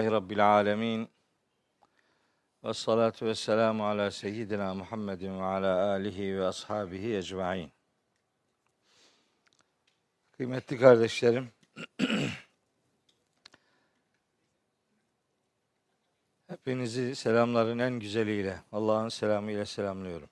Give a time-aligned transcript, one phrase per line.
[0.00, 1.08] Rabbil alemin.
[2.64, 7.72] Ve salatu ve selamu ala seyyidina Muhammedin ve ala alihi ve ashabihi ecmain.
[10.32, 11.50] Kıymetli kardeşlerim,
[16.46, 20.28] hepinizi selamların en güzeliyle, Allah'ın selamıyla selamlıyorum.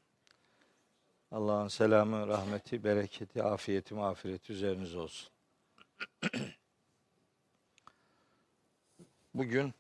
[1.31, 5.31] Allah'ın selamı, rahmeti, bereketi, afiyeti, mağfireti üzerinize olsun.
[9.35, 9.75] Bugün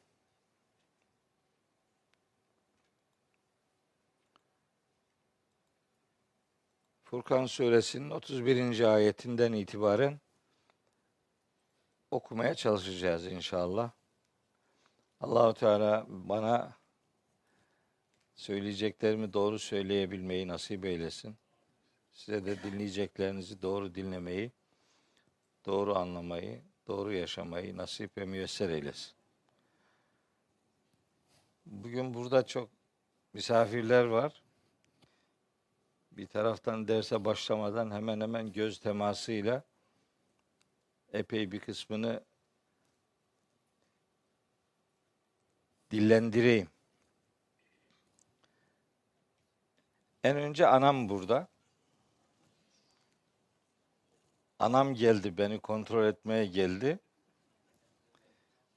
[7.04, 8.80] Furkan suresinin 31.
[8.80, 10.20] ayetinden itibaren
[12.10, 13.90] okumaya çalışacağız inşallah.
[15.20, 16.76] Allahu Teala bana
[18.34, 21.36] söyleyeceklerimi doğru söyleyebilmeyi nasip eylesin.
[22.12, 24.52] Size de dinleyeceklerinizi doğru dinlemeyi,
[25.66, 29.21] doğru anlamayı, doğru yaşamayı nasip ve müyesser eylesin.
[31.66, 32.70] Bugün burada çok
[33.32, 34.42] misafirler var.
[36.12, 39.62] Bir taraftan derse başlamadan hemen hemen göz temasıyla
[41.12, 42.24] epey bir kısmını
[45.90, 46.68] dillendireyim.
[50.24, 51.48] En önce anam burada.
[54.58, 56.98] Anam geldi, beni kontrol etmeye geldi.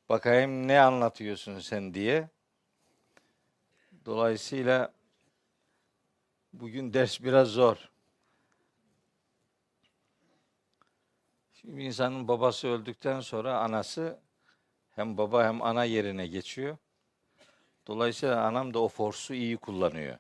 [0.09, 2.34] Bakayım ne anlatıyorsun sen diye.
[4.05, 4.93] Dolayısıyla
[6.53, 7.89] bugün ders biraz zor.
[11.53, 14.19] Şimdi insanın babası öldükten sonra anası
[14.95, 16.77] hem baba hem ana yerine geçiyor.
[17.87, 20.17] Dolayısıyla anam da o forsu iyi kullanıyor.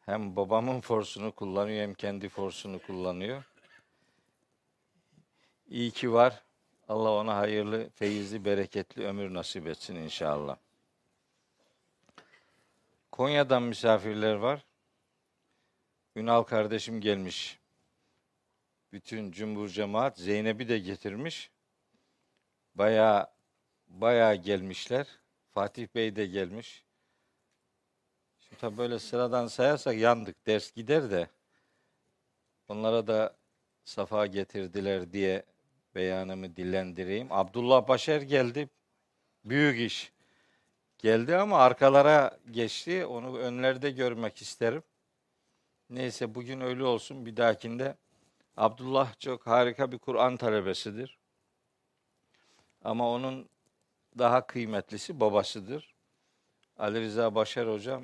[0.00, 3.42] Hem babamın forsunu kullanıyor hem kendi forsunu kullanıyor.
[5.66, 6.42] İyi ki var.
[6.88, 10.56] Allah ona hayırlı, feyizli, bereketli ömür nasip etsin inşallah.
[13.14, 14.66] Konya'dan misafirler var.
[16.16, 17.60] Ünal kardeşim gelmiş.
[18.92, 21.50] Bütün cumhur cemaat Zeynep'i de getirmiş.
[22.74, 23.34] Baya
[23.86, 25.06] baya gelmişler.
[25.50, 26.84] Fatih Bey de gelmiş.
[28.38, 30.46] Şimdi tabii böyle sıradan sayarsak yandık.
[30.46, 31.28] Ders gider de
[32.68, 33.36] onlara da
[33.84, 35.44] safa getirdiler diye
[35.94, 37.26] beyanımı dillendireyim.
[37.30, 38.68] Abdullah Başer geldi.
[39.44, 40.13] Büyük iş
[41.04, 43.06] geldi ama arkalara geçti.
[43.06, 44.82] Onu önlerde görmek isterim.
[45.90, 47.26] Neyse bugün öyle olsun.
[47.26, 47.96] Bir dahakinde
[48.56, 51.18] Abdullah çok harika bir Kur'an talebesidir.
[52.84, 53.48] Ama onun
[54.18, 55.94] daha kıymetlisi babasıdır.
[56.78, 58.02] Ali Rıza Başar hocam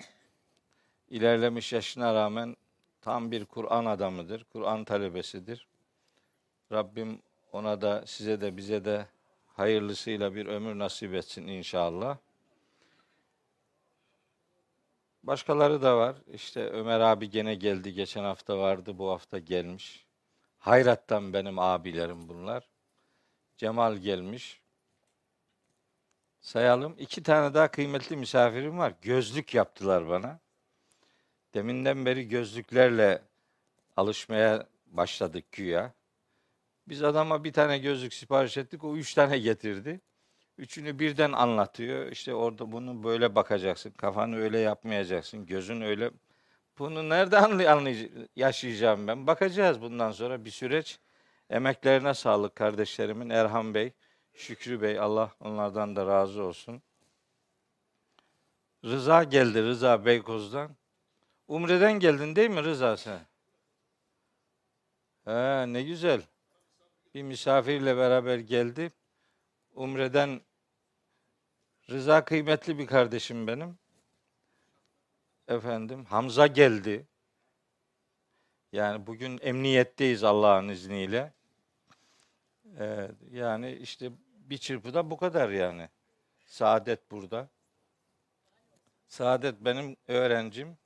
[1.11, 2.57] ilerlemiş yaşına rağmen
[3.01, 4.45] tam bir Kur'an adamıdır.
[4.45, 5.67] Kur'an talebesidir.
[6.73, 7.23] Rabbim
[7.53, 9.07] ona da size de bize de
[9.47, 12.19] hayırlısıyla bir ömür nasip etsin inşallah.
[15.23, 16.17] Başkaları da var.
[16.33, 17.93] İşte Ömer abi gene geldi.
[17.95, 18.99] Geçen hafta vardı.
[18.99, 20.07] Bu hafta gelmiş.
[20.59, 22.69] Hayrattan benim abilerim bunlar.
[23.57, 24.61] Cemal gelmiş.
[26.41, 26.97] Sayalım.
[26.99, 28.95] İki tane daha kıymetli misafirim var.
[29.03, 30.41] Gözlük yaptılar bana.
[31.55, 33.23] Deminden beri gözlüklerle
[33.97, 35.93] alışmaya başladık güya.
[36.89, 38.85] Biz adama bir tane gözlük sipariş ettik.
[38.85, 40.01] O üç tane getirdi.
[40.61, 42.13] Üçünü birden anlatıyor.
[42.13, 43.91] İşte orada bunu böyle bakacaksın.
[43.91, 45.47] Kafanı öyle yapmayacaksın.
[45.47, 46.11] Gözün öyle.
[46.79, 47.37] Bunu nerede
[48.37, 49.27] yaşayacağım ben?
[49.27, 50.99] Bakacağız bundan sonra bir süreç.
[51.51, 53.31] Emeklerine sağlık kardeşlerimin.
[53.31, 53.93] Erhan Bey,
[54.35, 54.99] Şükrü Bey.
[54.99, 56.83] Allah onlardan da razı olsun.
[58.85, 59.63] Rıza geldi.
[59.63, 60.77] Rıza Beykoz'dan.
[61.49, 63.21] Umre'den geldin değil mi Rıza sen?
[65.25, 66.23] He, ne güzel.
[67.15, 68.93] Bir misafirle beraber geldi.
[69.75, 70.41] Umre'den
[71.91, 73.79] Rıza kıymetli bir kardeşim benim.
[75.49, 77.07] Efendim Hamza geldi.
[78.73, 81.33] Yani bugün emniyetteyiz Allah'ın izniyle.
[82.79, 85.89] Ee, yani işte bir çırpıda bu kadar yani.
[86.47, 87.49] Saadet burada.
[89.09, 90.79] Saadet benim öğrencim.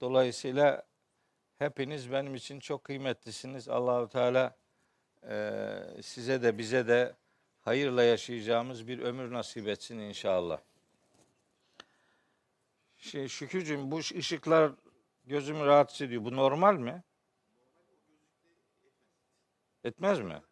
[0.00, 0.82] Dolayısıyla
[1.58, 3.68] hepiniz benim için çok kıymetlisiniz.
[3.68, 4.56] Allahu Teala
[5.28, 7.14] e, size de bize de
[7.66, 10.60] hayırla yaşayacağımız bir ömür nasip etsin inşallah.
[12.96, 14.72] Şey, Şükürcüğüm bu ışıklar
[15.24, 16.24] gözümü rahatsız ediyor.
[16.24, 17.02] Bu normal mi?
[19.84, 20.42] Etmez mi?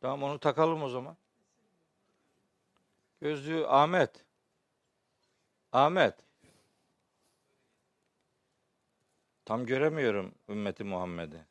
[0.00, 1.16] Tamam onu takalım o zaman.
[3.20, 4.24] Gözlüğü Ahmet.
[5.72, 6.14] Ahmet.
[9.44, 11.49] Tam göremiyorum ümmeti Muhammed'i.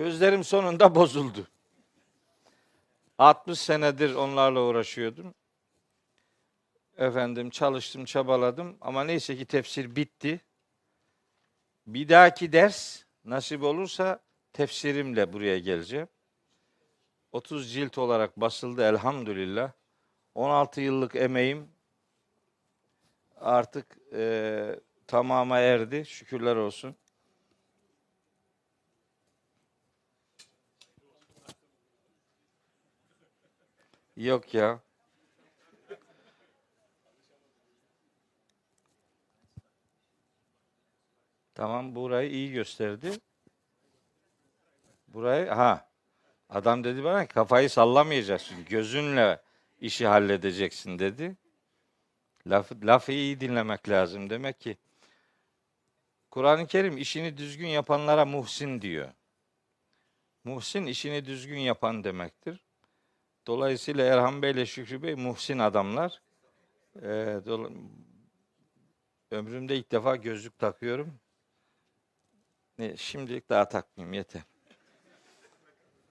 [0.00, 1.46] Gözlerim sonunda bozuldu.
[3.18, 5.34] 60 senedir onlarla uğraşıyordum.
[6.96, 10.40] Efendim çalıştım, çabaladım ama neyse ki tefsir bitti.
[11.86, 14.20] Bir dahaki ders nasip olursa
[14.52, 16.08] tefsirimle buraya geleceğim.
[17.32, 19.72] 30 cilt olarak basıldı elhamdülillah.
[20.34, 21.68] 16 yıllık emeğim
[23.36, 26.04] artık e, tamama erdi.
[26.06, 26.96] Şükürler olsun.
[34.20, 34.80] Yok ya.
[41.54, 43.12] Tamam burayı iyi gösterdi.
[45.08, 45.88] Burayı ha
[46.48, 48.64] adam dedi bana kafayı sallamayacaksın.
[48.68, 49.42] Gözünle
[49.80, 51.36] işi halledeceksin dedi.
[52.46, 54.30] Laf, lafı iyi dinlemek lazım.
[54.30, 54.76] Demek ki
[56.30, 59.12] Kur'an-ı Kerim işini düzgün yapanlara muhsin diyor.
[60.44, 62.69] Muhsin işini düzgün yapan demektir.
[63.46, 66.22] Dolayısıyla Erhan Bey ile Şükrü Bey muhsin adamlar.
[67.02, 67.40] Ee,
[69.30, 71.14] ömrümde ilk defa gözlük takıyorum.
[72.78, 74.42] Ne, şimdilik daha takmayayım yeter.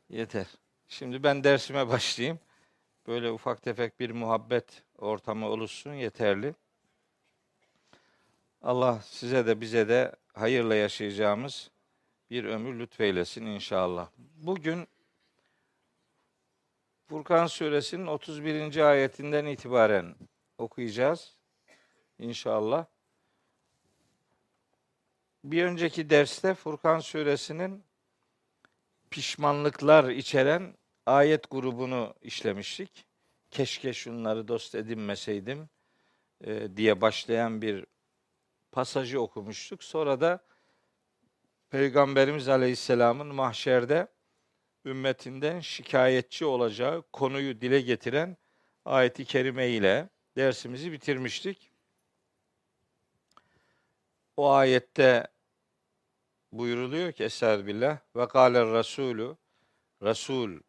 [0.10, 0.48] Yeter.
[0.88, 2.40] Şimdi ben dersime başlayayım.
[3.08, 6.56] Böyle ufak tefek bir muhabbet ortamı oluşsun yeterli.
[8.62, 11.72] Allah size de bize de hayırla yaşayacağımız
[12.30, 14.10] bir ömür lütfeylesin inşallah.
[14.18, 14.88] Bugün
[17.10, 18.78] Furkan suresinin 31.
[18.78, 20.16] ayetinden itibaren
[20.58, 21.38] okuyacağız
[22.20, 22.86] inşallah.
[25.44, 27.84] Bir önceki derste Furkan suresinin
[29.10, 33.06] pişmanlıklar içeren ayet grubunu işlemiştik.
[33.52, 35.70] Keşke şunları dost edinmeseydim
[36.44, 37.86] e, diye başlayan bir
[38.72, 39.84] pasajı okumuştuk.
[39.84, 40.44] Sonra da
[41.70, 44.08] Peygamberimiz Aleyhisselam'ın mahşerde
[44.90, 48.38] ümmetinden şikayetçi olacağı konuyu dile getiren
[48.86, 51.72] ayeti kerime ile dersimizi bitirmiştik.
[54.38, 55.28] O ayette
[56.52, 59.36] buyuruluyor ki Estağfirullah ve kâler Resulü
[60.04, 60.60] Resul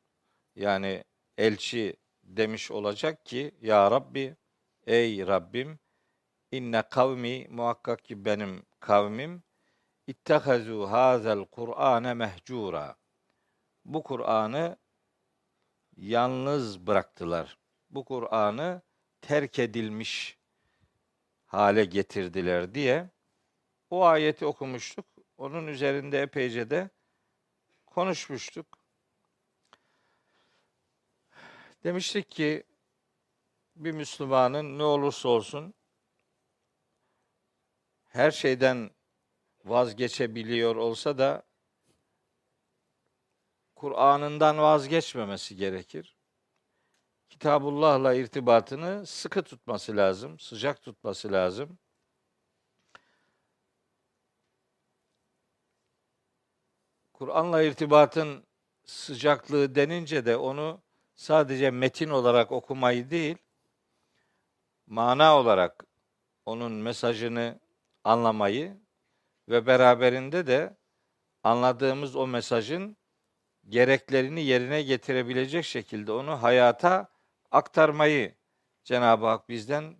[0.56, 1.04] yani
[1.38, 4.36] elçi demiş olacak ki Ya Rabbi
[4.86, 5.78] ey Rabbim
[6.52, 9.42] inne kavmi muhakkak ki benim kavmim
[10.06, 12.99] ittehazu hazel Kur'ane mehcura.
[13.84, 14.76] Bu Kur'an'ı
[15.96, 17.58] yalnız bıraktılar.
[17.90, 18.82] Bu Kur'an'ı
[19.20, 20.38] terk edilmiş
[21.46, 23.10] hale getirdiler diye
[23.90, 25.06] o ayeti okumuştuk.
[25.38, 26.90] Onun üzerinde epeyce de
[27.86, 28.78] konuşmuştuk.
[31.84, 32.64] Demiştik ki
[33.76, 35.74] bir Müslümanın ne olursa olsun
[38.08, 38.90] her şeyden
[39.64, 41.42] vazgeçebiliyor olsa da
[43.80, 46.16] Kur'an'ından vazgeçmemesi gerekir.
[47.28, 51.78] Kitabullah'la irtibatını sıkı tutması lazım, sıcak tutması lazım.
[57.12, 58.44] Kur'an'la irtibatın
[58.84, 60.82] sıcaklığı denince de onu
[61.14, 63.36] sadece metin olarak okumayı değil,
[64.86, 65.84] mana olarak
[66.46, 67.60] onun mesajını
[68.04, 68.80] anlamayı
[69.48, 70.76] ve beraberinde de
[71.42, 72.99] anladığımız o mesajın
[73.70, 77.12] gereklerini yerine getirebilecek şekilde onu hayata
[77.50, 78.34] aktarmayı
[78.84, 79.96] Cenab-ı Hak bizden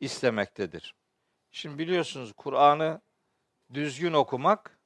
[0.00, 0.94] istemektedir.
[1.50, 3.00] Şimdi biliyorsunuz Kur'an'ı
[3.74, 4.78] düzgün okumak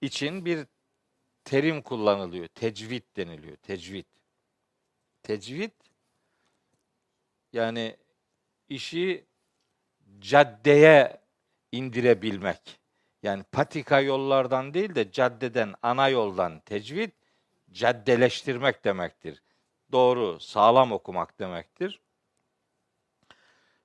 [0.00, 0.66] için bir
[1.44, 2.46] terim kullanılıyor.
[2.48, 3.56] Tecvid deniliyor.
[3.56, 4.06] Tecvid.
[5.22, 5.72] Tecvid
[7.52, 7.96] yani
[8.68, 9.26] işi
[10.18, 11.20] caddeye
[11.72, 12.81] indirebilmek.
[13.22, 17.10] Yani patika yollardan değil de caddeden, ana yoldan tecvid
[17.72, 19.42] caddeleştirmek demektir.
[19.92, 22.00] Doğru, sağlam okumak demektir.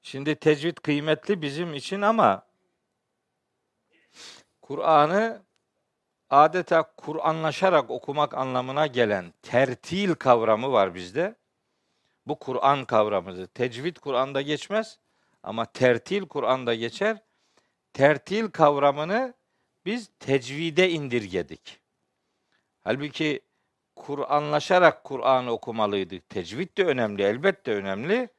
[0.01, 2.47] Şimdi tecvid kıymetli bizim için ama
[4.61, 5.41] Kur'an'ı
[6.29, 11.35] adeta Kur'anlaşarak okumak anlamına gelen tertil kavramı var bizde.
[12.27, 13.47] Bu Kur'an kavramıdır.
[13.47, 14.99] Tecvid Kur'an'da geçmez
[15.43, 17.17] ama tertil Kur'an'da geçer.
[17.97, 19.33] Tertil kavramını
[19.85, 21.79] biz tecvide indirgedik.
[22.83, 23.41] Halbuki
[23.95, 26.29] Kur'anlaşarak Kur'an'ı okumalıydık.
[26.29, 28.29] Tecvid de önemli, elbette önemli.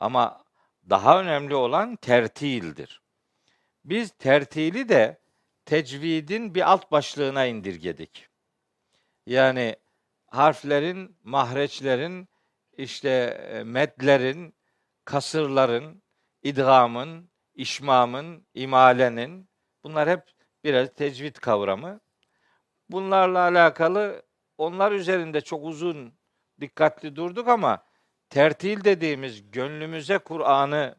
[0.00, 0.44] Ama
[0.90, 3.02] daha önemli olan tertildir.
[3.84, 5.18] Biz tertili de
[5.64, 8.28] tecvidin bir alt başlığına indirgedik.
[9.26, 9.76] Yani
[10.26, 12.28] harflerin, mahreçlerin,
[12.76, 13.08] işte
[13.52, 14.54] e, medlerin,
[15.04, 16.02] kasırların,
[16.42, 19.48] idgamın, işmamın, imalenin
[19.84, 20.22] bunlar hep
[20.64, 22.00] biraz tecvid kavramı.
[22.88, 24.22] Bunlarla alakalı
[24.58, 26.14] onlar üzerinde çok uzun
[26.60, 27.84] dikkatli durduk ama
[28.30, 30.96] tertil dediğimiz gönlümüze Kur'an'ı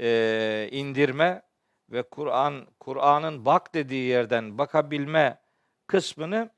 [0.00, 1.42] e, indirme
[1.90, 5.40] ve Kur'an Kur'an'ın bak dediği yerden bakabilme
[5.86, 6.50] kısmını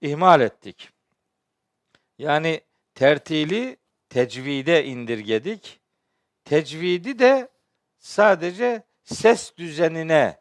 [0.00, 0.90] ihmal ettik.
[2.18, 2.60] Yani
[2.94, 3.76] tertili
[4.08, 5.80] tecvide indirgedik.
[6.44, 7.48] Tecvidi de
[8.02, 10.40] sadece ses düzenine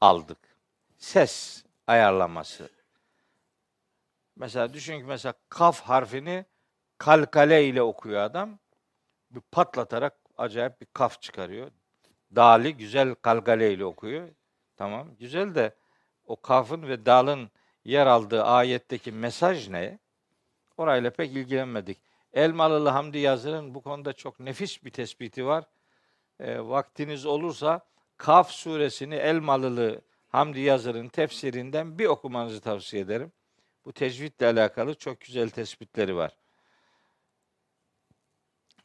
[0.00, 0.38] aldık.
[0.96, 2.70] Ses ayarlaması.
[4.36, 6.44] Mesela düşün ki mesela kaf harfini
[6.98, 8.58] kalkale ile okuyor adam.
[9.30, 11.70] Bir patlatarak acayip bir kaf çıkarıyor.
[12.36, 14.28] Dali güzel kalkale ile okuyor.
[14.76, 15.74] Tamam güzel de
[16.24, 17.50] o kafın ve dalın
[17.84, 19.98] yer aldığı ayetteki mesaj ne?
[20.76, 22.07] Orayla pek ilgilenmedik.
[22.32, 25.64] Elmalılı Hamdi Yazır'ın bu konuda çok nefis bir tespiti var.
[26.40, 27.80] E, vaktiniz olursa
[28.16, 33.32] Kaf suresini Elmalılı Hamdi Yazır'ın tefsirinden bir okumanızı tavsiye ederim.
[33.84, 36.36] Bu tecvidle alakalı çok güzel tespitleri var.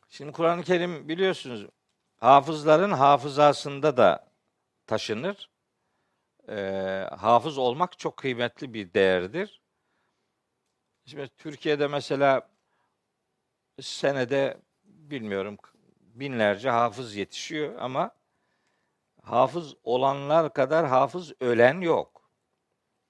[0.09, 1.65] Şimdi Kur'an-ı Kerim biliyorsunuz
[2.17, 4.27] hafızların hafızasında da
[4.87, 5.49] taşınır.
[6.49, 6.55] E,
[7.17, 9.61] hafız olmak çok kıymetli bir değerdir.
[11.05, 12.52] Şimdi Türkiye'de mesela
[13.81, 15.57] senede bilmiyorum
[15.99, 18.11] binlerce hafız yetişiyor ama
[19.21, 22.29] hafız olanlar kadar hafız ölen yok.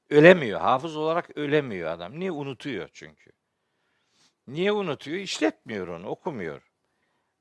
[0.09, 0.59] Ölemiyor.
[0.59, 2.19] Hafız olarak ölemiyor adam.
[2.19, 2.31] Niye?
[2.31, 3.31] Unutuyor çünkü.
[4.47, 5.17] Niye unutuyor?
[5.17, 6.61] İşletmiyor onu, okumuyor.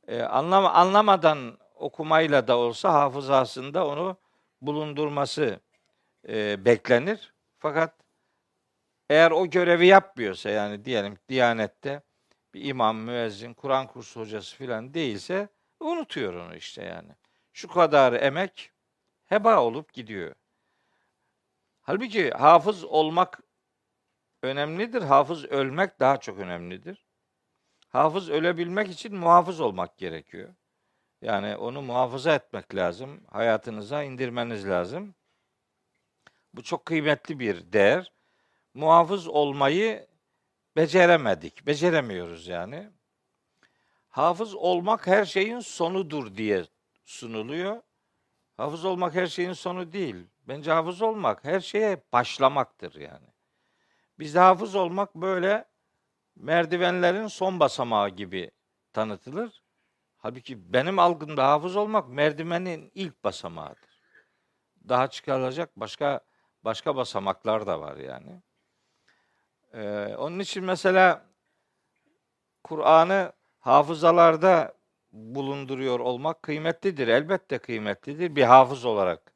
[0.08, 4.16] Ee, anlam anlamadan okumayla da olsa hafızasında onu
[4.60, 5.60] bulundurması
[6.28, 7.34] e, beklenir.
[7.58, 7.94] Fakat
[9.10, 12.02] eğer o görevi yapmıyorsa yani diyelim Diyanet'te
[12.54, 15.48] bir imam, müezzin, Kur'an kursu hocası filan değilse
[15.80, 17.12] unutuyor onu işte yani.
[17.52, 18.72] Şu kadar emek
[19.26, 20.34] heba olup gidiyor.
[21.82, 23.40] Halbuki hafız olmak
[24.42, 25.02] önemlidir.
[25.02, 27.06] Hafız ölmek daha çok önemlidir.
[27.88, 30.54] Hafız ölebilmek için muhafız olmak gerekiyor.
[31.22, 33.24] Yani onu muhafaza etmek lazım.
[33.30, 35.14] Hayatınıza indirmeniz lazım.
[36.54, 38.12] Bu çok kıymetli bir değer.
[38.74, 40.06] Muhafız olmayı
[40.76, 41.66] beceremedik.
[41.66, 42.90] Beceremiyoruz yani.
[44.08, 46.64] Hafız olmak her şeyin sonudur diye
[47.04, 47.82] sunuluyor.
[48.56, 50.26] Hafız olmak her şeyin sonu değil.
[50.48, 53.26] Bence hafız olmak her şeye başlamaktır yani.
[54.18, 55.64] Bizde hafız olmak böyle
[56.36, 58.50] merdivenlerin son basamağı gibi
[58.92, 59.62] tanıtılır.
[60.16, 64.02] Halbuki benim algımda hafız olmak merdivenin ilk basamağıdır.
[64.88, 66.20] Daha çıkarılacak başka
[66.64, 68.42] başka basamaklar da var yani.
[69.74, 71.26] Ee, onun için mesela
[72.64, 74.74] Kur'an'ı hafızalarda
[75.12, 77.08] bulunduruyor olmak kıymetlidir.
[77.08, 78.36] Elbette kıymetlidir.
[78.36, 79.32] Bir hafız olarak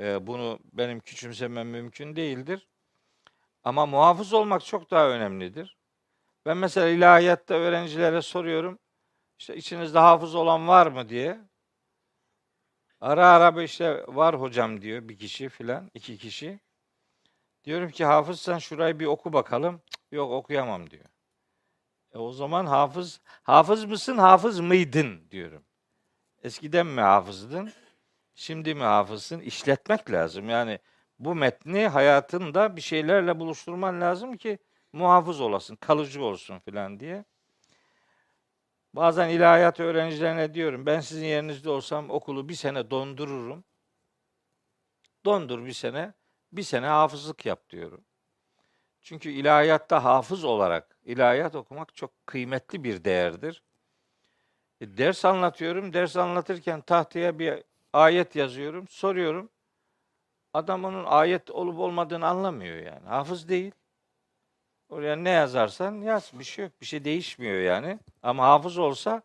[0.00, 2.68] e, bunu benim küçümsemem mümkün değildir.
[3.64, 5.76] Ama muhafız olmak çok daha önemlidir.
[6.46, 8.78] Ben mesela ilahiyatta öğrencilere soruyorum.
[9.38, 11.40] İşte içinizde hafız olan var mı diye.
[13.00, 16.60] Ara ara işte var hocam diyor bir kişi filan, iki kişi.
[17.68, 19.82] Diyorum ki hafızsan şurayı bir oku bakalım.
[20.12, 21.04] Yok okuyamam diyor.
[22.14, 25.64] E o zaman hafız, hafız mısın, hafız mıydın diyorum.
[26.42, 27.72] Eskiden mi hafızdın,
[28.34, 29.40] şimdi mi hafızsın?
[29.40, 30.48] İşletmek lazım.
[30.48, 30.78] Yani
[31.18, 34.58] bu metni hayatında bir şeylerle buluşturman lazım ki
[34.92, 37.24] muhafız olasın, kalıcı olsun filan diye.
[38.94, 43.64] Bazen ilahiyat öğrencilerine diyorum, ben sizin yerinizde olsam okulu bir sene dondururum.
[45.24, 46.14] Dondur bir sene,
[46.52, 48.04] bir sene hafızlık yap diyorum.
[49.02, 53.62] Çünkü ilahiyatta hafız olarak ilahiyat okumak çok kıymetli bir değerdir.
[54.80, 55.92] E, ders anlatıyorum.
[55.92, 57.62] Ders anlatırken tahtaya bir
[57.92, 58.88] ayet yazıyorum.
[58.88, 59.50] Soruyorum.
[60.54, 63.08] Adam onun ayet olup olmadığını anlamıyor yani.
[63.08, 63.72] Hafız değil.
[64.88, 66.30] Oraya ne yazarsan yaz.
[66.34, 66.72] Bir şey yok.
[66.80, 67.98] Bir şey değişmiyor yani.
[68.22, 69.22] Ama hafız olsa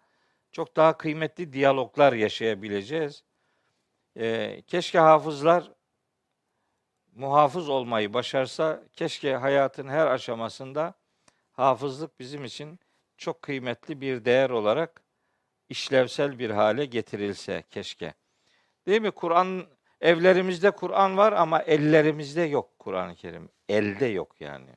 [0.51, 3.23] çok daha kıymetli diyaloglar yaşayabileceğiz.
[4.17, 5.71] E, keşke hafızlar
[7.15, 10.93] muhafız olmayı başarsa keşke hayatın her aşamasında
[11.51, 12.79] hafızlık bizim için
[13.17, 15.01] çok kıymetli bir değer olarak
[15.69, 18.13] işlevsel bir hale getirilse keşke.
[18.87, 19.11] Değil mi?
[19.11, 19.67] Kur'an
[20.01, 23.49] evlerimizde Kur'an var ama ellerimizde yok Kur'an-ı Kerim.
[23.69, 24.69] Elde yok yani.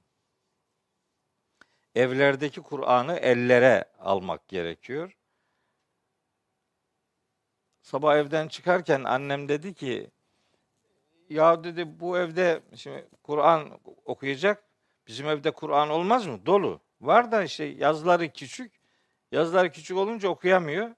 [1.95, 5.16] Evlerdeki Kur'an'ı ellere almak gerekiyor.
[7.83, 10.11] Sabah evden çıkarken annem dedi ki
[11.30, 13.71] ya dedi bu evde şimdi Kur'an
[14.04, 14.62] okuyacak.
[15.06, 16.47] Bizim evde Kur'an olmaz mı?
[16.47, 16.80] Dolu.
[17.00, 18.73] Var da işte yazıları küçük.
[19.33, 20.90] Yazıları küçük olunca okuyamıyor.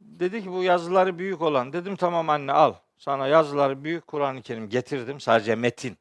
[0.00, 1.72] Dedi ki bu yazıları büyük olan.
[1.72, 2.74] Dedim tamam anne al.
[2.98, 5.20] sana yazıları büyük Kur'an-ı Kerim getirdim.
[5.20, 5.98] Sadece metin.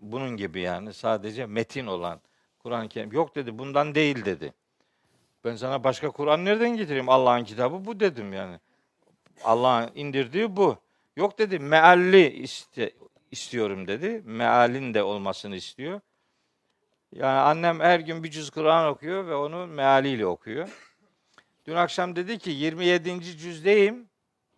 [0.00, 2.20] Bunun gibi yani sadece metin olan
[2.58, 3.12] Kur'an-ı Kerim.
[3.12, 4.52] Yok dedi bundan değil dedi.
[5.44, 7.08] Ben sana başka Kur'an nereden getireyim?
[7.08, 8.60] Allah'ın kitabı bu dedim yani.
[9.44, 10.78] Allah'ın indirdiği bu.
[11.16, 12.92] Yok dedi mealli iste,
[13.30, 14.22] istiyorum dedi.
[14.24, 16.00] Mealin de olmasını istiyor.
[17.12, 20.68] Yani annem her gün bir cüz Kur'an okuyor ve onu mealiyle okuyor.
[21.66, 23.22] Dün akşam dedi ki 27.
[23.22, 24.08] cüzdeyim.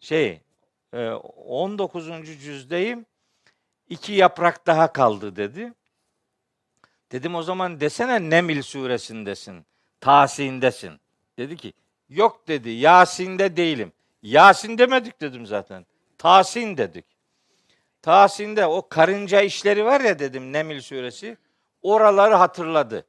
[0.00, 0.40] Şey
[0.92, 2.10] 19.
[2.10, 3.06] E, cüzdeyim.
[3.88, 5.72] İki yaprak daha kaldı dedi.
[7.12, 9.66] Dedim o zaman desene Nemil suresindesin.
[10.00, 11.00] Tasin'desin.
[11.38, 11.72] Dedi ki
[12.08, 13.92] yok dedi Yasin'de değilim.
[14.22, 15.86] Yasin demedik dedim zaten.
[16.22, 17.04] Tasin dedik.
[18.02, 21.36] Tasin'de o karınca işleri var ya dedim Nemil suresi.
[21.82, 23.06] Oraları hatırladı.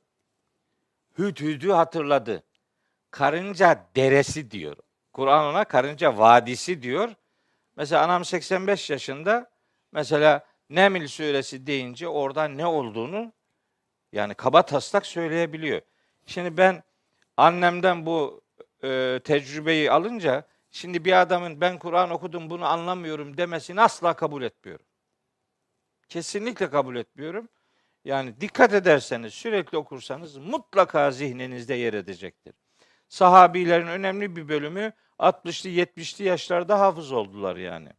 [1.17, 2.43] Hüdhüdü hatırladı.
[3.11, 4.77] Karınca deresi diyor.
[5.11, 7.09] Kur'an ona karınca vadisi diyor.
[7.75, 9.51] Mesela anam 85 yaşında
[9.91, 13.33] mesela Nemil suresi deyince orada ne olduğunu
[14.11, 15.81] yani kaba taslak söyleyebiliyor.
[16.25, 16.83] Şimdi ben
[17.37, 18.41] annemden bu
[18.83, 24.85] e, tecrübeyi alınca şimdi bir adamın ben Kur'an okudum bunu anlamıyorum demesini asla kabul etmiyorum.
[26.09, 27.49] Kesinlikle kabul etmiyorum.
[28.05, 32.53] Yani dikkat ederseniz, sürekli okursanız mutlaka zihninizde yer edecektir.
[33.09, 37.89] Sahabilerin önemli bir bölümü 60'lı 70'li yaşlarda hafız oldular yani.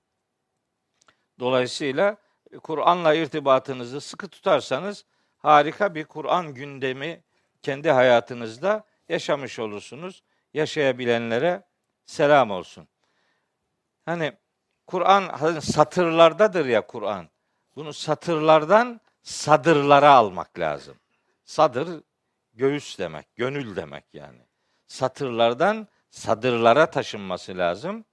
[1.40, 2.16] Dolayısıyla
[2.62, 5.04] Kur'an'la irtibatınızı sıkı tutarsanız
[5.38, 7.22] harika bir Kur'an gündemi
[7.62, 10.22] kendi hayatınızda yaşamış olursunuz.
[10.54, 11.62] Yaşayabilenlere
[12.06, 12.88] selam olsun.
[14.04, 14.32] Hani
[14.86, 17.28] Kur'an satırlardadır ya Kur'an.
[17.76, 20.96] Bunu satırlardan sadırlara almak lazım.
[21.44, 22.02] Sadır
[22.54, 24.40] göğüs demek, gönül demek yani.
[24.86, 28.04] Satırlardan sadırlara taşınması lazım.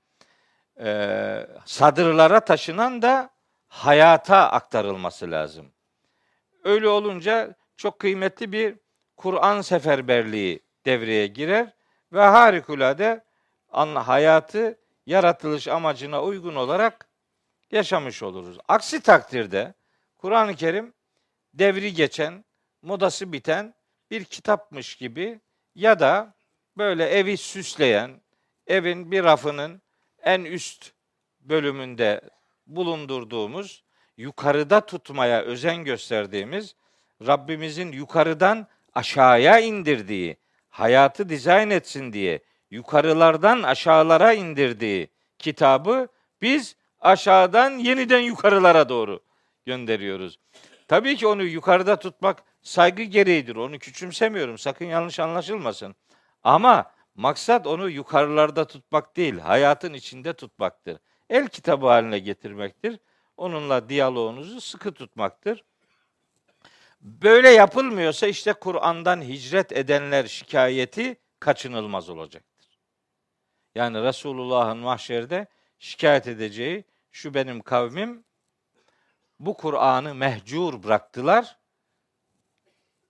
[0.79, 3.29] Ee, sadırlara taşınan da
[3.67, 5.71] hayata aktarılması lazım.
[6.63, 8.75] Öyle olunca çok kıymetli bir
[9.17, 11.73] Kur'an seferberliği devreye girer
[12.13, 13.23] ve harikulade
[13.71, 17.07] hayatı yaratılış amacına uygun olarak
[17.71, 18.57] yaşamış oluruz.
[18.67, 19.73] Aksi takdirde
[20.17, 20.93] Kur'an-ı Kerim
[21.53, 22.45] devri geçen,
[22.81, 23.73] modası biten
[24.11, 25.39] bir kitapmış gibi
[25.75, 26.33] ya da
[26.77, 28.21] böyle evi süsleyen,
[28.67, 29.81] evin bir rafının
[30.23, 30.91] en üst
[31.41, 32.21] bölümünde
[32.67, 33.83] bulundurduğumuz,
[34.17, 36.75] yukarıda tutmaya özen gösterdiğimiz,
[37.27, 40.37] Rabbimizin yukarıdan aşağıya indirdiği,
[40.69, 42.39] hayatı dizayn etsin diye
[42.71, 45.07] yukarılardan aşağılara indirdiği
[45.39, 46.07] kitabı
[46.41, 49.19] biz aşağıdan yeniden yukarılara doğru
[49.65, 50.39] gönderiyoruz.
[50.87, 53.55] Tabii ki onu yukarıda tutmak saygı gereğidir.
[53.55, 54.57] Onu küçümsemiyorum.
[54.57, 55.95] Sakın yanlış anlaşılmasın.
[56.43, 60.97] Ama maksat onu yukarılarda tutmak değil, hayatın içinde tutmaktır.
[61.29, 62.99] El kitabı haline getirmektir.
[63.37, 65.63] Onunla diyaloğunuzu sıkı tutmaktır.
[67.01, 72.50] Böyle yapılmıyorsa işte Kur'an'dan hicret edenler şikayeti kaçınılmaz olacaktır.
[73.75, 75.47] Yani Resulullah'ın mahşerde
[75.79, 78.23] şikayet edeceği şu benim kavmim
[79.39, 81.57] bu Kur'an'ı mehcur bıraktılar.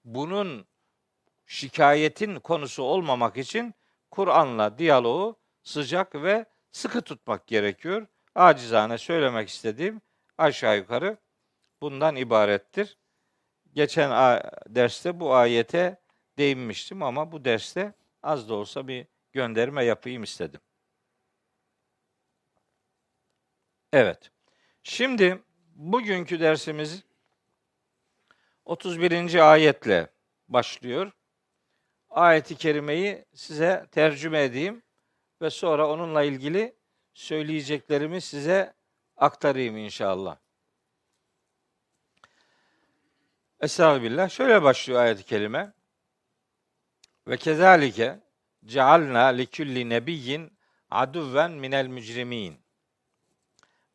[0.05, 0.65] Bunun
[1.45, 3.73] şikayetin konusu olmamak için
[4.11, 8.07] Kur'an'la diyaloğu sıcak ve sıkı tutmak gerekiyor.
[8.35, 10.01] Acizane söylemek istediğim
[10.37, 11.17] aşağı yukarı
[11.81, 12.97] bundan ibarettir.
[13.73, 14.11] Geçen
[14.67, 16.01] derste bu ayete
[16.37, 17.93] değinmiştim ama bu derste
[18.23, 20.61] az da olsa bir gönderme yapayım istedim.
[23.93, 24.31] Evet.
[24.83, 25.43] Şimdi
[25.75, 27.03] bugünkü dersimiz
[28.65, 29.51] 31.
[29.51, 30.07] ayetle
[30.47, 31.11] başlıyor.
[32.09, 34.83] Ayeti kerimeyi size tercüme edeyim
[35.41, 36.75] ve sonra onunla ilgili
[37.13, 38.73] söyleyeceklerimi size
[39.17, 40.37] aktarayım inşallah.
[43.59, 44.29] Estağfirullah.
[44.29, 45.73] Şöyle başlıyor ayet-i kerime.
[47.27, 48.19] Ve kezalike
[48.65, 50.57] cealna li kulli nebiyyin
[50.91, 52.61] aduven minel mücrimin.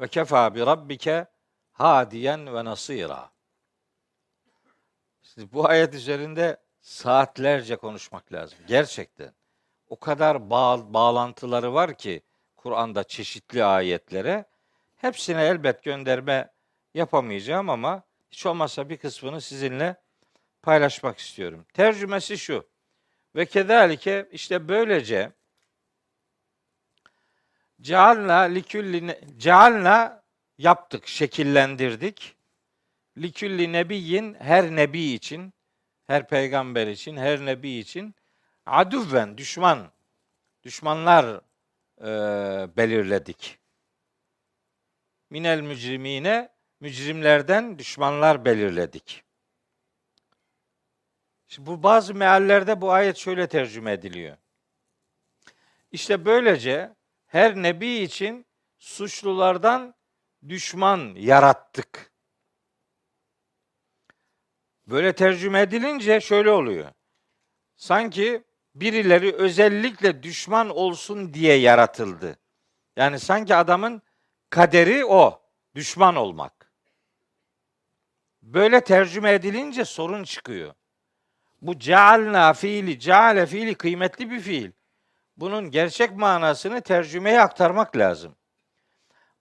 [0.01, 1.27] Ve kefa bi rabbike
[1.73, 3.31] hadiyen ve nasira.
[5.23, 8.59] Şimdi bu ayet üzerinde saatlerce konuşmak lazım.
[8.67, 9.33] Gerçekten.
[9.89, 12.23] O kadar bağ, bağlantıları var ki
[12.57, 14.45] Kur'an'da çeşitli ayetlere.
[14.97, 16.53] Hepsine elbet gönderme
[16.95, 19.97] yapamayacağım ama hiç olmazsa bir kısmını sizinle
[20.63, 21.67] paylaşmak istiyorum.
[21.75, 22.69] Tercümesi şu.
[23.37, 25.33] Ve kedalike işte böylece
[27.81, 30.23] cealna likülli cealna
[30.59, 32.37] yaptık, şekillendirdik.
[33.19, 35.55] Likülli nebiyin her nebi için,
[36.07, 38.15] her peygamber için, her nebi için
[38.67, 39.93] aduvven düşman,
[40.63, 41.41] düşmanlar
[42.01, 42.07] e,
[42.77, 43.59] belirledik.
[45.31, 46.49] minel mücrimine
[46.81, 49.26] mücrimlerden düşmanlar belirledik.
[51.49, 54.37] Şimdi bu bazı meallerde bu ayet şöyle tercüme ediliyor.
[55.93, 56.95] İşte böylece
[57.27, 58.47] her nebi için
[58.79, 59.95] suçlulardan
[60.49, 62.13] düşman yarattık.
[64.87, 66.93] Böyle tercüme edilince şöyle oluyor.
[67.77, 72.39] Sanki birileri özellikle düşman olsun diye yaratıldı.
[72.97, 74.03] Yani sanki adamın
[74.51, 75.43] kaderi o,
[75.75, 76.73] düşman olmak.
[78.43, 80.75] Böyle tercüme edilince sorun çıkıyor.
[81.67, 84.71] Bu cealna fiili, ceale fiili kıymetli bir fiil.
[85.37, 88.37] Bunun gerçek manasını tercümeye aktarmak lazım.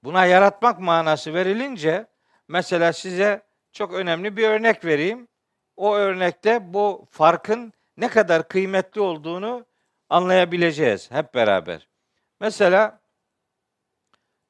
[0.03, 2.07] Buna yaratmak manası verilince
[2.47, 5.27] mesela size çok önemli bir örnek vereyim.
[5.75, 9.65] O örnekte bu farkın ne kadar kıymetli olduğunu
[10.09, 11.87] anlayabileceğiz hep beraber.
[12.39, 12.99] Mesela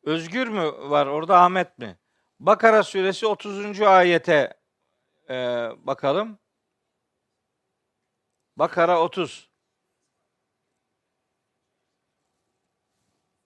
[0.03, 1.97] Özgür mü var orada Ahmet mi?
[2.39, 3.81] Bakara suresi 30.
[3.81, 4.53] ayete
[5.29, 5.35] e,
[5.77, 6.39] bakalım.
[8.57, 9.49] Bakara 30.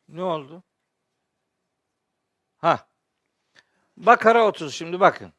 [0.07, 0.63] Ne oldu?
[2.57, 2.87] Ha.
[3.97, 5.33] Bakara 30 şimdi bakın.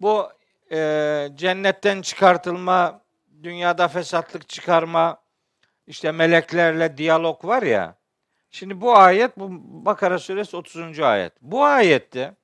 [0.00, 0.32] Bu
[0.72, 3.02] e, cennetten çıkartılma,
[3.42, 5.22] dünyada fesatlık çıkarma,
[5.86, 7.96] işte meleklerle diyalog var ya.
[8.50, 9.48] Şimdi bu ayet bu
[9.86, 11.00] Bakara suresi 30.
[11.00, 11.32] ayet.
[11.42, 12.34] Bu ayette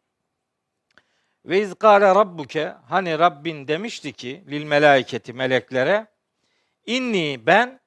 [1.44, 6.11] ve izgâle rabbuke hani Rabbin demişti ki lil melaiketi meleklere
[6.86, 7.80] inni ben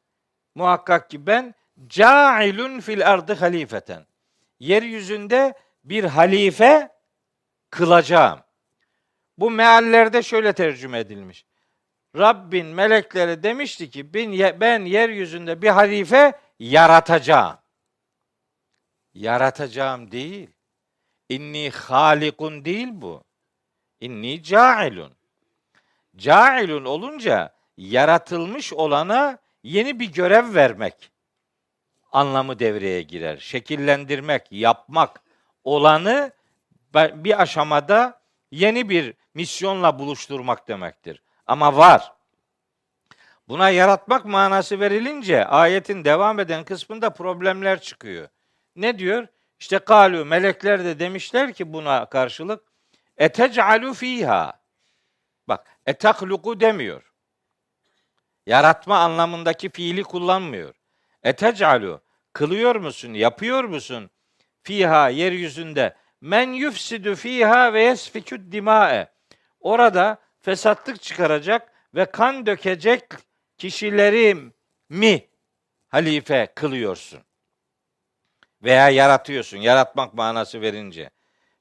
[0.55, 1.55] muhakkak ki ben
[1.88, 4.05] cailun fil ardı halifeten.
[4.60, 5.53] Yeryüzünde
[5.84, 6.89] bir halife
[7.69, 8.39] kılacağım.
[9.38, 11.45] Bu meallerde şöyle tercüme edilmiş.
[12.17, 17.58] Rabbin melekleri demişti ki ben, yeryüzünde bir halife yaratacağım.
[19.13, 20.49] Yaratacağım değil.
[21.29, 23.23] İnni halikun değil bu.
[23.99, 25.13] İnni cailun.
[26.15, 31.11] Cailun olunca yaratılmış olana yeni bir görev vermek
[32.11, 33.38] anlamı devreye girer.
[33.38, 35.21] Şekillendirmek, yapmak
[35.63, 36.31] olanı
[36.95, 41.21] bir aşamada yeni bir misyonla buluşturmak demektir.
[41.47, 42.13] Ama var.
[43.47, 48.27] Buna yaratmak manası verilince ayetin devam eden kısmında problemler çıkıyor.
[48.75, 49.27] Ne diyor?
[49.59, 52.63] İşte kalu melekler de demişler ki buna karşılık
[53.17, 54.53] etec'alu fiha.
[55.47, 57.13] Bak etakluku demiyor.
[58.45, 60.73] Yaratma anlamındaki fiili kullanmıyor.
[61.23, 62.01] Etec'alu
[62.34, 64.10] kılıyor musun, yapıyor musun?
[64.63, 69.08] Fiha yeryüzünde men yufsidu fiha ve yesfikü dimae.
[69.60, 73.03] Orada fesatlık çıkaracak ve kan dökecek
[73.58, 74.38] kişileri
[74.89, 75.27] mi
[75.88, 77.19] halife kılıyorsun?
[78.63, 79.58] Veya yaratıyorsun.
[79.58, 81.10] Yaratmak manası verince.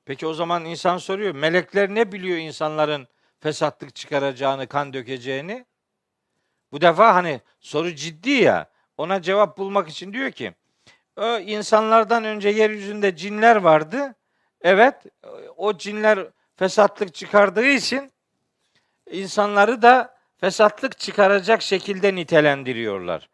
[0.04, 1.34] Peki o zaman insan soruyor.
[1.34, 3.08] Melekler ne biliyor insanların
[3.40, 5.66] fesatlık çıkaracağını, kan dökeceğini?
[6.74, 8.70] Bu defa hani soru ciddi ya.
[8.98, 10.54] Ona cevap bulmak için diyor ki
[11.16, 14.14] o insanlardan önce yeryüzünde cinler vardı.
[14.60, 14.94] Evet,
[15.56, 18.12] o cinler fesatlık çıkardığı için
[19.10, 23.28] insanları da fesatlık çıkaracak şekilde nitelendiriyorlar.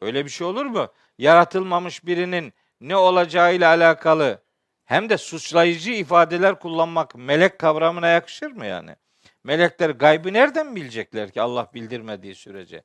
[0.00, 0.88] Öyle bir şey olur mu?
[1.18, 4.42] Yaratılmamış birinin ne olacağıyla alakalı
[4.84, 8.96] hem de suçlayıcı ifadeler kullanmak melek kavramına yakışır mı yani?
[9.46, 12.82] Melekler gaybı nereden bilecekler ki Allah bildirmediği sürece?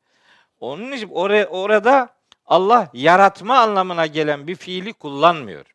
[0.59, 5.65] Onun için oraya, orada Allah yaratma anlamına gelen bir fiili kullanmıyor.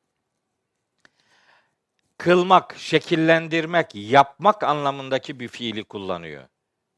[2.18, 6.44] Kılmak, şekillendirmek, yapmak anlamındaki bir fiili kullanıyor.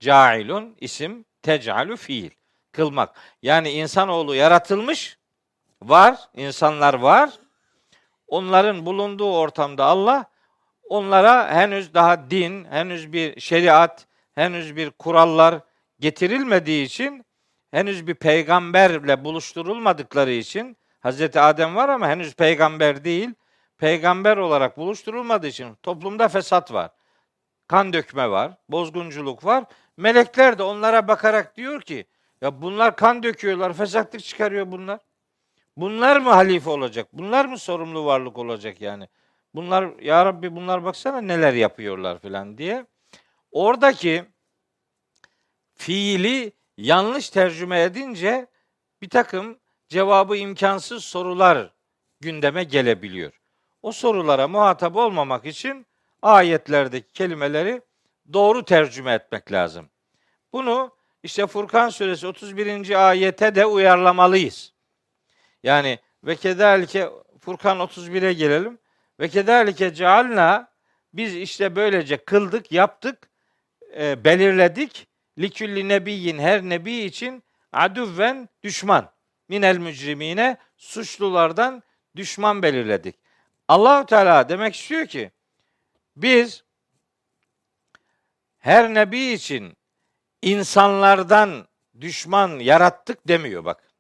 [0.01, 2.31] Cailun isim, tecalu fiil.
[2.73, 3.17] Kılmak.
[3.43, 5.19] Yani insanoğlu yaratılmış,
[5.83, 7.31] var, insanlar var.
[8.27, 10.31] Onların bulunduğu ortamda Allah
[10.89, 15.61] onlara henüz daha din, henüz bir şeriat, henüz bir kurallar
[16.01, 17.27] getirilmediği için
[17.71, 23.31] henüz bir peygamberle buluşturulmadıkları için Hazreti Adem var ama henüz peygamber değil.
[23.79, 26.91] Peygamber olarak buluşturulmadığı için toplumda fesat var.
[27.69, 29.65] Kan dökme var, bozgunculuk var.
[29.97, 32.07] Melekler de onlara bakarak diyor ki
[32.41, 34.99] ya bunlar kan döküyorlar, fesatlık çıkarıyor bunlar.
[35.77, 37.09] Bunlar mı halife olacak?
[37.13, 39.09] Bunlar mı sorumlu varlık olacak yani?
[39.55, 42.87] Bunlar ya Rabbi bunlar baksana neler yapıyorlar filan diye.
[43.51, 44.25] Oradaki
[45.75, 48.47] fiili yanlış tercüme edince
[49.03, 49.59] bir takım
[49.89, 51.75] cevabı imkansız sorular
[52.21, 53.41] gündeme gelebiliyor.
[53.83, 55.87] O sorulara muhatap olmamak için
[56.23, 57.83] ayetlerdeki kelimeleri
[58.33, 59.89] doğru tercüme etmek lazım.
[60.53, 63.09] Bunu işte Furkan suresi 31.
[63.09, 64.73] ayete de uyarlamalıyız.
[65.63, 68.79] Yani ve kederlike Furkan 31'e gelelim.
[69.21, 70.73] Ve kedalike cealna
[71.13, 73.31] biz işte böylece kıldık, yaptık,
[73.99, 75.09] e, belirledik.
[75.39, 79.13] Likülli nebiyyin her nebi için adüvven düşman.
[79.49, 81.83] Minel mücrimine suçlulardan
[82.17, 83.17] düşman belirledik.
[83.69, 85.31] Allahu Teala demek istiyor ki
[86.17, 86.65] biz
[88.59, 89.77] her nebi için
[90.43, 91.69] insanlardan
[92.01, 93.93] düşman yarattık demiyor bak.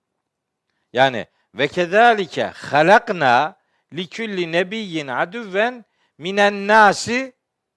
[0.93, 3.58] Yani ve kezalike halakna
[3.92, 5.85] likulli nebiyyin adüven
[6.18, 7.33] minen nasi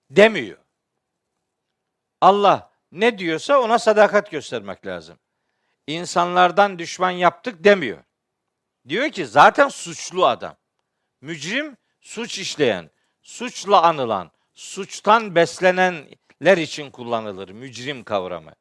[0.09, 0.57] demiyor.
[2.21, 5.19] Allah ne diyorsa ona sadakat göstermek lazım.
[5.87, 8.03] İnsanlardan düşman yaptık demiyor.
[8.87, 10.55] Diyor ki zaten suçlu adam.
[11.21, 12.89] Mücrim suç işleyen,
[13.21, 18.51] suçla anılan, suçtan beslenenler için kullanılır mücrim kavramı.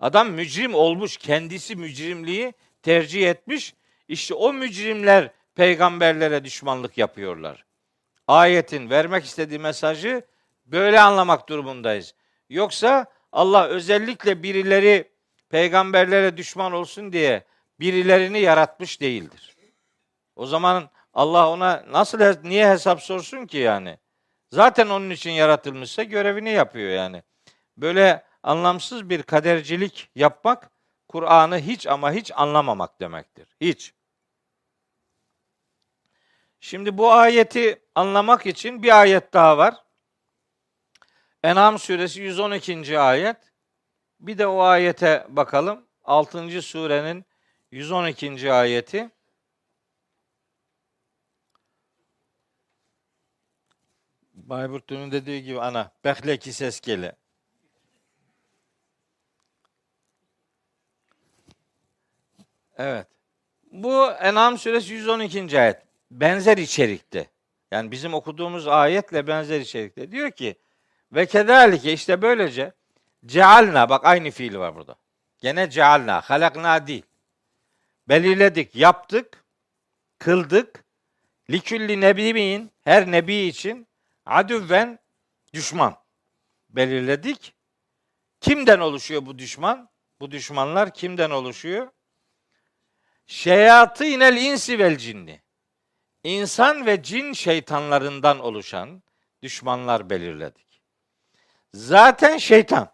[0.00, 3.74] Adam mücrim olmuş, kendisi mücrimliği tercih etmiş.
[4.08, 7.64] İşte o mücrimler peygamberlere düşmanlık yapıyorlar.
[8.28, 10.22] Ayetin vermek istediği mesajı
[10.66, 12.14] böyle anlamak durumundayız.
[12.48, 15.12] Yoksa Allah özellikle birileri
[15.48, 17.44] peygamberlere düşman olsun diye
[17.80, 19.56] birilerini yaratmış değildir.
[20.36, 23.98] O zaman Allah ona nasıl niye hesap sorsun ki yani?
[24.50, 27.22] Zaten onun için yaratılmışsa görevini yapıyor yani.
[27.76, 30.70] Böyle anlamsız bir kadercilik yapmak
[31.08, 33.48] Kur'an'ı hiç ama hiç anlamamak demektir.
[33.60, 33.94] Hiç.
[36.64, 39.74] Şimdi bu ayeti anlamak için bir ayet daha var.
[41.42, 42.98] En'am suresi 112.
[42.98, 43.36] ayet.
[44.20, 45.86] Bir de o ayete bakalım.
[46.04, 46.62] 6.
[46.62, 47.24] surenin
[47.70, 48.52] 112.
[48.52, 49.10] ayeti.
[54.34, 57.16] Bayburt'un dediği gibi ana behleki ses gele.
[62.76, 63.06] Evet.
[63.72, 65.60] Bu En'am suresi 112.
[65.60, 65.93] ayet.
[66.14, 67.30] Benzer içerikte.
[67.70, 70.10] Yani bizim okuduğumuz ayetle benzer içerikte.
[70.10, 70.56] Diyor ki
[71.12, 72.72] ve kedalike işte böylece
[73.26, 74.96] cealna bak aynı fiil var burada.
[75.38, 77.02] Gene cealna, halakna değil.
[78.08, 79.44] Belirledik, yaptık,
[80.18, 80.84] kıldık.
[81.50, 83.86] Likülli nebiyin her nebi için
[84.26, 84.98] adüven
[85.52, 85.96] düşman
[86.70, 87.54] belirledik.
[88.40, 89.88] Kimden oluşuyor bu düşman?
[90.20, 91.88] Bu düşmanlar kimden oluşuyor?
[93.26, 95.43] Şeyatı inel insi vel cinni.
[96.24, 99.02] İnsan ve cin şeytanlarından oluşan
[99.42, 100.82] düşmanlar belirledik.
[101.74, 102.88] Zaten şeytan.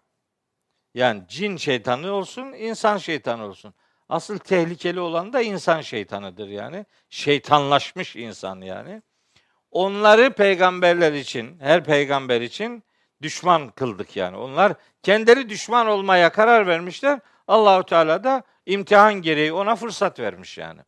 [0.95, 3.75] Yani cin şeytanı olsun, insan şeytanı olsun.
[4.09, 6.87] Asıl tehlikeli olan da insan şeytanıdır yani.
[7.11, 9.03] Şeytanlaşmış insan yani.
[9.71, 12.83] Onları peygamberler için, her peygamber için
[13.23, 14.37] düşman kıldık yani.
[14.37, 17.21] Onlar kendileri düşman olmaya karar vermişler.
[17.49, 20.81] Allahu Teala da imtihan gereği ona fırsat vermiş yani.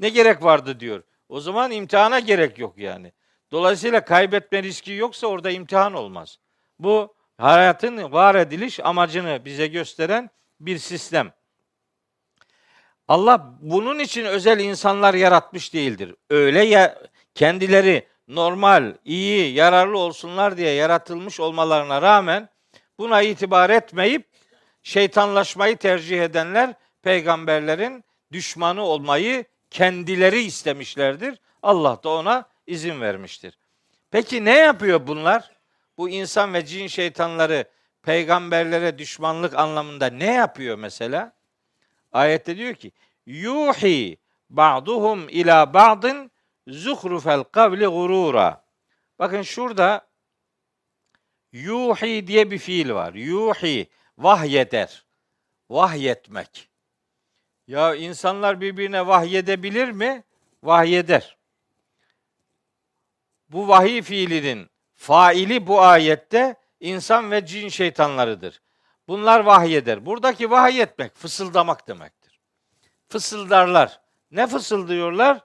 [0.00, 1.02] Ne gerek vardı diyor.
[1.28, 3.12] O zaman imtihana gerek yok yani.
[3.52, 6.38] Dolayısıyla kaybetme riski yoksa orada imtihan olmaz.
[6.78, 11.32] Bu hayatın var ediliş amacını bize gösteren bir sistem.
[13.08, 16.14] Allah bunun için özel insanlar yaratmış değildir.
[16.30, 17.02] Öyle ya
[17.34, 22.48] kendileri normal, iyi, yararlı olsunlar diye yaratılmış olmalarına rağmen
[22.98, 24.28] buna itibar etmeyip
[24.82, 31.38] şeytanlaşmayı tercih edenler peygamberlerin düşmanı olmayı kendileri istemişlerdir.
[31.62, 33.58] Allah da ona izin vermiştir.
[34.10, 35.50] Peki ne yapıyor bunlar?
[35.98, 37.64] Bu insan ve cin şeytanları
[38.02, 41.32] peygamberlere düşmanlık anlamında ne yapıyor mesela?
[42.12, 42.92] Ayette diyor ki:
[43.26, 44.18] "Yuhi
[44.50, 46.30] ba'duhum ila ba'din
[46.66, 48.64] zuhrufel kavli gurura."
[49.18, 50.06] Bakın şurada
[51.52, 53.14] yuhi diye bir fiil var.
[53.14, 53.86] Yuhi
[54.18, 55.04] vahyeder.
[55.70, 56.73] Vahyetmek.
[57.66, 60.24] Ya insanlar birbirine vahyedebilir mi?
[60.62, 61.36] Vahyeder.
[63.48, 68.62] Bu vahiy fiilinin faili bu ayette insan ve cin şeytanlarıdır.
[69.08, 70.06] Bunlar vahyeder.
[70.06, 72.40] Buradaki vahyetmek fısıldamak demektir.
[73.08, 74.00] Fısıldarlar.
[74.30, 75.44] Ne fısıldıyorlar?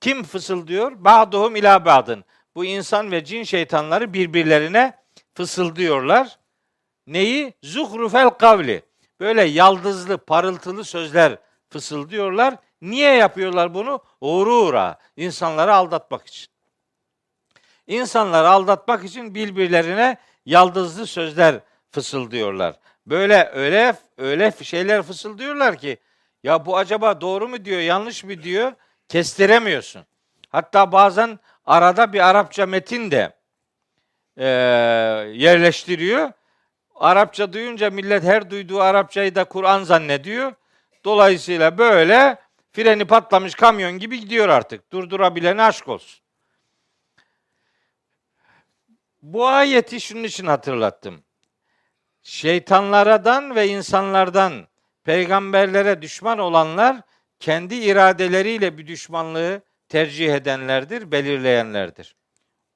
[0.00, 1.04] Kim fısıldıyor?
[1.04, 2.24] Ba'duhum ila ba'dın.
[2.54, 4.98] Bu insan ve cin şeytanları birbirlerine
[5.34, 6.38] fısıldıyorlar.
[7.06, 7.54] Neyi?
[7.62, 8.82] Zuhrufel kavli.
[9.20, 11.38] Böyle yaldızlı, parıltılı sözler
[11.70, 12.54] fısıldıyorlar.
[12.82, 14.02] Niye yapıyorlar bunu?
[14.20, 14.98] Uğru uğra.
[15.16, 16.46] İnsanları aldatmak için.
[17.86, 22.76] İnsanları aldatmak için birbirlerine yaldızlı sözler fısıldıyorlar.
[23.06, 25.98] Böyle öyle öyle şeyler fısıldıyorlar ki
[26.42, 28.72] ya bu acaba doğru mu diyor, yanlış mı diyor
[29.08, 30.02] kestiremiyorsun.
[30.48, 33.32] Hatta bazen arada bir Arapça metin de
[34.36, 34.46] e,
[35.34, 36.32] yerleştiriyor.
[36.94, 40.52] Arapça duyunca millet her duyduğu Arapçayı da Kur'an zannediyor.
[41.04, 42.38] Dolayısıyla böyle
[42.72, 44.92] freni patlamış kamyon gibi gidiyor artık.
[44.92, 46.20] Durdurabilene aşk olsun.
[49.22, 51.22] Bu ayeti şunun için hatırlattım.
[52.22, 54.68] Şeytanlardan ve insanlardan
[55.04, 56.96] peygamberlere düşman olanlar
[57.40, 62.16] kendi iradeleriyle bir düşmanlığı tercih edenlerdir, belirleyenlerdir.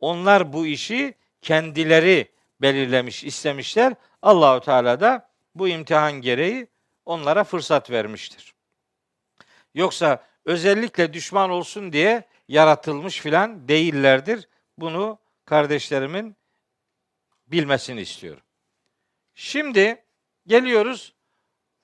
[0.00, 3.94] Onlar bu işi kendileri belirlemiş, istemişler.
[4.22, 6.66] Allahu Teala da bu imtihan gereği
[7.04, 8.54] onlara fırsat vermiştir.
[9.74, 14.48] Yoksa özellikle düşman olsun diye yaratılmış filan değillerdir.
[14.78, 16.36] Bunu kardeşlerimin
[17.46, 18.42] bilmesini istiyorum.
[19.34, 20.04] Şimdi
[20.46, 21.14] geliyoruz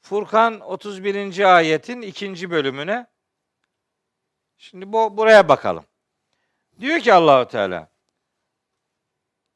[0.03, 1.57] Furkan 31.
[1.57, 3.07] ayetin ikinci bölümüne.
[4.57, 5.85] Şimdi bu buraya bakalım.
[6.81, 7.91] Diyor ki Allahu Teala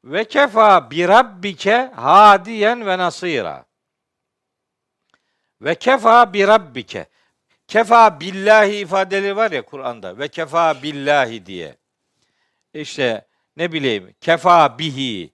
[0.03, 3.65] ve kefa bi rabbike hadiyen ve nasira.
[5.61, 7.05] Ve kefa bi rabbike.
[7.67, 10.17] Kefa billahi ifadeleri var ya Kur'an'da.
[10.17, 11.77] Ve kefa billahi diye.
[12.73, 15.33] İşte ne bileyim kefa bihi,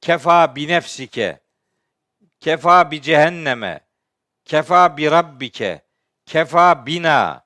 [0.00, 1.40] kefa bi nefsike,
[2.40, 3.80] kefa bi cehenneme,
[4.44, 5.82] kefa bi rabbike,
[6.26, 7.44] kefa bina,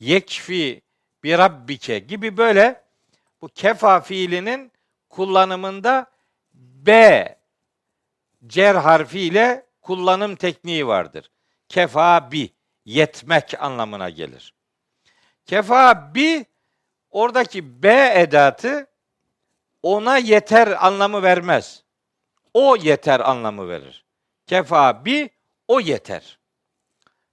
[0.00, 0.82] yekfi
[1.22, 2.82] bi rabbike gibi böyle
[3.42, 4.72] bu kefa fiilinin
[5.08, 6.06] kullanımında
[6.54, 7.38] B
[8.46, 11.30] cer harfiyle kullanım tekniği vardır.
[11.68, 12.50] Kefa bi
[12.84, 14.54] yetmek anlamına gelir.
[15.46, 16.46] Kefa bi
[17.10, 18.86] oradaki B edatı
[19.82, 21.82] ona yeter anlamı vermez.
[22.54, 24.04] O yeter anlamı verir.
[24.46, 25.30] Kefa bi
[25.68, 26.38] o yeter.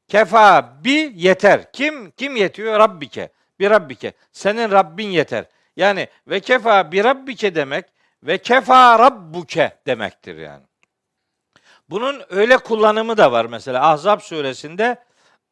[0.07, 1.71] Kefa bi yeter.
[1.71, 2.79] Kim kim yetiyor?
[2.79, 3.29] Rabbike.
[3.59, 4.13] Bir Rabbike.
[4.31, 5.45] Senin Rabbin yeter.
[5.75, 7.85] Yani ve kefa bir rabbike demek
[8.23, 10.63] ve kefa rabbuke demektir yani.
[11.91, 15.03] Bunun öyle kullanımı da var mesela Ahzab suresinde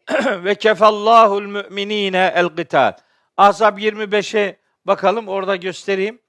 [0.25, 2.93] ve kefallahul müminine el qital.
[3.38, 6.19] Ahzab 25'e bakalım orada göstereyim.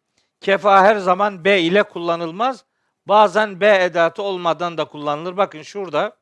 [0.40, 2.64] Kefa her zaman B ile kullanılmaz.
[3.06, 5.36] Bazen B edatı olmadan da kullanılır.
[5.36, 6.16] Bakın şurada.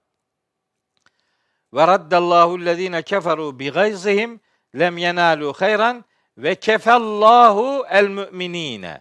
[1.74, 4.40] Ve raddallahu ellezine keferu bi gayzihim
[4.78, 6.04] lem yenalu hayran
[6.38, 9.00] ve kefallahu el müminine.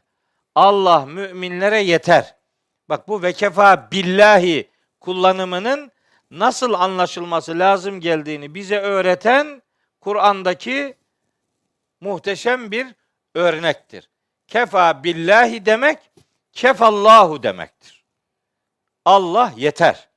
[0.55, 2.35] Allah müminlere yeter.
[2.89, 4.69] Bak bu ve kefa billahi
[5.07, 5.91] kullanımının
[6.31, 9.61] nasıl anlaşılması lazım geldiğini bize öğreten
[10.01, 10.97] Kur'an'daki
[12.01, 12.87] muhteşem bir
[13.35, 14.09] örnektir.
[14.47, 15.99] Kefa billahi demek
[16.53, 18.05] kefallahu demektir.
[19.05, 20.07] Allah yeter.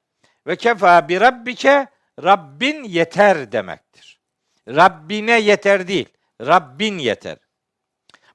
[0.46, 1.86] Ve kefa bi rabbike
[2.22, 4.20] Rabbin yeter demektir.
[4.68, 6.08] Rabbine yeter değil.
[6.40, 7.36] Rabbin yeter.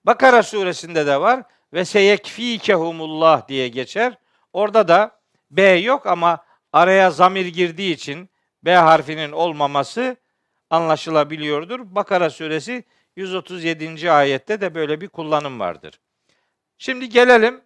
[0.05, 4.17] Bakara suresinde de var ve seyekfikehumullah diye geçer.
[4.53, 5.14] Orada da
[5.51, 8.29] B yok ama araya zamir girdiği için
[8.63, 10.15] B harfinin olmaması
[10.69, 11.95] anlaşılabiliyordur.
[11.95, 12.83] Bakara suresi
[13.15, 14.11] 137.
[14.11, 15.99] ayette de böyle bir kullanım vardır.
[16.77, 17.61] Şimdi gelelim.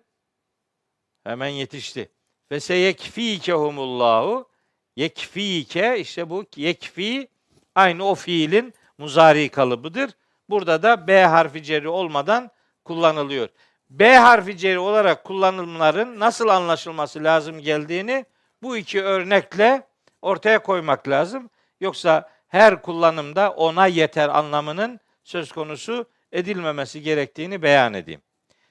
[1.24, 2.12] Hemen yetişti.
[2.52, 4.50] Ve seyekfikehumullahu
[4.96, 7.28] yekfike işte bu yekfi
[7.76, 10.12] aynı o fiilin muzari kalıbıdır.
[10.50, 12.50] Burada da B harfi ceri olmadan
[12.84, 13.50] kullanılıyor.
[13.90, 18.26] B harfi ceri olarak kullanımların nasıl anlaşılması lazım geldiğini
[18.62, 19.88] bu iki örnekle
[20.22, 21.50] ortaya koymak lazım.
[21.80, 28.22] Yoksa her kullanımda ona yeter anlamının söz konusu edilmemesi gerektiğini beyan edeyim.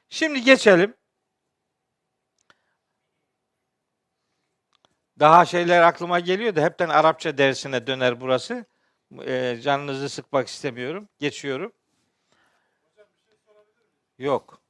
[0.08, 0.94] Şimdi geçelim.
[5.18, 8.64] Daha şeyler aklıma geliyor da hepten Arapça dersine döner burası.
[9.26, 11.08] E, canınızı sıkmak istemiyorum.
[11.18, 11.72] Geçiyorum.
[14.18, 14.60] Yok.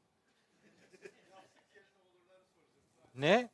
[3.18, 3.48] Ne?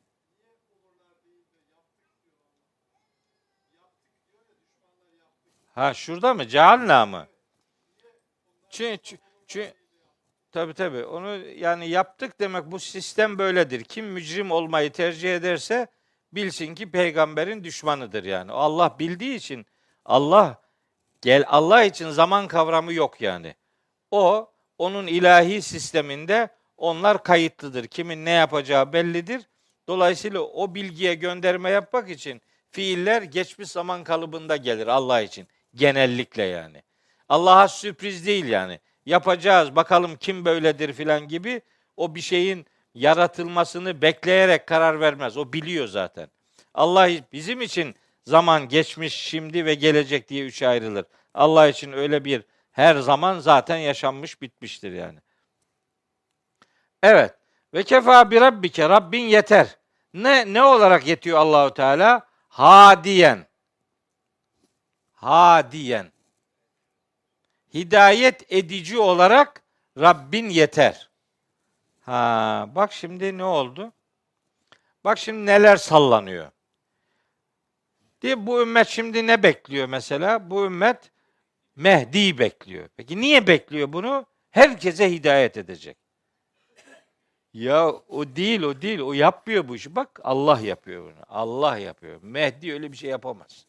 [5.73, 6.47] Ha şurada mı?
[6.47, 7.27] Cealna mı?
[8.69, 9.73] Çünkü, çünkü
[10.51, 13.83] tabi tabi onu yani yaptık demek bu sistem böyledir.
[13.83, 15.87] Kim mücrim olmayı tercih ederse
[16.31, 18.51] bilsin ki peygamberin düşmanıdır yani.
[18.51, 19.65] Allah bildiği için
[20.05, 20.61] Allah
[21.21, 23.55] gel Allah için zaman kavramı yok yani.
[24.11, 27.87] O onun ilahi sisteminde onlar kayıtlıdır.
[27.87, 29.47] Kimin ne yapacağı bellidir.
[29.87, 35.47] Dolayısıyla o bilgiye gönderme yapmak için fiiller geçmiş zaman kalıbında gelir Allah için.
[35.75, 36.83] Genellikle yani.
[37.29, 38.79] Allah'a sürpriz değil yani.
[39.05, 41.61] Yapacağız bakalım kim böyledir filan gibi
[41.97, 45.37] o bir şeyin yaratılmasını bekleyerek karar vermez.
[45.37, 46.29] O biliyor zaten.
[46.73, 51.05] Allah bizim için zaman geçmiş, şimdi ve gelecek diye üç ayrılır.
[51.33, 55.19] Allah için öyle bir her zaman zaten yaşanmış bitmiştir yani.
[57.03, 57.33] Evet.
[57.75, 59.77] Ve kefa bi rabbike Rabbin yeter.
[60.13, 62.27] Ne ne olarak yetiyor Allahu Teala?
[62.47, 63.47] Hadiyen.
[65.13, 66.11] Hadiyen.
[67.73, 69.63] Hidayet edici olarak
[69.99, 71.09] Rabbin yeter.
[72.01, 73.93] Ha, bak şimdi ne oldu?
[75.03, 76.51] Bak şimdi neler sallanıyor.
[78.21, 80.49] Diye bu ümmet şimdi ne bekliyor mesela?
[80.49, 81.11] Bu ümmet
[81.75, 82.89] Mehdi'yi bekliyor.
[82.97, 84.25] Peki niye bekliyor bunu?
[84.51, 86.04] Herkese hidayet edecek.
[87.55, 88.99] Ya o değil, o değil.
[88.99, 89.95] O yapmıyor bu işi.
[89.95, 91.23] Bak Allah yapıyor bunu.
[91.29, 92.19] Allah yapıyor.
[92.21, 93.65] Mehdi öyle bir şey yapamaz.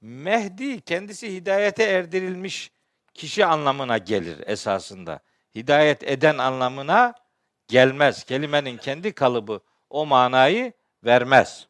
[0.00, 2.70] Mehdi kendisi hidayete erdirilmiş
[3.14, 5.20] kişi anlamına gelir esasında.
[5.54, 7.14] Hidayet eden anlamına
[7.68, 8.24] gelmez.
[8.24, 10.72] Kelimenin kendi kalıbı o manayı
[11.04, 11.68] vermez.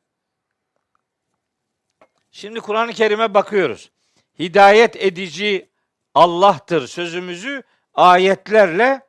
[2.31, 3.91] Şimdi Kur'an-ı Kerim'e bakıyoruz.
[4.39, 5.69] Hidayet edici
[6.15, 7.63] Allah'tır sözümüzü
[7.95, 9.08] ayetlerle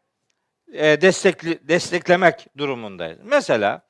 [0.73, 3.19] e, destekli, desteklemek durumundayız.
[3.23, 3.81] Mesela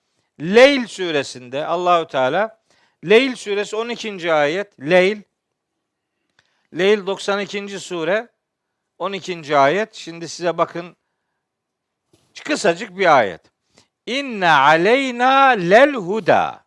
[0.41, 2.59] Leyl suresinde Allahü Teala
[3.09, 4.33] Leyl suresi 12.
[4.33, 5.21] ayet Leyl
[6.77, 7.79] Leyl 92.
[7.79, 8.27] sure
[8.97, 9.57] 12.
[9.57, 9.93] ayet.
[9.95, 10.95] Şimdi size bakın
[12.45, 13.41] kısacık bir ayet.
[14.05, 16.65] İnne aleyna lel huda.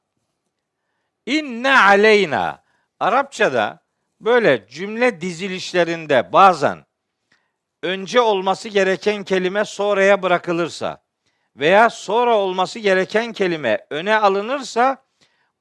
[1.27, 2.63] İnne aleyna.
[3.01, 3.83] Arapçada
[4.21, 6.85] böyle cümle dizilişlerinde bazen
[7.83, 11.03] önce olması gereken kelime sonraya bırakılırsa
[11.57, 15.05] veya sonra olması gereken kelime öne alınırsa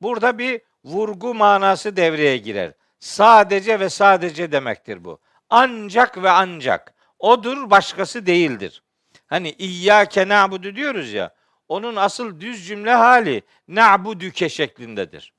[0.01, 2.73] burada bir vurgu manası devreye girer.
[2.99, 5.19] Sadece ve sadece demektir bu.
[5.49, 6.93] Ancak ve ancak.
[7.19, 8.83] Odur başkası değildir.
[9.27, 11.35] Hani İyyâke na'budu diyoruz ya.
[11.67, 15.33] Onun asıl düz cümle hali na'budüke şeklindedir.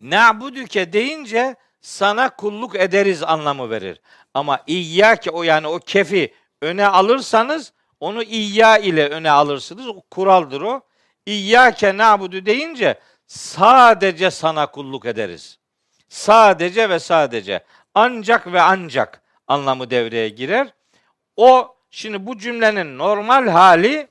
[0.00, 4.00] Na'budüke deyince sana kulluk ederiz anlamı verir.
[4.34, 9.88] Ama İyyâke o yani o kefi öne alırsanız onu İyyâ ile öne alırsınız.
[9.88, 10.80] O kuraldır o.
[11.26, 15.58] İyyâke na'budu deyince sadece sana kulluk ederiz.
[16.08, 17.64] Sadece ve sadece
[17.94, 20.74] ancak ve ancak anlamı devreye girer.
[21.36, 24.08] O şimdi bu cümlenin normal hali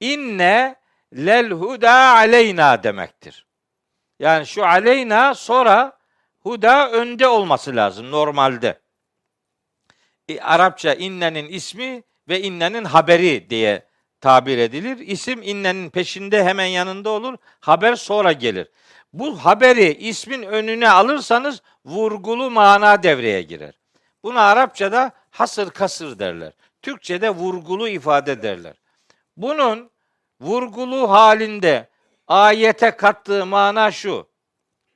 [0.00, 0.76] inne
[1.16, 3.46] lel huda aleyna demektir.
[4.18, 6.01] Yani şu aleyna sonra
[6.42, 8.80] huda önde olması lazım normalde.
[10.28, 13.86] E, Arapça innenin ismi ve innenin haberi diye
[14.20, 14.98] tabir edilir.
[14.98, 17.36] İsim innenin peşinde hemen yanında olur.
[17.60, 18.68] Haber sonra gelir.
[19.12, 23.74] Bu haberi ismin önüne alırsanız vurgulu mana devreye girer.
[24.24, 26.52] Buna Arapçada hasır kasır derler.
[26.82, 28.74] Türkçede vurgulu ifade derler.
[29.36, 29.90] Bunun
[30.40, 31.88] vurgulu halinde
[32.28, 34.28] ayete kattığı mana şu.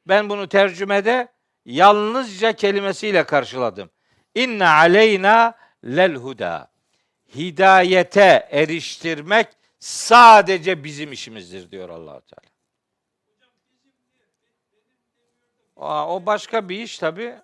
[0.09, 1.28] Ben bunu tercümede
[1.66, 3.90] yalnızca kelimesiyle karşıladım.
[4.34, 5.54] İnne aleyna
[5.84, 6.70] lel huda.
[7.34, 9.48] Hidayete eriştirmek
[9.78, 12.56] sadece bizim işimizdir diyor allah Teala.
[15.76, 17.36] Aa, o başka bir iş tabi.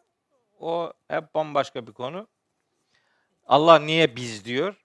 [0.60, 2.28] O hep bambaşka bir konu.
[3.46, 4.84] Allah niye biz diyor?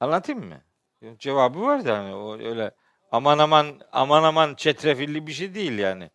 [0.00, 0.60] Anlatayım mı?
[1.18, 2.70] Cevabı var da hani o öyle
[3.16, 6.10] aman aman aman aman çetrefilli bir şey değil yani.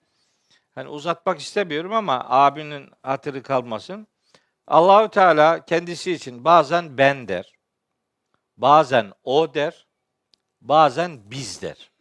[0.76, 4.08] Hani uzatmak istemiyorum ama abinin hatırı kalmasın.
[4.68, 7.54] Allahü Teala kendisi için bazen ben der.
[8.58, 9.88] Bazen o der.
[10.62, 11.92] Bazen biz der.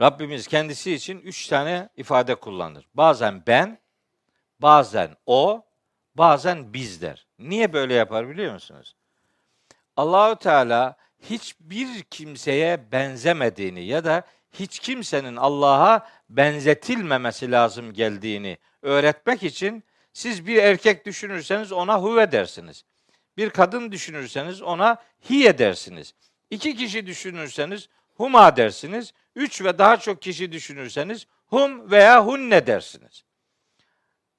[0.00, 2.88] Rabbimiz kendisi için üç tane ifade kullanır.
[2.94, 3.78] Bazen ben,
[4.60, 5.64] bazen o,
[6.14, 7.26] bazen biz der.
[7.38, 8.96] Niye böyle yapar biliyor musunuz?
[9.96, 19.84] Allahü Teala hiçbir kimseye benzemediğini ya da hiç kimsenin Allah'a benzetilmemesi lazım geldiğini öğretmek için
[20.12, 22.84] siz bir erkek düşünürseniz ona huve dersiniz.
[23.36, 26.14] Bir kadın düşünürseniz ona hiye dersiniz.
[26.50, 29.12] İki kişi düşünürseniz huma dersiniz.
[29.34, 33.24] Üç ve daha çok kişi düşünürseniz hum veya hunne dersiniz.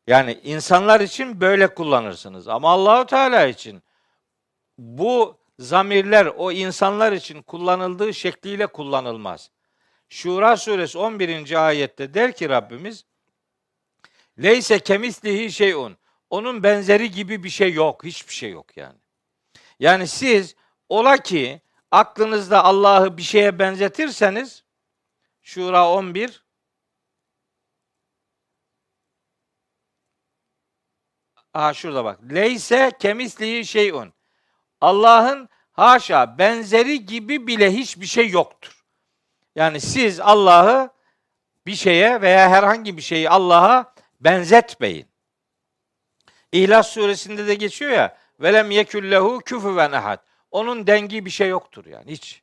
[0.07, 2.47] Yani insanlar için böyle kullanırsınız.
[2.47, 3.84] Ama Allahu Teala için
[4.78, 9.51] bu zamirler o insanlar için kullanıldığı şekliyle kullanılmaz.
[10.10, 11.68] Şura suresi 11.
[11.68, 13.05] ayette der ki Rabbimiz
[14.43, 15.97] Leyse kemislihi şeyun.
[16.30, 18.03] Onun benzeri gibi bir şey yok.
[18.03, 18.97] Hiçbir şey yok yani.
[19.80, 20.55] Yani siz
[20.89, 24.64] ola ki aklınızda Allah'ı bir şeye benzetirseniz
[25.41, 26.43] Şura 11
[31.53, 32.20] Aha şurada bak.
[32.34, 34.14] Leyse kemislihi şeyun.
[34.82, 38.86] Allah'ın haşa benzeri gibi bile hiçbir şey yoktur.
[39.55, 40.89] Yani siz Allah'ı
[41.65, 45.05] bir şeye veya herhangi bir şeyi Allah'a benzetmeyin.
[46.51, 50.19] İhlas suresinde de geçiyor ya velem yekullehu küfüven ehad.
[50.51, 52.41] Onun dengi bir şey yoktur yani hiç.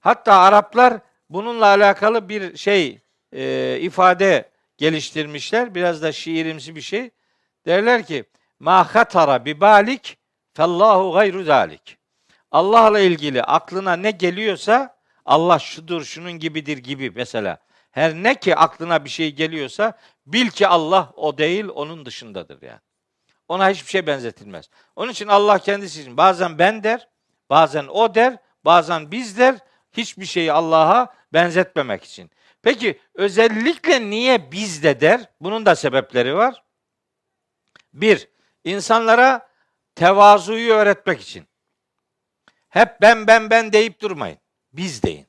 [0.00, 1.00] Hatta Araplar
[1.30, 2.98] bununla alakalı bir şey
[3.32, 5.74] e, ifade geliştirmişler.
[5.74, 7.10] Biraz da şiirimsi bir şey.
[7.66, 8.24] Derler ki
[8.60, 10.18] ma hatara bi balik
[10.58, 11.98] fellahu gayru zalik.
[12.50, 17.58] Allah'la ilgili aklına ne geliyorsa Allah şudur, şunun gibidir gibi mesela.
[17.90, 22.80] Her ne ki aklına bir şey geliyorsa bil ki Allah o değil, onun dışındadır yani.
[23.48, 24.70] Ona hiçbir şey benzetilmez.
[24.96, 27.08] Onun için Allah kendisi için bazen ben der,
[27.50, 29.54] bazen o der, bazen biz der.
[29.92, 32.30] Hiçbir şeyi Allah'a benzetmemek için.
[32.62, 35.20] Peki özellikle niye biz de der?
[35.40, 36.62] Bunun da sebepleri var.
[37.92, 38.28] Bir,
[38.64, 39.47] insanlara
[39.98, 41.44] tevazuyu öğretmek için.
[42.68, 44.38] Hep ben ben ben deyip durmayın.
[44.72, 45.26] Biz deyin.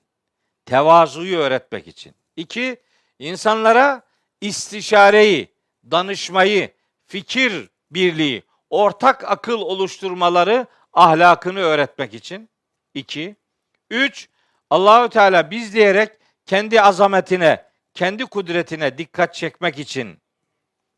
[0.65, 2.15] Tevazuyu öğretmek için.
[2.35, 2.77] İki,
[3.19, 4.01] insanlara
[4.41, 5.47] istişareyi,
[5.91, 6.71] danışmayı,
[7.07, 12.49] fikir birliği, ortak akıl oluşturmaları ahlakını öğretmek için.
[12.93, 13.35] İki.
[13.89, 14.29] Üç,
[14.69, 16.11] Allahü Teala biz diyerek
[16.45, 20.17] kendi azametine, kendi kudretine dikkat çekmek için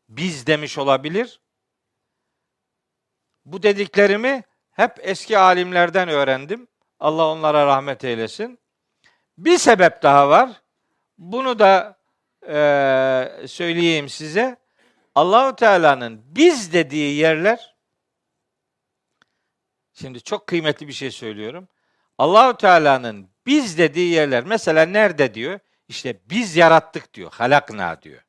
[0.08, 1.40] biz demiş olabilir.
[3.44, 6.68] Bu dediklerimi hep eski alimlerden öğrendim.
[7.00, 8.58] Allah onlara rahmet eylesin.
[9.38, 10.50] Bir sebep daha var.
[11.18, 11.96] Bunu da
[12.48, 14.56] e, söyleyeyim size.
[15.14, 17.72] Allahu Teala'nın biz dediği yerler
[19.94, 21.68] Şimdi çok kıymetli bir şey söylüyorum.
[22.18, 25.60] Allahu Teala'nın biz dediği yerler mesela nerede diyor?
[25.88, 27.32] İşte biz yarattık diyor.
[27.32, 28.22] Halakna diyor.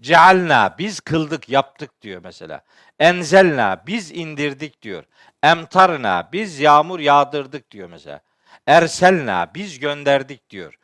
[0.00, 2.62] Cealna biz kıldık, yaptık diyor mesela.
[2.98, 5.04] Enzelna biz indirdik diyor.
[5.42, 8.20] Emtarna biz yağmur yağdırdık diyor mesela.
[8.66, 10.78] Erselna biz gönderdik diyor.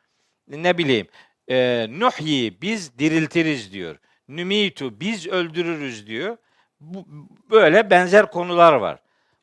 [0.48, 1.08] Ne bileyim
[1.50, 3.96] e, Nuhyi biz diriltiriz diyor.
[4.28, 6.36] Nümitu biz öldürürüz diyor.
[6.80, 7.06] Bu,
[7.50, 8.98] böyle benzer konular var.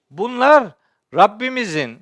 [0.10, 0.68] Bunlar
[1.14, 2.00] Rabbimizin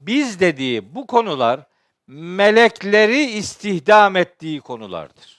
[0.00, 1.60] biz dediği bu konular
[2.06, 5.37] melekleri istihdam ettiği konulardır.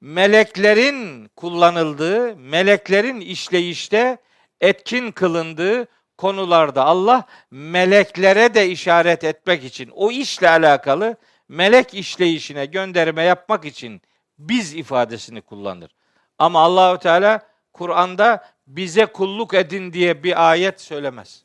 [0.00, 4.18] Meleklerin kullanıldığı, meleklerin işleyişte
[4.60, 5.88] etkin kılındığı
[6.18, 11.16] konularda Allah meleklere de işaret etmek için o işle alakalı
[11.48, 14.02] melek işleyişine gönderme yapmak için
[14.38, 15.90] biz ifadesini kullanır.
[16.38, 17.40] Ama Allahü Teala
[17.72, 21.44] Kur'an'da bize kulluk edin diye bir ayet söylemez.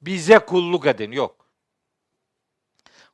[0.00, 1.46] Bize kulluk edin yok.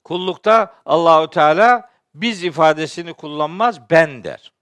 [0.04, 4.52] Kullukta Allahü Teala biz ifadesini kullanmaz, ben der.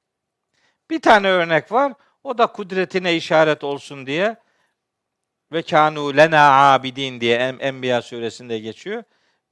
[0.91, 1.93] Bir tane örnek var.
[2.25, 4.37] O da kudretine işaret olsun diye
[5.53, 9.03] ve kanu lena abidin diye Enbiya suresinde geçiyor.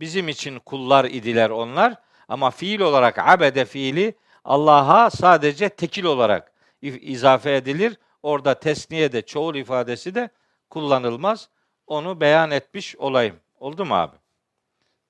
[0.01, 1.95] Bizim için kullar idiler onlar
[2.29, 7.99] ama fiil olarak abede fiili Allah'a sadece tekil olarak izafe edilir.
[8.23, 10.31] Orada tesniye de çoğul ifadesi de
[10.71, 11.49] kullanılmaz.
[11.87, 13.37] Onu beyan etmiş olayım.
[13.61, 14.17] Oldu mu abi?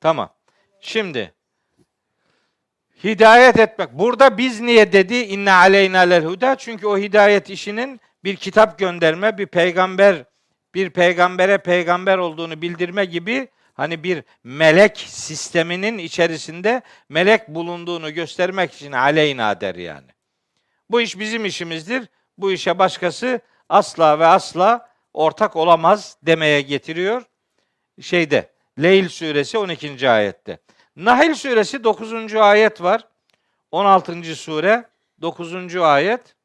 [0.01, 0.35] Tamam.
[0.81, 1.35] Şimdi
[3.05, 3.93] hidayet etmek.
[3.93, 5.15] Burada biz niye dedi?
[5.15, 6.57] İnne aleyna lel huda.
[6.57, 10.25] Çünkü o hidayet işinin bir kitap gönderme, bir peygamber,
[10.75, 18.93] bir peygambere peygamber olduğunu bildirme gibi hani bir melek sisteminin içerisinde melek bulunduğunu göstermek için
[18.93, 20.11] aleyna der yani.
[20.91, 22.09] Bu iş bizim işimizdir.
[22.39, 27.23] Bu işe başkası asla ve asla ortak olamaz demeye getiriyor.
[28.01, 28.51] Şeyde
[28.83, 30.11] Leyl suresi 12.
[30.11, 30.59] ayette.
[30.99, 32.35] Nahil suresi 9.
[32.35, 33.09] ayet var.
[33.71, 34.37] 16.
[34.37, 34.91] sure
[35.21, 35.77] 9.
[35.77, 36.37] ayet.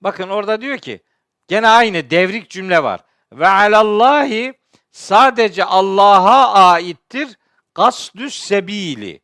[0.00, 1.00] Bakın orada diyor ki
[1.48, 3.00] gene aynı devrik cümle var.
[3.32, 4.54] Ve alallahi
[4.90, 7.38] sadece Allah'a aittir
[7.74, 9.20] kasdüs sebili.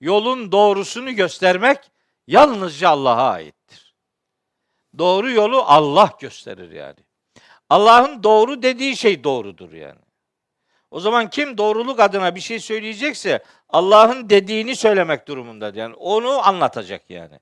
[0.00, 1.90] Yolun doğrusunu göstermek
[2.26, 3.94] yalnızca Allah'a aittir.
[4.98, 6.98] Doğru yolu Allah gösterir yani.
[7.70, 10.07] Allah'ın doğru dediği şey doğrudur yani.
[10.90, 15.78] O zaman kim doğruluk adına bir şey söyleyecekse Allah'ın dediğini söylemek durumundadır.
[15.78, 17.38] Yani onu anlatacak yani.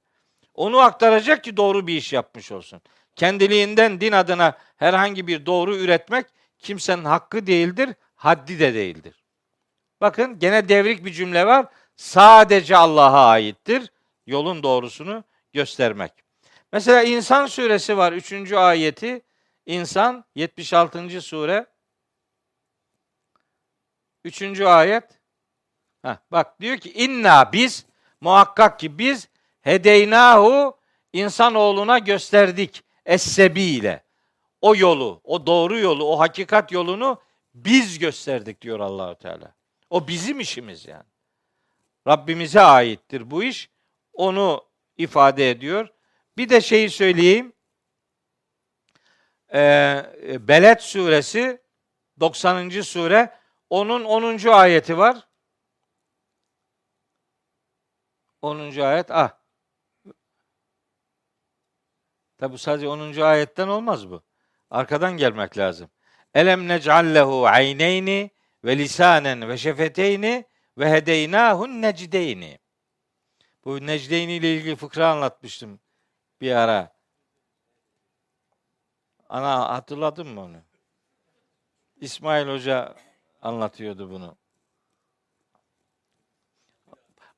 [0.55, 2.81] Onu aktaracak ki doğru bir iş yapmış olsun.
[3.17, 6.27] Kendiliğinden din adına herhangi bir doğru üretmek
[6.59, 9.25] kimsenin hakkı değildir, haddi de değildir.
[10.01, 11.67] Bakın gene devrik bir cümle var.
[11.97, 13.93] Sadece Allah'a aittir
[14.27, 16.13] yolun doğrusunu göstermek.
[16.73, 18.53] Mesela İnsan suresi var 3.
[18.53, 19.23] ayeti.
[19.67, 21.21] İnsan 76.
[21.21, 21.67] sure
[24.27, 24.61] 3.
[24.61, 25.05] ayet.
[26.03, 27.87] Heh, bak diyor ki inna biz
[28.21, 29.29] muhakkak ki biz
[29.61, 30.79] hedeynahu
[31.13, 34.05] insanoğluna gösterdik es-sebiyle.
[34.61, 37.21] O yolu, o doğru yolu, o hakikat yolunu
[37.55, 39.55] biz gösterdik diyor Allahu Teala.
[39.91, 41.05] O bizim işimiz yani.
[42.07, 43.71] Rabbimize aittir bu iş.
[44.13, 44.65] Onu
[44.97, 45.89] ifade ediyor.
[46.37, 47.53] Bir de şeyi söyleyeyim.
[49.55, 50.05] Ee,
[50.41, 51.61] Beled suresi
[52.21, 52.71] 90.
[52.71, 53.33] sure
[53.71, 54.49] onun 10.
[54.49, 55.29] ayeti var.
[58.43, 58.81] 10.
[58.81, 59.39] ayet ah.
[62.39, 63.21] Tabi bu sadece 10.
[63.21, 64.23] ayetten olmaz bu.
[64.71, 65.91] Arkadan gelmek lazım.
[66.35, 68.31] Elem nec'allehu ayneyni
[68.65, 70.45] ve lisanen ve şefeteyni
[70.79, 72.59] ve hedeynâhun necdeyni.
[73.65, 75.81] Bu necdeyni ile ilgili fıkra anlatmıştım
[76.41, 76.97] bir ara.
[79.29, 80.63] Ana hatırladın mı onu?
[81.97, 82.95] İsmail Hoca
[83.43, 84.37] anlatıyordu bunu.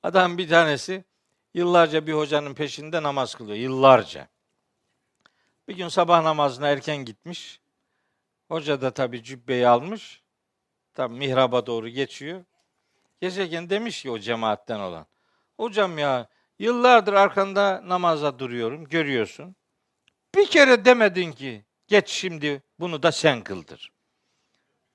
[0.02, 1.04] Adam bir tanesi
[1.54, 3.56] yıllarca bir hocanın peşinde namaz kılıyor.
[3.56, 4.28] Yıllarca.
[5.68, 7.60] Bir gün sabah namazına erken gitmiş.
[8.48, 10.22] Hoca da tabii cübbeyi almış.
[10.94, 12.44] Tam mihraba doğru geçiyor.
[13.20, 15.06] Geçerken demiş ki o cemaatten olan.
[15.56, 16.28] Hocam ya
[16.58, 19.56] yıllardır arkanda namaza duruyorum görüyorsun.
[20.34, 23.92] Bir kere demedin ki geç şimdi bunu da sen kıldır.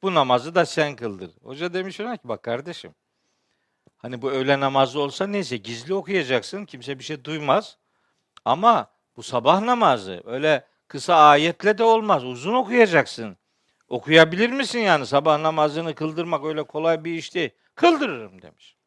[0.03, 1.31] Bu namazı da sen kıldır.
[1.43, 2.95] Hoca demiş ona ki bak kardeşim.
[3.97, 6.65] Hani bu öğle namazı olsa neyse gizli okuyacaksın.
[6.65, 7.77] Kimse bir şey duymaz.
[8.45, 12.23] Ama bu sabah namazı öyle kısa ayetle de olmaz.
[12.23, 13.37] Uzun okuyacaksın.
[13.89, 17.49] Okuyabilir misin yani sabah namazını kıldırmak öyle kolay bir iş değil.
[17.75, 18.77] Kıldırırım demiş.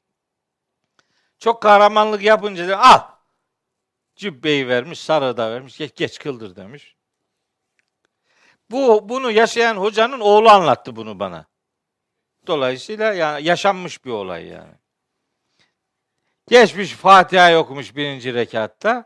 [1.39, 3.01] Çok kahramanlık yapınca da al.
[4.17, 5.79] Cübbeyi vermiş, sarı da vermiş.
[5.79, 6.96] Geç, geç kıldır demiş.
[8.71, 11.47] Bu bunu yaşayan hocanın oğlu anlattı bunu bana.
[12.47, 14.75] Dolayısıyla yani yaşanmış bir olay yani.
[16.49, 19.05] Geçmiş Fatiha'yı okumuş birinci rekatta.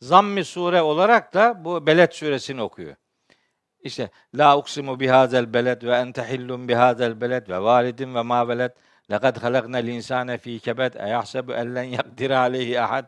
[0.00, 2.96] Zammi sure olarak da bu Beled suresini okuyor.
[3.82, 8.70] İşte la uksimu bihazel beled ve ente hillun bihazel beled ve validin ve ma veled
[9.10, 13.04] lekad halaknel insane fi kebed e yahsebu ellen yakdir aleyhi ahad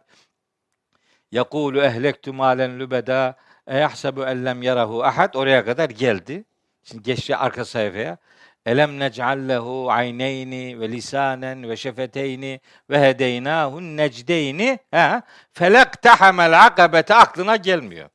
[1.31, 3.37] yekulu ehlektu malen lübeda
[3.67, 6.45] e yahsebu ellem yarahu ahad oraya kadar geldi.
[6.85, 8.19] Şimdi geçti arka sayfaya.
[8.67, 12.61] Elem nec'allehu ayneyni ve lisanen ve şefeteyni
[12.91, 18.09] ve hedeynahu necdeyni ha felektahamel akabete aklına gelmiyor.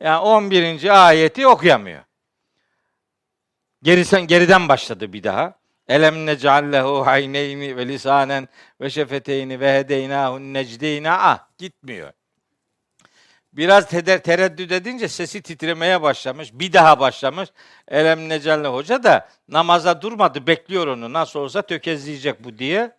[0.00, 1.06] Yani 11.
[1.08, 2.00] ayeti okuyamıyor.
[3.82, 5.54] Gerisen geriden başladı bir daha.
[5.88, 8.48] Elem nec'allehu ayneyni ve lisanen
[8.80, 12.12] ve şefeteyni ve hedeynahu necdeyni ah gitmiyor.
[13.52, 16.50] Biraz teder, tereddüt edince sesi titremeye başlamış.
[16.52, 17.48] Bir daha başlamış.
[17.88, 20.46] Elem Necalle Hoca da namaza durmadı.
[20.46, 21.12] Bekliyor onu.
[21.12, 22.92] Nasıl olsa tökezleyecek bu diye.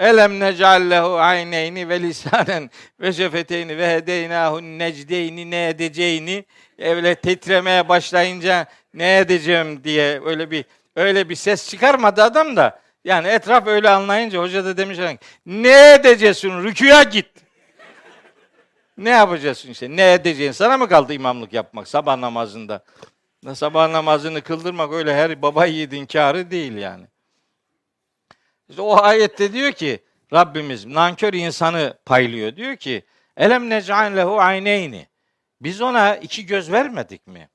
[0.00, 2.70] Elem necallehu ayneyni ve lisanen
[3.00, 6.44] ve şefeteyni ve hedeynahu necdeyni ne edeceğini
[6.78, 10.64] öyle titremeye başlayınca ne edeceğim diye öyle bir
[10.96, 12.80] öyle bir ses çıkarmadı adam da.
[13.04, 14.98] Yani etraf öyle anlayınca hoca da demiş
[15.46, 17.26] ne edeceksin rüküya git.
[19.00, 19.96] Ne yapacaksın işte?
[19.96, 20.52] Ne edeceksin?
[20.52, 22.84] Sana mı kaldı imamlık yapmak sabah namazında?
[23.54, 27.06] Sabah namazını kıldırmak öyle her baba yiğidin kârı değil yani.
[28.68, 32.56] İşte o ayette diyor ki Rabbimiz nankör insanı paylıyor.
[32.56, 33.04] Diyor ki
[33.36, 35.08] Elem nec'an lehu ayneyni.
[35.60, 37.48] Biz ona iki göz vermedik mi?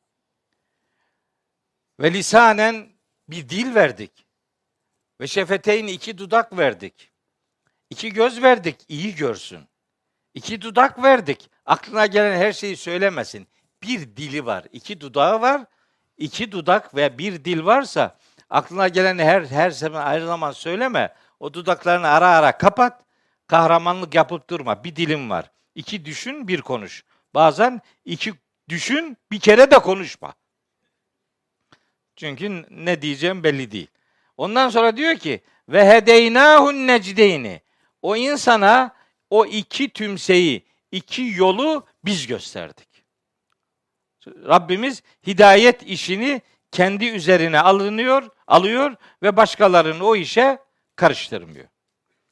[1.99, 2.89] Ve lisanen
[3.29, 4.11] bir dil verdik.
[5.21, 7.11] Ve şefeteyn iki dudak verdik.
[7.89, 9.67] İki göz verdik, iyi görsün.
[10.35, 11.49] İki dudak verdik.
[11.65, 13.47] Aklına gelen her şeyi söylemesin.
[13.83, 15.61] Bir dili var, iki dudağı var.
[16.17, 18.17] İki dudak ve bir dil varsa
[18.49, 21.13] aklına gelen her her zaman her zaman söyleme.
[21.39, 23.01] O dudaklarını ara ara kapat.
[23.47, 24.83] Kahramanlık yapıp durma.
[24.83, 25.51] Bir dilim var.
[25.75, 27.03] İki düşün, bir konuş.
[27.33, 28.33] Bazen iki
[28.69, 30.33] düşün, bir kere de konuşma.
[32.15, 33.87] Çünkü ne diyeceğim belli değil.
[34.37, 37.61] Ondan sonra diyor ki ve hedeynahun necdeyni.
[38.01, 38.95] O insana
[39.35, 42.87] o iki tümseyi, iki yolu biz gösterdik.
[44.27, 50.59] Rabbimiz hidayet işini kendi üzerine alınıyor, alıyor ve başkalarını o işe
[50.95, 51.67] karıştırmıyor.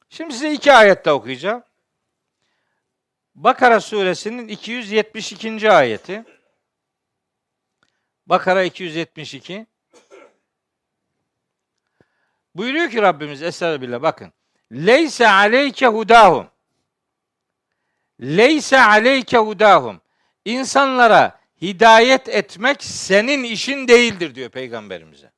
[0.08, 1.62] Şimdi size iki ayette okuyacağım.
[3.34, 5.70] Bakara suresinin 272.
[5.70, 6.24] ayeti.
[8.26, 9.66] Bakara 272.
[12.54, 14.32] Buyuruyor ki Rabbimiz Estağfirullah bakın.
[14.72, 16.53] Leyse aleyke hudahum.
[18.20, 20.00] Leyse aleyke hudahum.
[20.44, 25.32] İnsanlara hidayet etmek senin işin değildir diyor peygamberimize.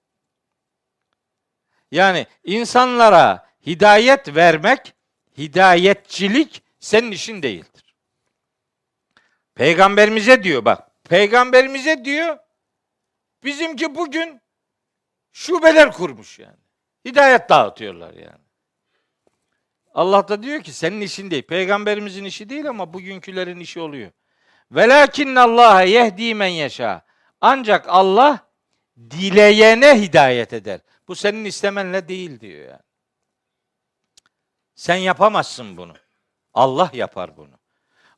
[1.91, 4.95] Yani insanlara hidayet vermek,
[5.39, 7.95] hidayetçilik senin işin değildir.
[9.55, 10.91] Peygamberimize diyor bak.
[11.05, 12.39] Peygamberimize diyor
[13.45, 14.41] bizimki bugün
[15.33, 16.57] şubeler kurmuş yani.
[17.05, 18.45] Hidayet dağıtıyorlar yani.
[19.97, 21.42] Allah da diyor ki senin işin değil.
[21.42, 24.11] Peygamberimizin işi değil ama bugünkülerin işi oluyor.
[24.70, 27.07] Velakinne Allah yehdi men yaşa.
[27.40, 28.51] Ancak Allah
[29.11, 30.80] dileyene hidayet eder.
[31.09, 32.80] Bu senin istemenle değil diyor yani.
[34.74, 35.94] Sen yapamazsın bunu.
[36.55, 37.59] Allah yapar bunu.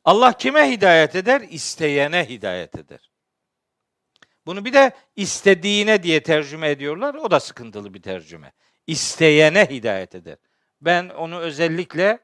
[0.05, 1.41] Allah kime hidayet eder?
[1.49, 3.11] İsteyene hidayet eder.
[4.45, 7.15] Bunu bir de istediğine diye tercüme ediyorlar.
[7.15, 8.51] O da sıkıntılı bir tercüme.
[8.87, 10.37] İsteyene hidayet eder.
[10.81, 12.19] Ben onu özellikle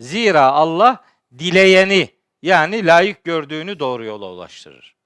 [0.00, 1.04] zira Allah
[1.38, 2.08] dileyeni
[2.42, 4.96] yani layık gördüğünü doğru yola ulaştırır.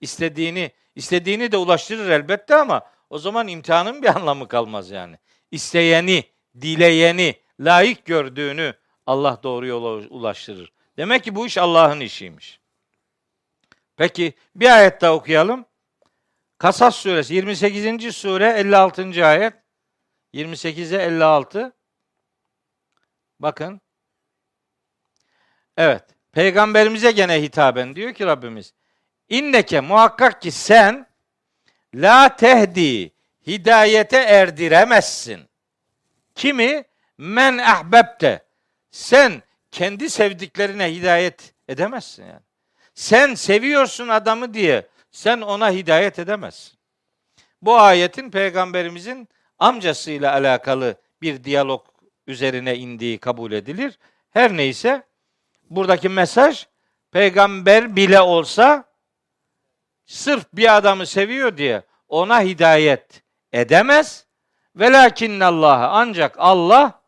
[0.00, 5.18] İstediğini istediğini de ulaştırır elbette ama o zaman imtihanın bir anlamı kalmaz yani.
[5.50, 6.24] İsteyeni,
[6.60, 8.74] dileyeni, layık gördüğünü
[9.06, 10.72] Allah doğru yola ulaştırır.
[10.96, 12.60] Demek ki bu iş Allah'ın işiymiş.
[13.96, 15.64] Peki bir ayet daha okuyalım.
[16.58, 18.16] Kasas suresi 28.
[18.16, 19.26] sure 56.
[19.26, 19.54] ayet.
[20.34, 21.72] 28'e 56.
[23.40, 23.80] Bakın.
[25.76, 26.04] Evet.
[26.32, 28.74] Peygamberimize gene hitaben diyor ki Rabbimiz.
[29.28, 31.06] İnneke muhakkak ki sen
[31.94, 33.12] la tehdi
[33.46, 35.40] hidayete erdiremezsin.
[36.34, 36.84] Kimi?
[37.18, 38.44] Men ahbebte.
[38.90, 42.42] Sen kendi sevdiklerine hidayet edemezsin yani.
[42.94, 46.78] Sen seviyorsun adamı diye sen ona hidayet edemezsin.
[47.62, 49.28] Bu ayetin peygamberimizin
[49.58, 51.86] amcasıyla alakalı bir diyalog
[52.26, 53.98] üzerine indiği kabul edilir.
[54.30, 55.02] Her neyse
[55.70, 56.66] buradaki mesaj
[57.10, 58.84] peygamber bile olsa
[60.06, 63.22] sırf bir adamı seviyor diye ona hidayet
[63.52, 64.26] edemez.
[64.76, 67.02] Velakinnallaha ancak Allah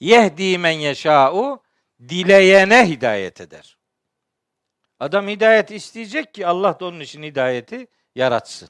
[0.00, 1.62] yehdi men yeşâ'u
[2.08, 3.78] dileyene hidayet eder.
[5.00, 8.68] Adam hidayet isteyecek ki Allah da onun için hidayeti yaratsın.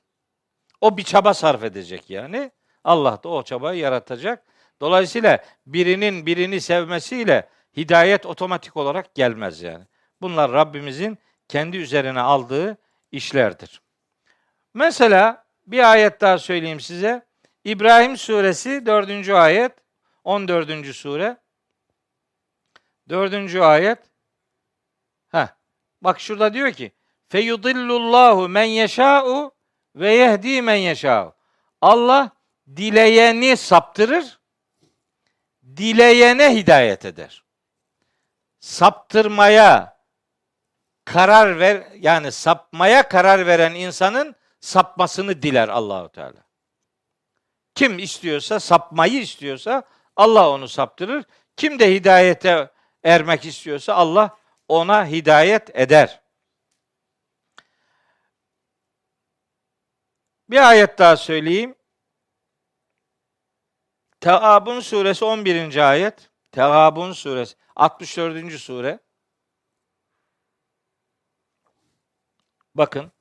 [0.81, 2.51] O bir çaba sarf edecek yani.
[2.85, 4.45] Allah da o çabayı yaratacak.
[4.81, 9.85] Dolayısıyla birinin birini sevmesiyle hidayet otomatik olarak gelmez yani.
[10.21, 11.19] Bunlar Rabbimizin
[11.49, 12.79] kendi üzerine aldığı
[13.13, 13.81] işlerdir.
[14.75, 17.27] Mesela bir ayet daha söyleyeyim size.
[17.65, 19.29] İbrahim suresi 4.
[19.29, 19.73] ayet
[20.25, 20.87] 14.
[20.87, 21.37] sure
[23.09, 23.55] 4.
[23.55, 23.99] ayet
[25.29, 25.57] Ha,
[26.03, 26.93] bak şurada diyor ki
[27.29, 29.53] feyudillullahu men yeşâ'u
[29.95, 31.35] ve yehdi men yeşâ'u.
[31.81, 32.31] Allah
[32.77, 34.40] dileyeni saptırır,
[35.77, 37.45] dileyene hidayet eder.
[38.61, 40.01] Saptırmaya
[41.05, 46.45] karar ver yani sapmaya karar veren insanın sapmasını diler Allahu Teala.
[47.75, 49.83] Kim istiyorsa sapmayı istiyorsa
[50.17, 51.25] Allah onu saptırır.
[51.57, 52.71] Kim de hidayete
[53.05, 56.21] ermek istiyorsa Allah ona hidayet eder.
[60.51, 61.75] Bir ayet daha söyleyeyim.
[64.21, 65.91] Teabun suresi 11.
[65.91, 66.31] ayet.
[66.53, 68.53] Teabun suresi 64.
[68.59, 68.99] sure.
[72.75, 73.13] Bakın.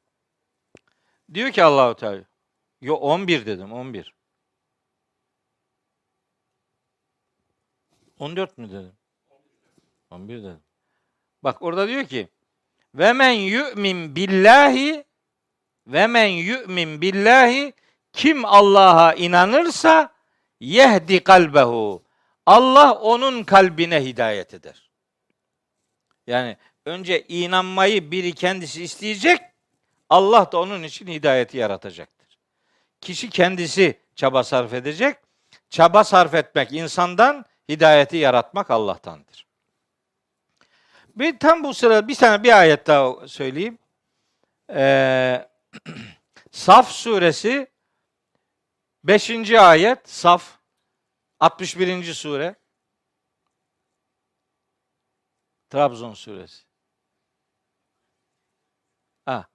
[1.33, 2.23] Diyor ki Allahu Teala.
[2.81, 4.13] Yo 11 dedim 11.
[8.19, 8.93] 14 mü dedim?
[10.09, 10.59] 11 dedim.
[11.43, 12.27] Bak orada diyor ki
[12.95, 15.05] ve men yu'min billahi
[15.87, 17.73] ve men yu'min billahi
[18.13, 20.18] kim Allah'a inanırsa
[20.59, 22.03] yehdi kalbehu.
[22.45, 24.89] Allah onun kalbine hidayet eder.
[26.27, 29.41] Yani önce inanmayı biri kendisi isteyecek,
[30.09, 32.37] Allah da onun için hidayeti yaratacaktır.
[33.01, 35.17] Kişi kendisi çaba sarf edecek.
[35.69, 39.45] Çaba sarf etmek insandan, hidayeti yaratmak Allah'tandır.
[41.15, 43.77] Bir tam bu sırada bir tane bir ayet daha söyleyeyim.
[44.73, 45.47] Ee,
[46.51, 47.67] Saf suresi
[49.03, 49.51] 5.
[49.51, 50.59] ayet Saf
[51.39, 52.13] 61.
[52.13, 52.55] sure
[55.69, 56.63] Trabzon suresi.
[59.25, 59.47] Ha.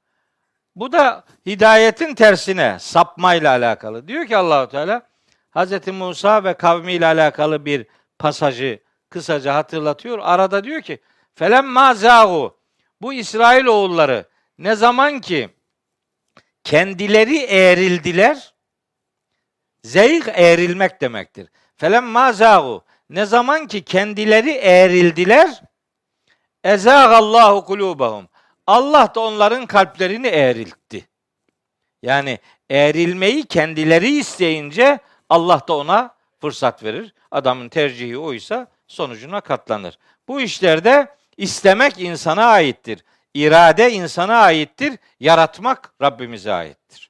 [0.76, 4.08] Bu da hidayetin tersine sapmayla alakalı.
[4.08, 5.08] Diyor ki Allahu Teala
[5.50, 5.86] Hz.
[5.86, 7.86] Musa ve kavmiyle alakalı bir
[8.18, 10.18] pasajı kısaca hatırlatıyor.
[10.22, 11.00] Arada diyor ki
[11.34, 12.58] Felem mazahu
[13.00, 14.28] bu İsrail oğulları
[14.58, 15.50] ne zaman ki
[16.64, 18.53] kendileri eğrildiler
[19.84, 21.48] zeyg eğrilmek demektir.
[21.76, 25.62] Felem mazahu ne zaman ki kendileri eğrildiler
[26.64, 28.26] ezâgallahu kulûbahum
[28.66, 31.08] Allah da onların kalplerini eğriltti.
[32.02, 32.38] Yani
[32.70, 37.14] eğrilmeyi kendileri isteyince Allah da ona fırsat verir.
[37.30, 39.98] Adamın tercihi oysa sonucuna katlanır.
[40.28, 43.04] Bu işlerde İstemek insana aittir.
[43.34, 44.98] İrade insana aittir.
[45.20, 47.03] Yaratmak Rabbimize aittir.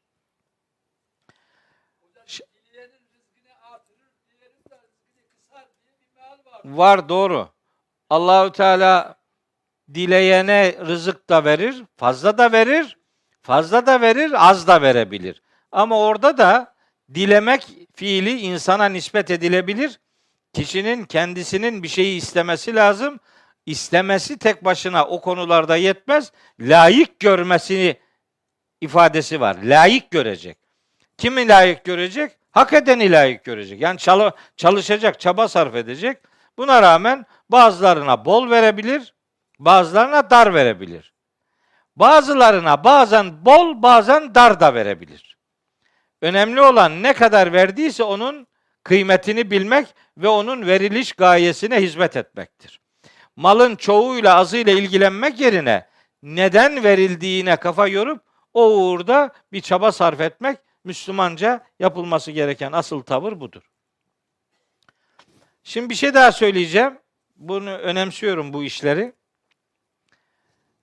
[6.65, 7.49] Var doğru.
[8.11, 9.17] Allahü Teala
[9.95, 12.97] dileyene rızık da verir, fazla da verir,
[13.43, 15.43] fazla da verir, az da verebilir.
[15.73, 16.75] Ama orada da
[17.15, 20.01] dilemek fiili insana nispet edilebilir.
[20.53, 23.21] Kişinin kendisinin bir şeyi istemesi lazım
[23.67, 26.33] istemesi tek başına o konularda yetmez.
[26.61, 27.97] Layık görmesini
[28.81, 29.57] ifadesi var.
[29.63, 30.59] Layık görecek.
[31.19, 32.33] Kimi layık görecek?
[32.51, 33.81] Hak edeni layık görecek.
[33.81, 36.19] Yani çalı, çalışacak, çaba sarf edecek.
[36.59, 39.15] Buna rağmen bazılarına bol verebilir,
[39.59, 41.15] bazılarına dar verebilir.
[41.97, 45.39] Bazılarına bazen bol, bazen dar da verebilir.
[46.23, 48.47] Önemli olan ne kadar verdiyse onun
[48.83, 52.81] kıymetini bilmek ve onun veriliş gayesine hizmet etmektir.
[53.37, 55.87] Malın çoğuyla azıyla ilgilenmek yerine
[56.23, 58.23] neden verildiğine kafa yorup
[58.55, 63.63] o uğurda bir çaba sarf etmek Müslümanca yapılması gereken asıl tavır budur.
[65.65, 66.99] Şimdi bir şey daha söyleyeceğim.
[67.37, 69.13] Bunu önemsiyorum bu işleri.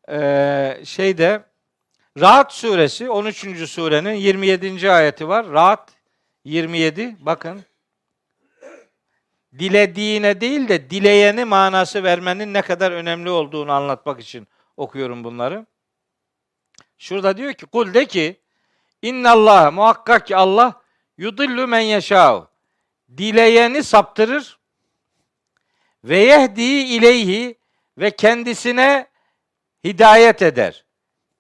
[0.10, 1.44] Ee, şeyde
[2.20, 3.70] Rahat suresi 13.
[3.70, 4.92] surenin 27.
[4.92, 5.50] ayeti var.
[5.50, 5.92] Rahat
[6.44, 7.64] 27 bakın.
[9.60, 15.66] Dilediğine değil de dileyeni manası vermenin ne kadar önemli olduğunu anlatmak için okuyorum bunları.
[16.98, 18.42] Şurada diyor ki kul de ki
[19.26, 20.82] Allah muhakkak ki Allah
[21.18, 22.48] yudillu men yeşâhu
[23.18, 24.61] dileyeni saptırır
[26.04, 27.56] ve yehdi ileyhi
[27.98, 29.08] ve kendisine
[29.84, 30.86] hidayet eder.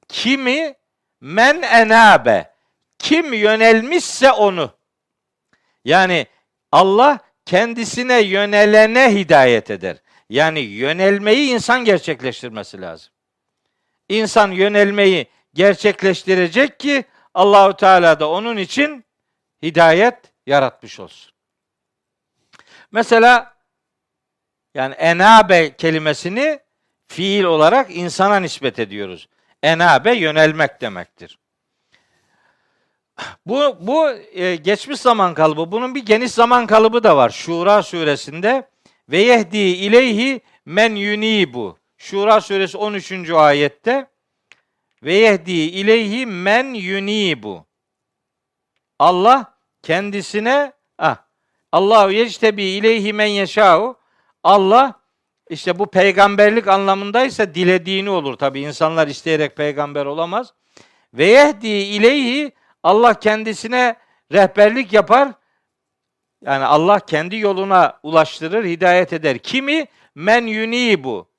[0.08, 0.76] Kimi
[1.22, 2.54] men enabe
[3.00, 4.72] kim yönelmişse onu.
[5.86, 6.28] Yani
[6.72, 9.98] Allah kendisine yönelene hidayet eder.
[10.30, 13.14] Yani yönelmeyi insan gerçekleştirmesi lazım.
[14.10, 17.04] İnsan yönelmeyi gerçekleştirecek ki
[17.34, 19.06] Allahu Teala da onun için
[19.62, 21.34] hidayet yaratmış olsun.
[22.92, 23.56] Mesela
[24.76, 26.60] yani enabe kelimesini
[27.08, 29.28] fiil olarak insana nispet ediyoruz.
[29.64, 31.40] Enabe yönelmek demektir.
[33.46, 35.72] Bu bu e, geçmiş zaman kalıbı.
[35.72, 37.30] Bunun bir geniş zaman kalıbı da var.
[37.30, 38.70] Şura suresinde
[39.10, 41.78] ve yehdi ileyhi men yunibu.
[41.98, 43.30] Şura suresi 13.
[43.30, 44.08] ayette
[45.04, 47.66] ve yehdi ileyhi men yunibu.
[49.00, 51.18] Allah kendisine ah
[51.72, 54.01] Allahu yectebi ileyhi men yeşâhu.
[54.44, 55.02] Allah
[55.50, 58.38] işte bu peygamberlik anlamındaysa dilediğini olur.
[58.38, 60.54] Tabi insanlar isteyerek peygamber olamaz.
[61.14, 62.52] Ve yehdi ileyhi
[62.84, 63.96] Allah kendisine
[64.32, 65.30] rehberlik yapar.
[66.46, 69.38] Yani Allah kendi yoluna ulaştırır, hidayet eder.
[69.38, 69.86] Kimi?
[70.16, 71.30] Men yunibu.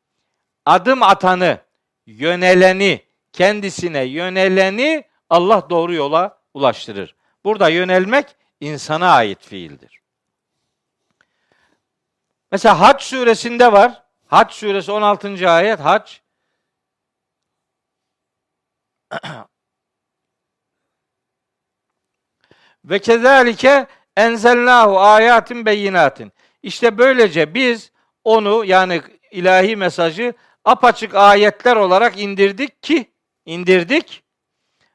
[0.67, 1.59] Adım atanı,
[2.07, 3.01] yöneleni,
[3.33, 7.15] kendisine yöneleni Allah doğru yola ulaştırır.
[7.45, 8.27] Burada yönelmek
[8.61, 10.02] insana ait fiildir.
[12.53, 14.03] Mesela Hac suresinde var.
[14.27, 15.51] Hac suresi 16.
[15.51, 16.13] ayet Hac.
[22.85, 23.87] Ve kezalike
[24.17, 26.33] enzelnahu ayatin beyinatin.
[26.63, 27.93] İşte böylece biz
[28.25, 30.35] onu yani ilahi mesajı
[30.65, 33.13] apaçık ayetler olarak indirdik ki
[33.47, 34.25] indirdik.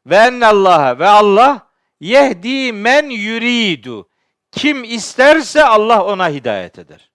[0.06, 1.68] Ve ennallaha ve Allah
[2.00, 4.10] yehdi men yuridu.
[4.52, 7.12] Kim isterse Allah ona hidayet eder.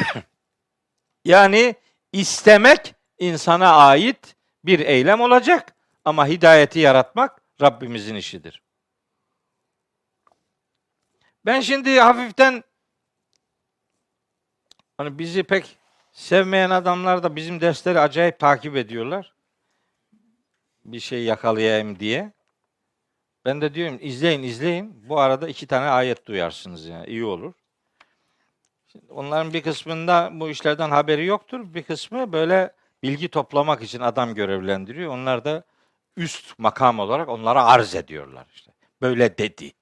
[1.24, 1.74] yani
[2.12, 5.74] istemek insana ait bir eylem olacak
[6.04, 8.62] ama hidayeti yaratmak Rabbimizin işidir.
[11.46, 12.64] Ben şimdi hafiften
[14.96, 15.76] hani bizi pek
[16.12, 19.34] sevmeyen adamlar da bizim dersleri acayip takip ediyorlar
[20.84, 22.32] bir şey yakalayayım diye.
[23.44, 25.08] Ben de diyorum izleyin izleyin.
[25.08, 27.54] Bu arada iki tane ayet duyarsınız yani iyi olur.
[28.92, 31.74] Şimdi onların bir kısmında bu işlerden haberi yoktur.
[31.74, 32.72] Bir kısmı böyle
[33.02, 35.12] bilgi toplamak için adam görevlendiriyor.
[35.12, 35.64] Onlar da
[36.16, 38.72] üst makam olarak onlara arz ediyorlar işte.
[39.00, 39.72] Böyle dedi.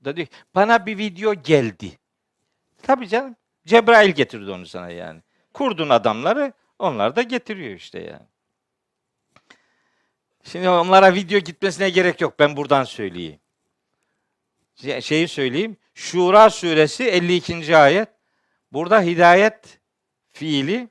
[0.00, 1.98] Dedi bana bir video geldi.
[2.82, 3.36] Tabii canım.
[3.66, 5.22] Cebrail getirdi onu sana yani.
[5.54, 8.26] Kurdun adamları onlar da getiriyor işte yani.
[10.42, 12.38] Şimdi onlara video gitmesine gerek yok.
[12.38, 13.40] Ben buradan söyleyeyim.
[15.00, 15.76] Şeyi söyleyeyim.
[15.94, 17.76] Şura suresi 52.
[17.76, 18.15] ayet.
[18.72, 19.80] Burada hidayet
[20.28, 20.88] fiili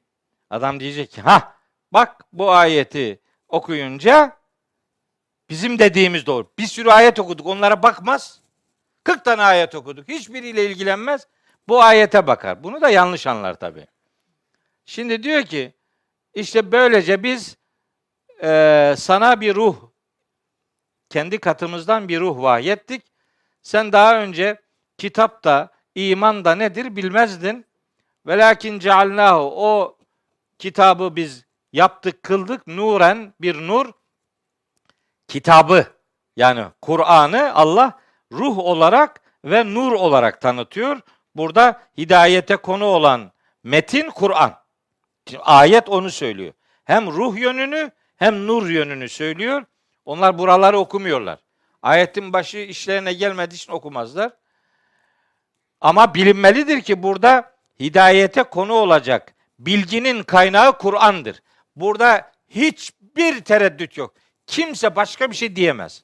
[0.49, 1.55] adam diyecek ki ha
[1.91, 4.37] bak bu ayeti okuyunca
[5.49, 6.51] bizim dediğimiz doğru.
[6.59, 8.41] Bir sürü ayet okuduk onlara bakmaz.
[9.03, 10.07] 40 tane ayet okuduk.
[10.07, 11.27] Hiçbiriyle ilgilenmez.
[11.67, 12.63] Bu ayete bakar.
[12.63, 13.87] Bunu da yanlış anlar tabi.
[14.85, 15.73] Şimdi diyor ki
[16.33, 17.57] işte böylece biz
[18.43, 19.75] e, sana bir ruh,
[21.09, 23.03] kendi katımızdan bir ruh vahyettik.
[23.61, 24.61] Sen daha önce
[24.97, 27.65] kitapta, iman da nedir bilmezdin.
[28.27, 29.97] Velakin cealnahu o
[30.59, 32.67] kitabı biz yaptık, kıldık.
[32.67, 33.91] Nuren bir nur.
[35.27, 35.85] Kitabı
[36.35, 37.99] yani Kur'an'ı Allah
[38.31, 40.99] ruh olarak ve nur olarak tanıtıyor.
[41.35, 43.31] Burada hidayete konu olan
[43.63, 44.53] metin Kur'an.
[45.39, 46.53] Ayet onu söylüyor.
[46.83, 49.63] Hem ruh yönünü hem nur yönünü söylüyor.
[50.05, 51.39] Onlar buraları okumuyorlar.
[51.81, 54.31] Ayetin başı işlerine gelmediği için okumazlar.
[55.85, 61.41] Ama bilinmelidir ki burada hidayete konu olacak bilginin kaynağı Kur'an'dır.
[61.75, 64.13] Burada hiçbir tereddüt yok.
[64.47, 66.03] Kimse başka bir şey diyemez.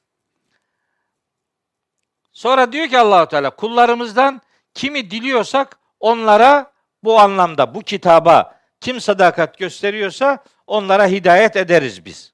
[2.32, 4.40] Sonra diyor ki Allahu Teala kullarımızdan
[4.74, 6.72] kimi diliyorsak onlara
[7.04, 12.32] bu anlamda bu kitaba kim sadakat gösteriyorsa onlara hidayet ederiz biz.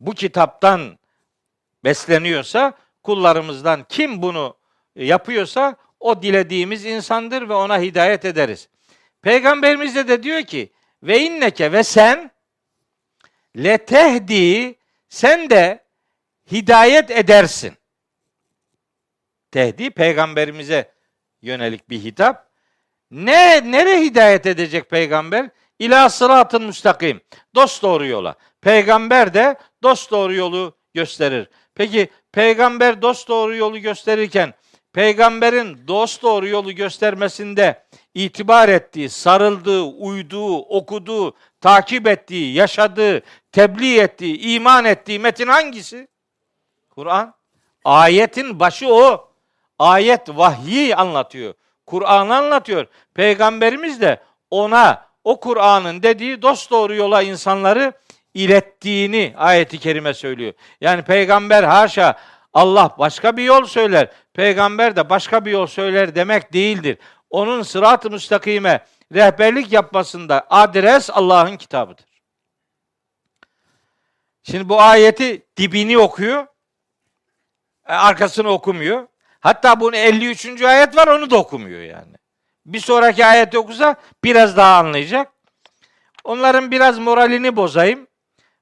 [0.00, 0.98] Bu kitaptan
[1.84, 4.56] besleniyorsa kullarımızdan kim bunu
[4.96, 8.68] yapıyorsa o dilediğimiz insandır ve ona hidayet ederiz.
[9.22, 10.72] Peygamberimiz de, de diyor ki
[11.02, 12.30] ve inneke ve sen
[13.56, 14.78] letehdi
[15.08, 15.84] sen de
[16.52, 17.74] hidayet edersin.
[19.50, 20.92] Tehdi peygamberimize
[21.42, 22.48] yönelik bir hitap.
[23.10, 25.50] Ne nere hidayet edecek peygamber?
[25.78, 27.20] İla sıratın müstakim.
[27.54, 28.34] Dost doğru yola.
[28.60, 31.48] Peygamber de dost doğru yolu gösterir.
[31.74, 34.54] Peki peygamber dost doğru yolu gösterirken
[34.92, 37.84] peygamberin dost doğru yolu göstermesinde
[38.14, 43.22] itibar ettiği, sarıldığı, uyduğu, okuduğu, takip ettiği, yaşadığı,
[43.52, 46.08] tebliğ ettiği, iman ettiği metin hangisi?
[46.90, 47.34] Kur'an.
[47.84, 49.28] Ayetin başı o.
[49.78, 51.54] Ayet vahyi anlatıyor.
[51.86, 52.86] Kur'an anlatıyor.
[53.14, 54.20] Peygamberimiz de
[54.50, 57.92] ona o Kur'an'ın dediği dost doğru yola insanları
[58.34, 60.52] ilettiğini ayeti kerime söylüyor.
[60.80, 62.18] Yani peygamber haşa
[62.58, 66.98] Allah başka bir yol söyler, peygamber de başka bir yol söyler demek değildir.
[67.30, 72.06] Onun sırat-ı müstakime rehberlik yapmasında adres Allah'ın kitabıdır.
[74.42, 76.46] Şimdi bu ayeti dibini okuyor,
[77.88, 79.06] e, arkasını okumuyor.
[79.40, 80.62] Hatta bunun 53.
[80.62, 82.16] ayet var onu da okumuyor yani.
[82.66, 85.32] Bir sonraki ayet okusa biraz daha anlayacak.
[86.24, 88.06] Onların biraz moralini bozayım.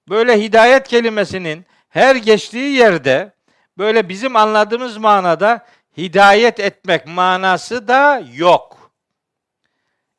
[0.08, 3.35] Böyle hidayet kelimesinin her geçtiği yerde
[3.78, 5.66] böyle bizim anladığımız manada
[5.96, 8.92] hidayet etmek manası da yok.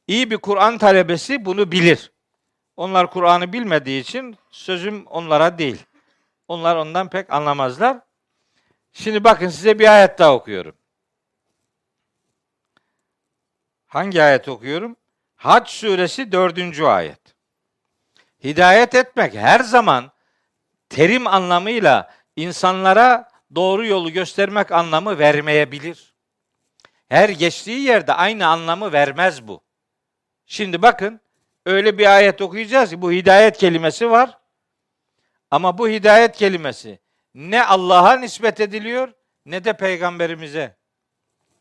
[0.07, 2.11] İyi bir Kur'an talebesi bunu bilir.
[2.77, 5.85] Onlar Kur'an'ı bilmediği için sözüm onlara değil.
[6.47, 7.99] Onlar ondan pek anlamazlar.
[8.93, 10.75] Şimdi bakın size bir ayet daha okuyorum.
[13.87, 14.95] Hangi ayet okuyorum?
[15.35, 17.19] Hac suresi dördüncü ayet.
[18.43, 20.11] Hidayet etmek her zaman
[20.89, 26.13] terim anlamıyla insanlara doğru yolu göstermek anlamı vermeyebilir.
[27.09, 29.61] Her geçtiği yerde aynı anlamı vermez bu.
[30.45, 31.21] Şimdi bakın
[31.65, 34.37] öyle bir ayet okuyacağız ki bu hidayet kelimesi var.
[35.51, 36.99] Ama bu hidayet kelimesi
[37.33, 39.13] ne Allah'a nispet ediliyor
[39.45, 40.77] ne de peygamberimize.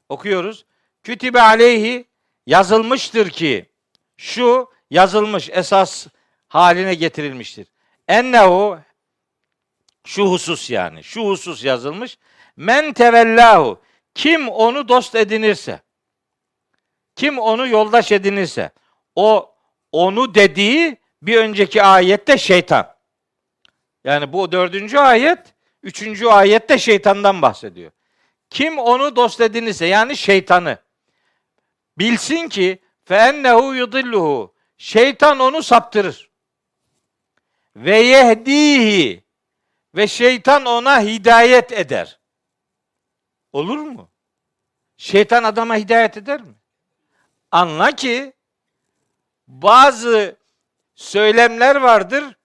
[0.09, 0.66] Okuyoruz.
[1.03, 2.09] Kütibe aleyhi
[2.47, 3.72] yazılmıştır ki
[4.16, 6.07] şu yazılmış esas
[6.49, 7.66] haline getirilmiştir.
[8.09, 8.78] Ennehu
[10.07, 11.04] şu husus yani.
[11.04, 12.18] Şu husus yazılmış.
[12.57, 13.80] Men tevellahu
[14.14, 15.80] kim onu dost edinirse
[17.16, 18.70] kim onu yoldaş edinirse
[19.14, 19.54] o
[19.92, 22.96] onu dediği bir önceki ayette şeytan.
[24.04, 25.38] Yani bu dördüncü ayet,
[25.82, 27.90] üçüncü ayette şeytandan bahsediyor.
[28.50, 30.78] Kim onu dost edinirse yani şeytanı
[31.98, 36.30] bilsin ki fe ennehu yudilluhu şeytan onu saptırır.
[37.76, 39.26] Ve yehdihi
[39.97, 42.20] ve şeytan ona hidayet eder.
[43.53, 44.11] Olur mu?
[44.97, 46.55] Şeytan adama hidayet eder mi?
[47.51, 48.32] Anla ki
[49.49, 50.36] bazı
[50.94, 52.36] söylemler vardır.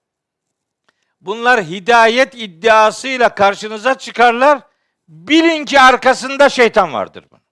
[1.20, 4.62] Bunlar hidayet iddiasıyla karşınıza çıkarlar.
[5.08, 7.42] Bilin ki arkasında şeytan vardır bunun.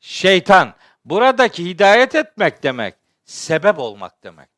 [0.00, 0.74] Şeytan
[1.04, 2.94] buradaki hidayet etmek demek
[3.24, 4.53] sebep olmak demektir.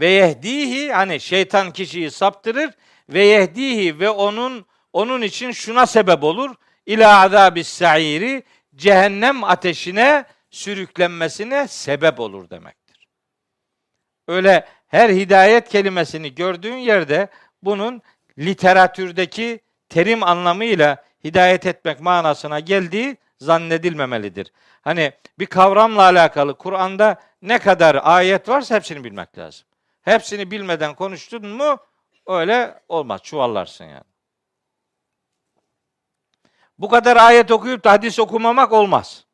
[0.00, 2.70] Ve yehdihi hani şeytan kişiyi saptırır
[3.08, 6.54] ve yehdihi ve onun onun için şuna sebep olur.
[6.86, 8.42] İlâ azâbis sa'iri
[8.74, 13.06] cehennem ateşine sürüklenmesine sebep olur demektir.
[14.28, 17.28] Öyle her hidayet kelimesini gördüğün yerde
[17.62, 18.02] bunun
[18.38, 24.52] literatürdeki terim anlamıyla hidayet etmek manasına geldiği zannedilmemelidir.
[24.80, 29.68] Hani bir kavramla alakalı Kur'an'da ne kadar ayet varsa hepsini bilmek lazım.
[30.08, 31.78] Hepsini bilmeden konuştun mu
[32.26, 33.20] öyle olmaz.
[33.22, 34.04] Çuvallarsın yani.
[36.78, 39.26] Bu kadar ayet okuyup da hadis okumamak olmaz.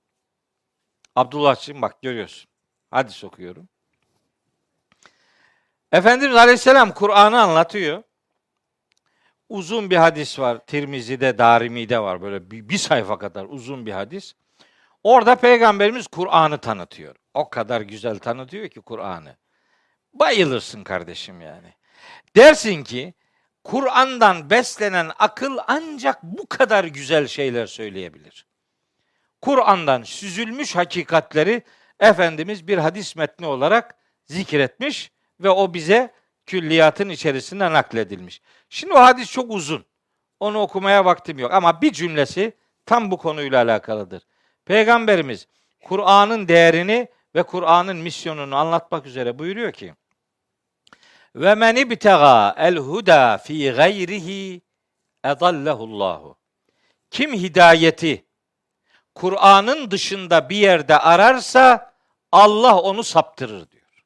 [1.17, 2.51] Abdullah'cığım bak görüyorsun.
[2.91, 3.69] Hadis okuyorum.
[5.93, 8.03] Efendimiz Aleyhisselam Kur'an'ı anlatıyor.
[9.49, 10.67] Uzun bir hadis var.
[10.67, 12.23] Tirmizi'de, Darimi'de var.
[12.23, 14.35] Böyle bir, bir sayfa kadar uzun bir hadis.
[15.03, 17.17] Orada Peygamberimiz Kur'an'ı tanıtıyor.
[17.35, 19.37] O kadar güzel tanıtıyor ki Kur'an'ı.
[20.15, 21.75] Bayılırsın kardeşim yani.
[22.37, 23.15] Dersin ki
[23.65, 28.47] Kur'an'dan beslenen akıl ancak bu kadar güzel şeyler söyleyebilir.
[29.41, 31.63] Kur'an'dan süzülmüş hakikatleri
[32.01, 33.95] Efendimiz bir hadis metni olarak
[34.25, 36.13] zikretmiş ve o bize
[36.47, 38.41] külliyatın içerisinde nakledilmiş.
[38.69, 39.85] Şimdi o hadis çok uzun.
[40.41, 42.53] Onu okumaya vaktim yok ama bir cümlesi
[42.87, 44.23] tam bu konuyla alakalıdır.
[44.65, 45.47] Peygamberimiz
[45.85, 49.95] Kur'an'ın değerini ve Kur'an'ın misyonunu anlatmak üzere buyuruyor ki
[51.35, 54.63] ve men ibtega el huda fi gayrihi
[55.25, 56.37] edallahullahu.
[57.11, 58.25] Kim hidayeti
[59.15, 61.95] Kur'an'ın dışında bir yerde ararsa
[62.33, 64.05] Allah onu saptırır diyor.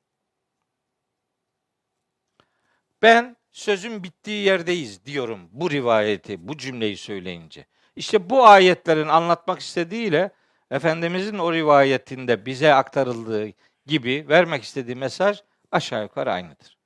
[3.02, 7.66] Ben sözün bittiği yerdeyiz diyorum bu rivayeti, bu cümleyi söyleyince.
[7.96, 10.30] İşte bu ayetlerin anlatmak istediğiyle
[10.70, 13.52] Efendimizin o rivayetinde bize aktarıldığı
[13.86, 16.77] gibi vermek istediği mesaj aşağı yukarı aynıdır.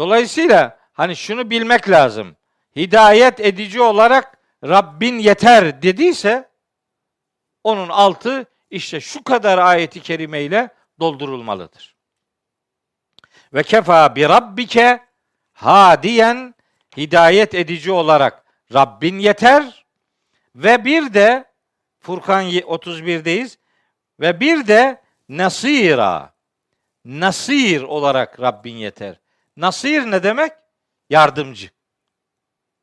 [0.00, 2.36] Dolayısıyla hani şunu bilmek lazım.
[2.76, 6.48] Hidayet edici olarak Rabbin yeter dediyse
[7.64, 10.68] onun altı işte şu kadar ayeti kerimeyle
[11.00, 11.96] doldurulmalıdır.
[13.54, 15.00] Ve kefa bi rabbike
[15.52, 16.54] hadiyen
[16.96, 18.44] hidayet edici olarak
[18.74, 19.84] Rabbin yeter
[20.54, 21.44] ve bir de
[21.98, 23.58] Furkan 31'deyiz
[24.20, 26.34] ve bir de nasira
[27.04, 29.20] nasir olarak Rabbin yeter.
[29.60, 30.52] Nasir ne demek?
[31.10, 31.70] Yardımcı.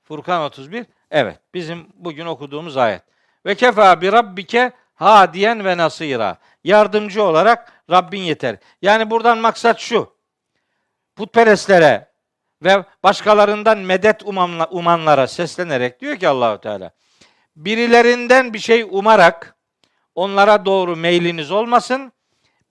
[0.04, 0.86] Furkan 31.
[1.12, 3.02] Evet, bizim bugün okuduğumuz ayet.
[3.46, 6.38] Ve kefa bi rabbike hadiyen ve nasira.
[6.64, 8.58] Yardımcı olarak Rabbin yeter.
[8.82, 10.18] Yani buradan maksat şu.
[11.16, 12.12] Putperestlere
[12.64, 16.92] ve başkalarından medet umanla, umanlara seslenerek diyor ki Allahu Teala.
[17.56, 19.56] Birilerinden bir şey umarak
[20.16, 22.12] onlara doğru meyliniz olmasın.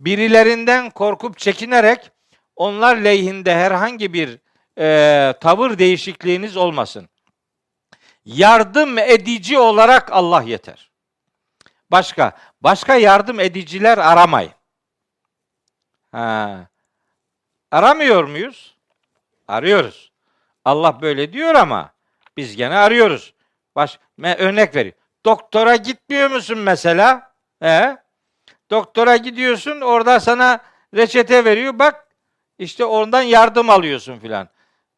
[0.01, 2.11] Birilerinden korkup çekinerek
[2.57, 4.39] onlar lehinde herhangi bir
[4.79, 7.09] e, tavır değişikliğiniz olmasın.
[8.25, 10.91] Yardım edici olarak Allah yeter.
[11.91, 14.53] Başka, başka yardım ediciler aramayın.
[16.13, 16.67] Ha.
[17.71, 18.77] Aramıyor muyuz?
[19.49, 20.13] Arıyoruz.
[20.65, 21.93] Allah böyle diyor ama
[22.37, 23.35] biz gene arıyoruz.
[23.77, 24.95] Baş, örnek veriyor.
[25.25, 27.33] Doktora gitmiyor musun mesela?
[27.61, 27.97] He?
[28.71, 30.61] Doktora gidiyorsun, orada sana
[30.95, 31.79] reçete veriyor.
[31.79, 32.06] Bak
[32.59, 34.49] işte oradan yardım alıyorsun filan.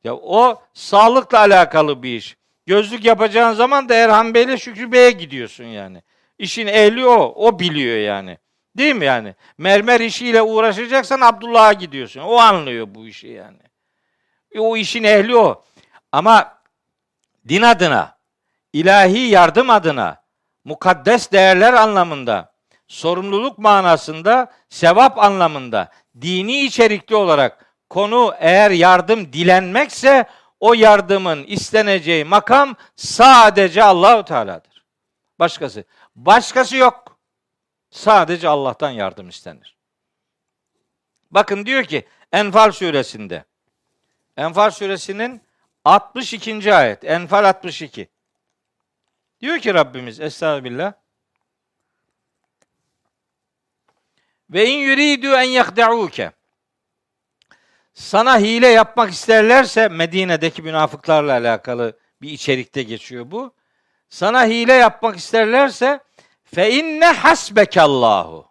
[0.05, 2.37] Ya o sağlıkla alakalı bir iş.
[2.67, 6.03] Gözlük yapacağın zaman da Erhan Bey'le Şükrü Bey'e gidiyorsun yani.
[6.39, 7.33] İşin ehli o.
[7.37, 8.39] O biliyor yani.
[8.77, 9.35] Değil mi yani?
[9.59, 12.21] Mermer işiyle uğraşacaksan Abdullah'a gidiyorsun.
[12.21, 13.59] O anlıyor bu işi yani.
[14.53, 15.65] E, o işin ehli o.
[16.13, 16.59] Ama
[17.49, 18.17] din adına,
[18.73, 20.23] ilahi yardım adına,
[20.65, 22.53] mukaddes değerler anlamında,
[22.89, 25.91] sorumluluk manasında, sevap anlamında,
[26.21, 30.27] dini içerikli olarak konu eğer yardım dilenmekse
[30.61, 34.85] o yardımın isteneceği makam sadece Allahu Teala'dır.
[35.39, 35.85] Başkası.
[36.17, 37.19] Başkası yok.
[37.91, 39.77] Sadece Allah'tan yardım istenir.
[41.31, 43.45] Bakın diyor ki Enfal suresinde.
[44.37, 45.43] Enfal suresinin
[45.85, 46.75] 62.
[46.75, 47.05] ayet.
[47.05, 48.09] Enfal 62.
[49.41, 50.93] Diyor ki Rabbimiz Estağfirullah.
[54.51, 56.33] Ve in yuridu en yahda'uke.
[57.95, 63.55] Sana hile yapmak isterlerse Medine'deki münafıklarla alakalı bir içerikte geçiyor bu.
[64.09, 66.01] Sana hile yapmak isterlerse
[66.45, 68.49] fe inne hasbekallahu.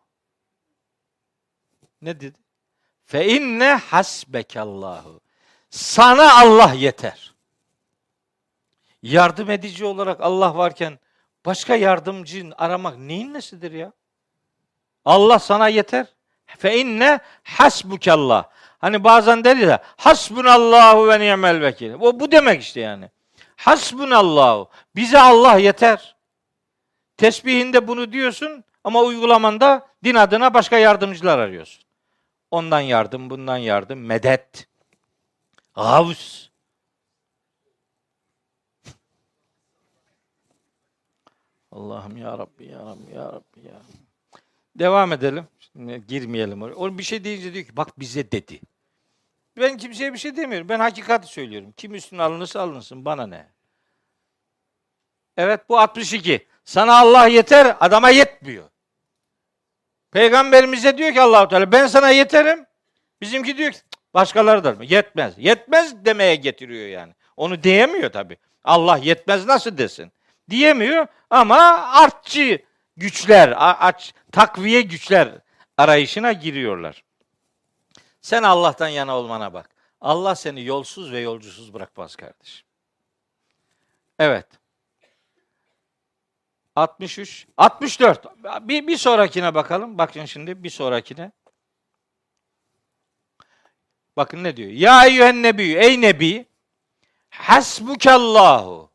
[2.02, 2.40] Ne dedi?
[3.06, 5.22] Fe inne hasbekallahu.
[5.70, 7.34] Sana Allah yeter.
[9.02, 11.00] Yardım edici olarak Allah varken
[11.46, 13.94] başka yardımcı aramak neyin nesidir ya?
[15.08, 16.06] Allah sana yeter.
[16.46, 18.50] Fe inne hasbukallah.
[18.80, 21.94] Hani bazen der ya hasbunallahu ve ni'mel vekil.
[21.94, 23.10] O bu demek işte yani.
[23.56, 24.70] Hasbunallahu.
[24.96, 26.16] Bize Allah yeter.
[27.18, 31.84] Tesbihinde bunu diyorsun ama uygulamanda din adına başka yardımcılar arıyorsun.
[32.52, 34.68] Ondan yardım, bundan yardım, medet.
[35.76, 36.48] Gavs.
[41.72, 43.82] Allah'ım ya Rabbi ya Rabbi ya Rabbi ya.
[44.80, 45.48] Devam edelim.
[45.60, 46.76] Şimdi girmeyelim oraya.
[46.76, 48.62] O bir şey deyince diyor ki bak bize dedi.
[49.58, 50.70] Ben kimseye bir şey demiyorum.
[50.70, 51.74] Ben hakikati söylüyorum.
[51.78, 53.06] Kim üstüne alınırsa alınsın.
[53.06, 53.48] Bana ne?
[55.38, 56.48] Evet bu 62.
[56.64, 58.70] Sana Allah yeter, adama yetmiyor.
[60.12, 62.66] Peygamberimize diyor ki Allahu Teala ben sana yeterim.
[63.22, 63.80] Bizimki diyor ki
[64.14, 65.34] başkaları da yetmez.
[65.38, 67.14] Yetmez demeye getiriyor yani.
[67.38, 68.38] Onu diyemiyor tabi.
[68.64, 70.12] Allah yetmez nasıl desin?
[70.50, 71.58] Diyemiyor ama
[71.92, 72.67] artçı
[72.98, 75.42] güçler, aç, takviye güçler
[75.78, 77.04] arayışına giriyorlar.
[78.22, 79.70] Sen Allah'tan yana olmana bak.
[80.02, 82.68] Allah seni yolsuz ve yolcusuz bırakmaz kardeşim.
[84.20, 84.48] Evet.
[86.76, 88.26] 63, 64.
[88.62, 89.98] Bir, bir sonrakine bakalım.
[89.98, 91.32] Bakın şimdi bir sonrakine.
[94.18, 94.70] Bakın ne diyor?
[94.70, 95.78] Ya eyyühen nebiyyü.
[95.78, 96.46] Ey nebi.
[97.30, 98.92] Hasbukallahu.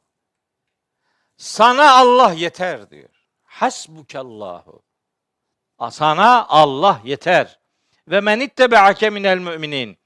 [1.36, 3.11] Sana Allah yeter diyor.
[3.52, 4.82] Hasbukallahu.
[5.90, 7.60] Sana Allah yeter.
[8.08, 9.98] Ve men ittebe'ake minel müminin.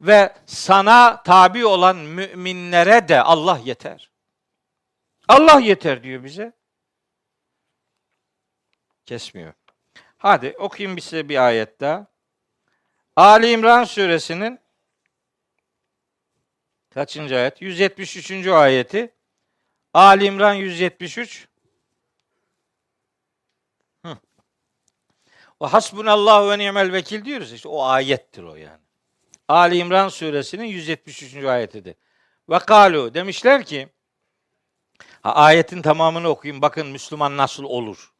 [0.00, 4.10] Ve sana tabi olan müminlere de Allah yeter.
[5.28, 6.52] Allah yeter diyor bize.
[9.06, 9.52] Kesmiyor.
[10.18, 12.06] Hadi okuyayım size bir ayet daha.
[13.16, 14.60] Ali İmran suresinin
[16.94, 17.62] kaçıncı ayet?
[17.62, 18.46] 173.
[18.46, 19.14] ayeti.
[19.94, 21.51] Ali İmran 173.
[25.62, 28.80] O hasbunallahu ve ni'mel vekil diyoruz işte o ayettir o yani.
[29.48, 31.34] Ali İmran suresinin 173.
[31.34, 31.94] ayetidir.
[32.48, 33.88] Ve kalu demişler ki
[35.22, 38.12] ha, ayetin tamamını okuyayım bakın Müslüman nasıl olur.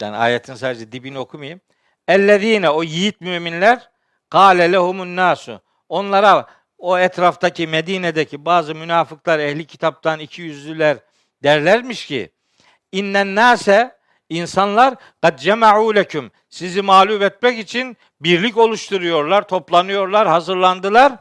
[0.00, 1.60] Yani ayetin sadece dibini okumayayım.
[2.08, 3.90] Ellezine o yiğit müminler
[4.30, 5.60] kâle lehumun nasu.
[5.88, 6.46] Onlara
[6.78, 10.96] o etraftaki Medine'deki bazı münafıklar ehli kitaptan iki yüzlüler
[11.42, 12.32] derlermiş ki
[12.92, 15.92] innen nase insanlar kad cema'u
[16.48, 21.12] sizi mağlup etmek için birlik oluşturuyorlar, toplanıyorlar, hazırlandılar.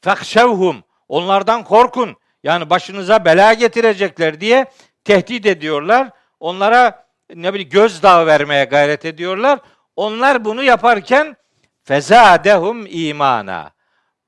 [0.00, 2.16] Fekşevhum onlardan korkun.
[2.42, 4.66] Yani başınıza bela getirecekler diye
[5.04, 6.10] tehdit ediyorlar.
[6.40, 9.58] Onlara ne bileyim gözdağı vermeye gayret ediyorlar.
[9.96, 11.36] Onlar bunu yaparken
[11.82, 13.70] fezadehum imana.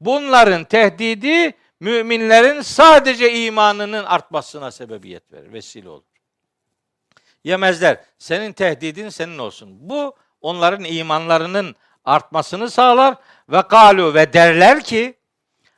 [0.01, 6.08] Bunların tehdidi müminlerin sadece imanının artmasına sebebiyet verir, vesile olur.
[7.45, 8.01] Yemezler.
[8.19, 9.77] Senin tehdidin senin olsun.
[9.81, 13.15] Bu onların imanlarının artmasını sağlar
[13.49, 15.19] ve kalu ve derler ki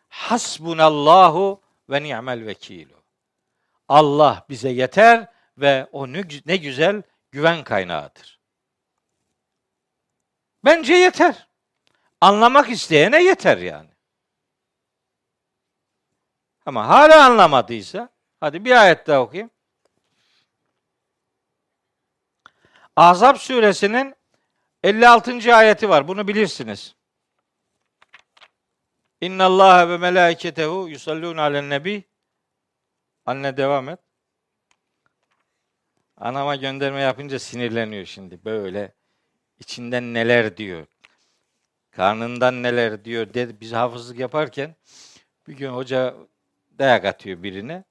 [0.08, 3.00] hasbunallahu ve ni'mel vekilu.
[3.88, 5.26] Allah bize yeter
[5.58, 6.06] ve o
[6.46, 8.40] ne güzel güven kaynağıdır.
[10.64, 11.48] Bence yeter.
[12.20, 13.90] Anlamak isteyene yeter yani.
[16.66, 18.08] Ama hala anlamadıysa
[18.40, 19.50] hadi bir ayet daha okuyayım.
[22.96, 24.14] Ahzab suresinin
[24.82, 25.54] 56.
[25.54, 26.08] ayeti var.
[26.08, 26.94] Bunu bilirsiniz.
[29.20, 32.04] İnna Allah ve melaiketehu yusallun alen nebi.
[33.26, 33.98] Anne devam et.
[36.16, 38.44] Anama gönderme yapınca sinirleniyor şimdi.
[38.44, 38.94] Böyle
[39.58, 40.86] içinden neler diyor.
[41.90, 43.34] Karnından neler diyor.
[43.34, 44.74] Dedi, biz hafızlık yaparken
[45.48, 46.14] bir gün hoca
[46.78, 47.84] dayak atıyor birine.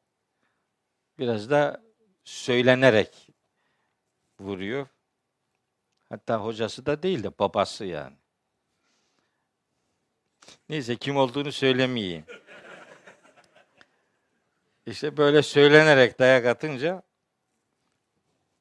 [1.19, 1.81] Biraz da
[2.23, 3.28] söylenerek
[4.41, 4.87] vuruyor.
[6.09, 8.15] Hatta hocası da değil de babası yani.
[10.69, 12.25] Neyse kim olduğunu söylemeyeyim.
[14.85, 17.01] İşte böyle söylenerek dayak atınca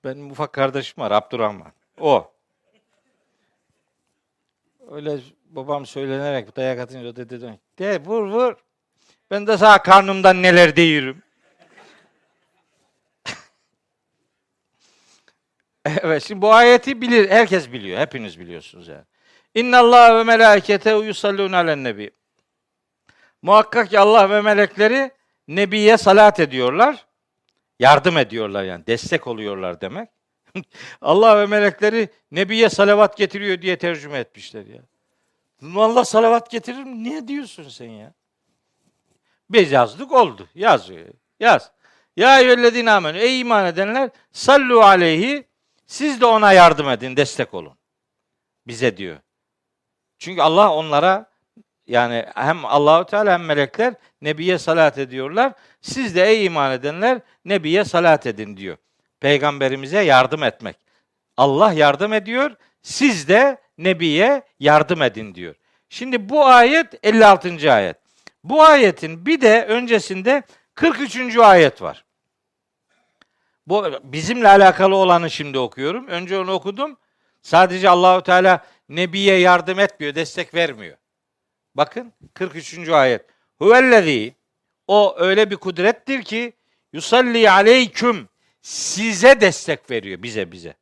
[0.05, 1.72] benim ufak kardeşim var Abdurrahman.
[2.00, 2.32] O.
[4.90, 5.18] Öyle
[5.50, 8.56] babam söylenerek dayak atınca dedi de vur vur.
[9.30, 11.22] Ben de sağ karnımdan neler değirim.
[16.02, 18.01] evet şimdi bu ayeti bilir, herkes biliyor.
[18.01, 19.05] Hepiniz biliyorsunuz yani.
[19.55, 22.10] İnna Allah ve melekete yusallun alen nebi.
[23.43, 25.10] Muhakkak ki Allah ve melekleri
[25.48, 27.06] Nebiye salat ediyorlar.
[27.78, 28.86] Yardım ediyorlar yani.
[28.86, 30.09] Destek oluyorlar demek.
[31.01, 34.82] Allah ve melekleri Nebiye salavat getiriyor diye tercüme etmişler ya.
[35.77, 37.02] Allah salavat getirir mi?
[37.05, 38.12] Niye diyorsun sen ya?
[39.51, 40.48] Biz yazdık oldu.
[40.55, 41.06] Yazıyor.
[41.40, 41.70] Yaz.
[42.16, 43.19] Ya eyyühellezine amenü.
[43.19, 45.48] Ey iman edenler sallu aleyhi
[45.89, 47.78] siz de ona yardım edin, destek olun.
[48.66, 49.16] Bize diyor.
[50.19, 51.31] Çünkü Allah onlara
[51.86, 55.52] yani hem Allahu Teala hem melekler Nebiye salat ediyorlar.
[55.81, 58.77] Siz de ey iman edenler Nebiye salat edin diyor.
[59.20, 60.77] Peygamberimize yardım etmek.
[61.36, 62.56] Allah yardım ediyor.
[62.82, 65.55] Siz de Nebiye yardım edin diyor.
[65.89, 67.73] Şimdi bu ayet 56.
[67.73, 67.97] ayet.
[68.44, 70.43] Bu ayetin bir de öncesinde
[70.74, 71.36] 43.
[71.36, 72.05] ayet var.
[73.69, 76.07] Bu bizimle alakalı olanı şimdi okuyorum.
[76.07, 76.97] Önce onu okudum.
[77.43, 80.97] Sadece Allahu Teala Nebiye yardım etmiyor, destek vermiyor.
[81.74, 82.89] Bakın 43.
[82.89, 83.24] ayet.
[83.59, 84.35] Huvellezî
[84.86, 86.53] o öyle bir kudrettir ki
[86.93, 88.28] yusalli aleyküm
[88.62, 90.74] size destek veriyor bize bize.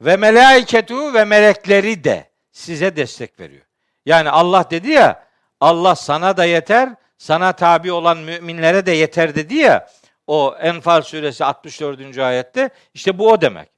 [0.00, 3.64] Ve melaiketu ve melekleri de size destek veriyor.
[4.06, 5.26] Yani Allah dedi ya
[5.60, 9.88] Allah sana da yeter, sana tabi olan müminlere de yeter dedi ya
[10.26, 12.18] o Enfal suresi 64.
[12.18, 13.68] ayette işte bu o demek.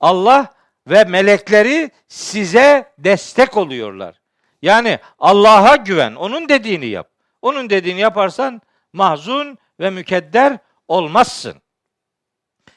[0.00, 0.52] Allah
[0.86, 4.20] ve melekleri size destek oluyorlar.
[4.62, 7.10] Yani Allah'a güven, onun dediğini yap.
[7.42, 8.62] Onun dediğini yaparsan
[8.92, 10.58] mahzun ve mükedder
[10.88, 11.62] olmazsın.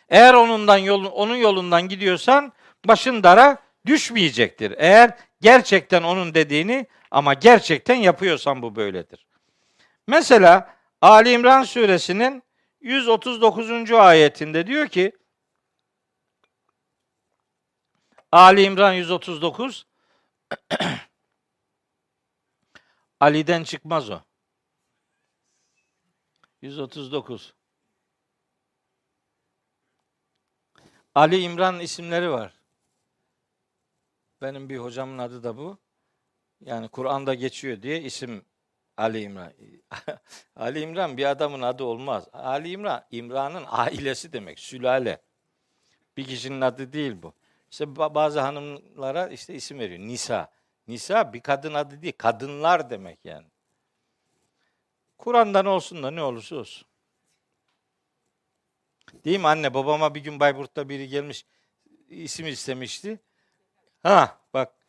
[0.09, 2.53] Eğer onundan yolun, onun yolundan gidiyorsan
[2.85, 4.73] başın dara düşmeyecektir.
[4.77, 9.25] Eğer gerçekten onun dediğini ama gerçekten yapıyorsan bu böyledir.
[10.07, 12.43] Mesela Ali İmran suresinin
[12.83, 13.91] 139.
[13.91, 15.11] ayetinde diyor ki
[18.31, 19.85] Ali İmran 139
[23.19, 24.21] Ali'den çıkmaz o.
[26.61, 27.53] 139
[31.15, 32.53] Ali İmran isimleri var.
[34.41, 35.77] Benim bir hocamın adı da bu.
[36.61, 38.45] Yani Kur'an'da geçiyor diye isim
[38.97, 39.53] Ali İmran.
[40.55, 42.27] Ali İmran bir adamın adı olmaz.
[42.33, 45.21] Ali İmran, İmran'ın ailesi demek, sülale.
[46.17, 47.33] Bir kişinin adı değil bu.
[47.71, 49.99] İşte bazı hanımlara işte isim veriyor.
[49.99, 50.51] Nisa.
[50.87, 53.47] Nisa bir kadın adı değil, kadınlar demek yani.
[55.17, 56.87] Kur'an'dan olsun da ne olursa olsun.
[59.25, 59.73] Değil mi anne?
[59.73, 61.45] Babama bir gün Bayburt'ta biri gelmiş
[62.09, 63.19] isim istemişti.
[64.03, 64.82] Ha bak.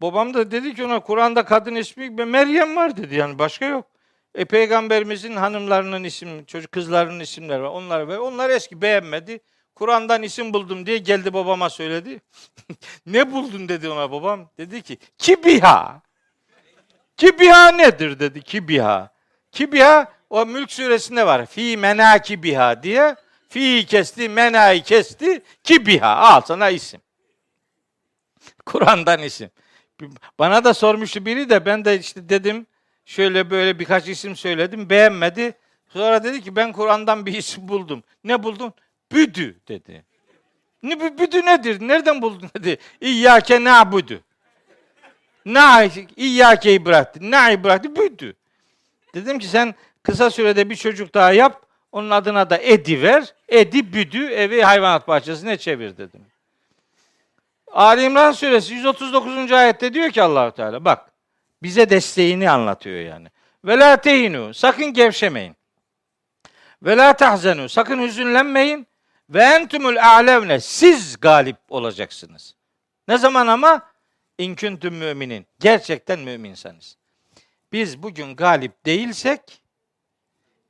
[0.00, 3.86] Babam da dedi ki ona Kur'an'da kadın ismi Meryem var dedi yani başka yok.
[4.34, 7.68] E peygamberimizin hanımlarının isim, çocuk kızlarının isimleri var.
[7.68, 9.40] Onlar ve onlar eski beğenmedi.
[9.74, 12.20] Kur'an'dan isim buldum diye geldi babama söyledi.
[13.06, 14.50] ne buldun dedi ona babam.
[14.58, 16.02] Dedi ki Kibiha.
[17.16, 19.10] Kibiha nedir dedi Kibiha.
[19.52, 21.46] Kibiha o Mülk suresinde var.
[21.46, 23.16] Fi menakibiha diye.
[23.48, 26.16] Fi kesti, menai kesti, kibiha.
[26.16, 27.00] Al sana isim.
[28.66, 29.50] Kur'an'dan isim.
[30.38, 32.66] Bana da sormuştu biri de ben de işte dedim
[33.04, 35.54] şöyle böyle birkaç isim söyledim beğenmedi.
[35.88, 38.02] Sonra dedi ki ben Kur'an'dan bir isim buldum.
[38.24, 38.74] Ne buldun?
[39.12, 40.04] Büdü dedi.
[40.82, 41.88] Ne büdü nedir?
[41.88, 42.78] Nereden buldun dedi.
[43.00, 44.20] İyyâke na'budu.
[45.46, 47.30] Na İyyâke'yi bıraktı.
[47.30, 47.96] Na'yı bıraktı.
[47.96, 48.34] Büdü.
[49.14, 51.66] Dedim ki sen kısa sürede bir çocuk daha yap.
[51.92, 53.34] Onun adına da Edi ver.
[53.48, 56.20] Edi büdü evi hayvanat bahçesine çevir dedim.
[57.76, 59.52] Ali İmran suresi 139.
[59.52, 61.12] ayette diyor ki Allahu Teala bak
[61.62, 63.28] bize desteğini anlatıyor yani.
[63.64, 65.56] Ve la tehinu sakın gevşemeyin.
[66.82, 68.86] Ve la tahzenu sakın hüzünlenmeyin.
[69.30, 72.54] Ve entumul a'levne siz galip olacaksınız.
[73.08, 73.90] Ne zaman ama?
[74.38, 75.46] İnküntüm müminin.
[75.60, 76.96] Gerçekten müminseniz.
[77.72, 79.62] Biz bugün galip değilsek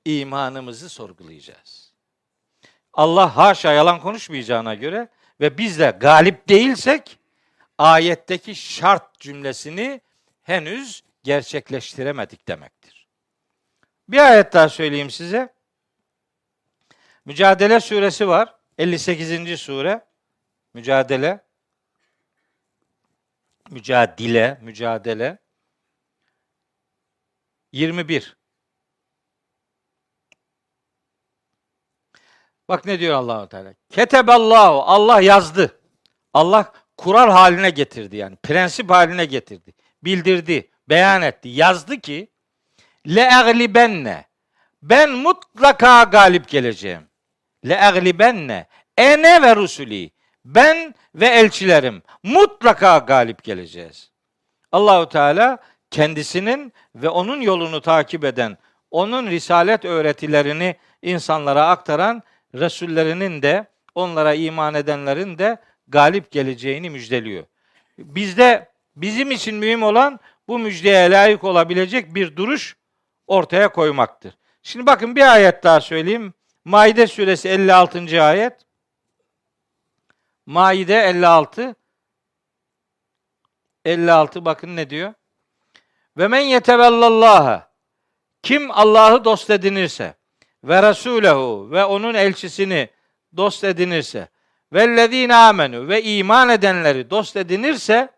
[0.04, 1.92] imanımızı sorgulayacağız.
[2.92, 5.08] Allah haşa yalan konuşmayacağına göre
[5.40, 7.18] ve biz de galip değilsek
[7.78, 10.00] ayetteki şart cümlesini
[10.42, 13.06] henüz gerçekleştiremedik demektir.
[14.08, 15.54] Bir ayet daha söyleyeyim size.
[17.24, 18.54] Mücadele suresi var.
[18.78, 19.60] 58.
[19.60, 20.04] sure.
[20.74, 21.40] Mücadele.
[23.70, 25.38] Mücadele, mücadele.
[27.72, 28.35] 21.
[32.68, 33.74] Bak ne diyor Allahu Teala.
[33.90, 35.80] Keteballahu Allah yazdı.
[36.34, 38.36] Allah kural haline getirdi yani.
[38.36, 39.74] Prensip haline getirdi.
[40.02, 41.48] Bildirdi, beyan etti.
[41.48, 42.30] Yazdı ki
[43.08, 44.24] le eglibenne
[44.82, 47.08] ben mutlaka galip geleceğim.
[47.68, 48.66] Le eglibenne
[48.98, 50.10] ene ve rusuli
[50.44, 54.10] ben ve elçilerim mutlaka galip geleceğiz.
[54.72, 55.58] Allahu Teala
[55.90, 58.58] kendisinin ve onun yolunu takip eden,
[58.90, 62.22] onun risalet öğretilerini insanlara aktaran
[62.60, 65.58] Resullerinin de onlara iman edenlerin de
[65.88, 67.44] galip geleceğini müjdeliyor.
[67.98, 72.76] Bizde bizim için mühim olan bu müjdeye layık olabilecek bir duruş
[73.26, 74.34] ortaya koymaktır.
[74.62, 76.34] Şimdi bakın bir ayet daha söyleyeyim.
[76.64, 78.22] Maide suresi 56.
[78.22, 78.66] ayet.
[80.46, 81.74] Maide 56
[83.84, 85.14] 56 bakın ne diyor?
[86.16, 87.72] Ve men yetevellallaha
[88.42, 90.14] kim Allah'ı dost edinirse
[90.66, 92.88] ve Resulehu ve onun elçisini
[93.36, 94.28] dost edinirse
[94.72, 98.08] vellezine amenu ve iman edenleri dost edinirse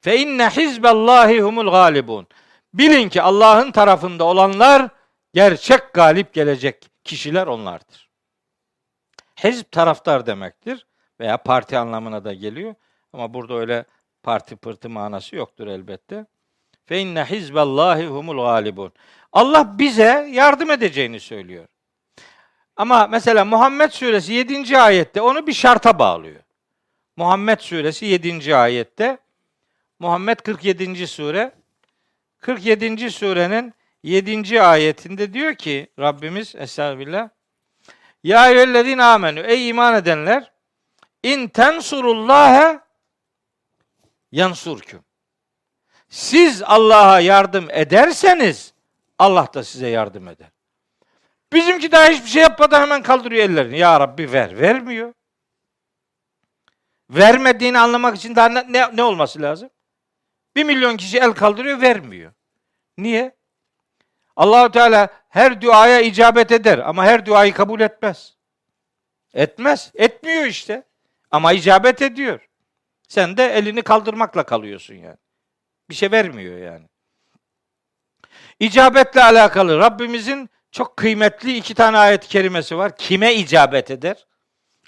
[0.00, 2.26] fe inne hizballahi humul galibun.
[2.74, 4.88] Bilin ki Allah'ın tarafında olanlar
[5.34, 8.08] gerçek galip gelecek kişiler onlardır.
[9.44, 10.86] Hizb taraftar demektir
[11.20, 12.74] veya parti anlamına da geliyor.
[13.12, 13.84] Ama burada öyle
[14.22, 16.26] parti pırtı manası yoktur elbette.
[16.86, 18.92] Fe inne hizballahi humul galibun.
[19.32, 21.66] Allah bize yardım edeceğini söylüyor.
[22.76, 24.78] Ama mesela Muhammed suresi 7.
[24.78, 26.40] ayette onu bir şarta bağlıyor.
[27.16, 28.56] Muhammed suresi 7.
[28.56, 29.18] ayette
[29.98, 31.06] Muhammed 47.
[31.06, 31.52] sure
[32.38, 33.10] 47.
[33.10, 34.62] surenin 7.
[34.62, 37.28] ayetinde diyor ki Rabbimiz Estağfirullah
[38.24, 40.52] Ya eyyühellezine amenü ey iman edenler
[41.22, 42.80] İn tensurullâhe
[44.32, 45.04] yansurküm.
[46.08, 48.74] Siz Allah'a yardım ederseniz
[49.18, 50.53] Allah da size yardım eder.
[51.54, 53.78] Bizimki daha hiçbir şey yapmadan hemen kaldırıyor ellerini.
[53.78, 54.60] Ya Rabbi ver.
[54.60, 55.14] Vermiyor.
[57.10, 59.70] Vermediğini anlamak için daha ne, ne, ne olması lazım?
[60.56, 62.32] Bir milyon kişi el kaldırıyor vermiyor.
[62.98, 63.36] Niye?
[64.36, 68.36] Allahu Teala her duaya icabet eder ama her duayı kabul etmez.
[69.34, 69.92] Etmez.
[69.94, 70.82] Etmiyor işte.
[71.30, 72.48] Ama icabet ediyor.
[73.08, 75.16] Sen de elini kaldırmakla kalıyorsun yani.
[75.90, 76.86] Bir şey vermiyor yani.
[78.60, 82.96] İcabetle alakalı Rabbimizin çok kıymetli iki tane ayet-i kerimesi var.
[82.96, 84.26] Kime icabet eder?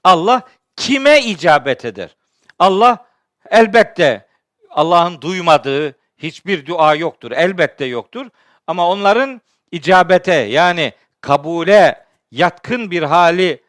[0.05, 0.43] Allah
[0.77, 2.17] kime icabet eder?
[2.59, 3.07] Allah
[3.51, 4.27] elbette
[4.71, 7.31] Allah'ın duymadığı hiçbir dua yoktur.
[7.31, 8.27] Elbette yoktur.
[8.67, 9.41] Ama onların
[9.73, 13.63] icabete yani kabule yatkın bir hali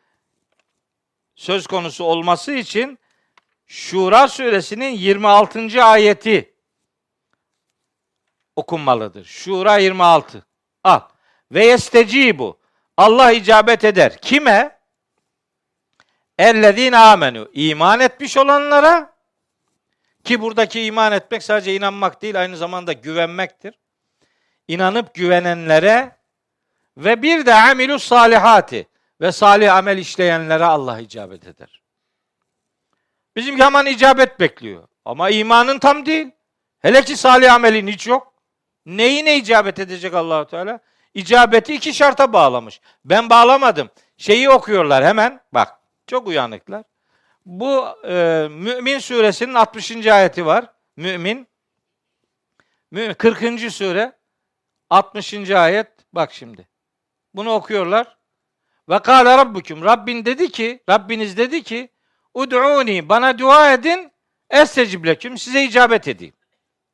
[1.35, 2.99] söz konusu olması için
[3.67, 5.83] Şura suresinin 26.
[5.83, 6.53] ayeti
[8.55, 9.25] okunmalıdır.
[9.25, 10.45] Şura 26.
[10.83, 11.01] Al.
[11.51, 12.59] Ve yestecibu.
[12.97, 14.17] Allah icabet eder.
[14.21, 14.77] Kime?
[16.37, 17.49] Ellezine amenu.
[17.53, 19.13] iman etmiş olanlara
[20.23, 23.79] ki buradaki iman etmek sadece inanmak değil aynı zamanda güvenmektir.
[24.67, 26.11] İnanıp güvenenlere
[26.97, 28.87] ve bir de amilus salihati
[29.21, 31.81] ve salih amel işleyenlere Allah icabet eder.
[33.35, 34.87] Bizimki hemen icabet bekliyor.
[35.05, 36.31] Ama imanın tam değil.
[36.79, 38.33] Hele ki salih amelin hiç yok.
[38.85, 40.79] Neyine icabet edecek Allahu Teala?
[41.17, 42.81] İcabeti iki şarta bağlamış.
[43.05, 43.89] Ben bağlamadım.
[44.17, 45.41] Şeyi okuyorlar hemen.
[45.53, 46.83] Bak çok uyanıklar.
[47.45, 50.07] Bu e, Mümin suresinin 60.
[50.07, 50.65] ayeti var.
[50.95, 51.47] Mümin.
[52.91, 53.71] Mümin 40.
[53.71, 54.11] sure
[54.89, 55.49] 60.
[55.51, 55.87] ayet.
[56.13, 56.67] Bak şimdi.
[57.33, 58.17] Bunu okuyorlar.
[58.89, 59.83] Ve kâle rabbukum.
[59.83, 61.89] Rabbin dedi ki, Rabbiniz dedi ki,
[62.33, 64.11] Ud'uni bana dua edin,
[64.49, 66.33] estecib leküm size icabet edeyim.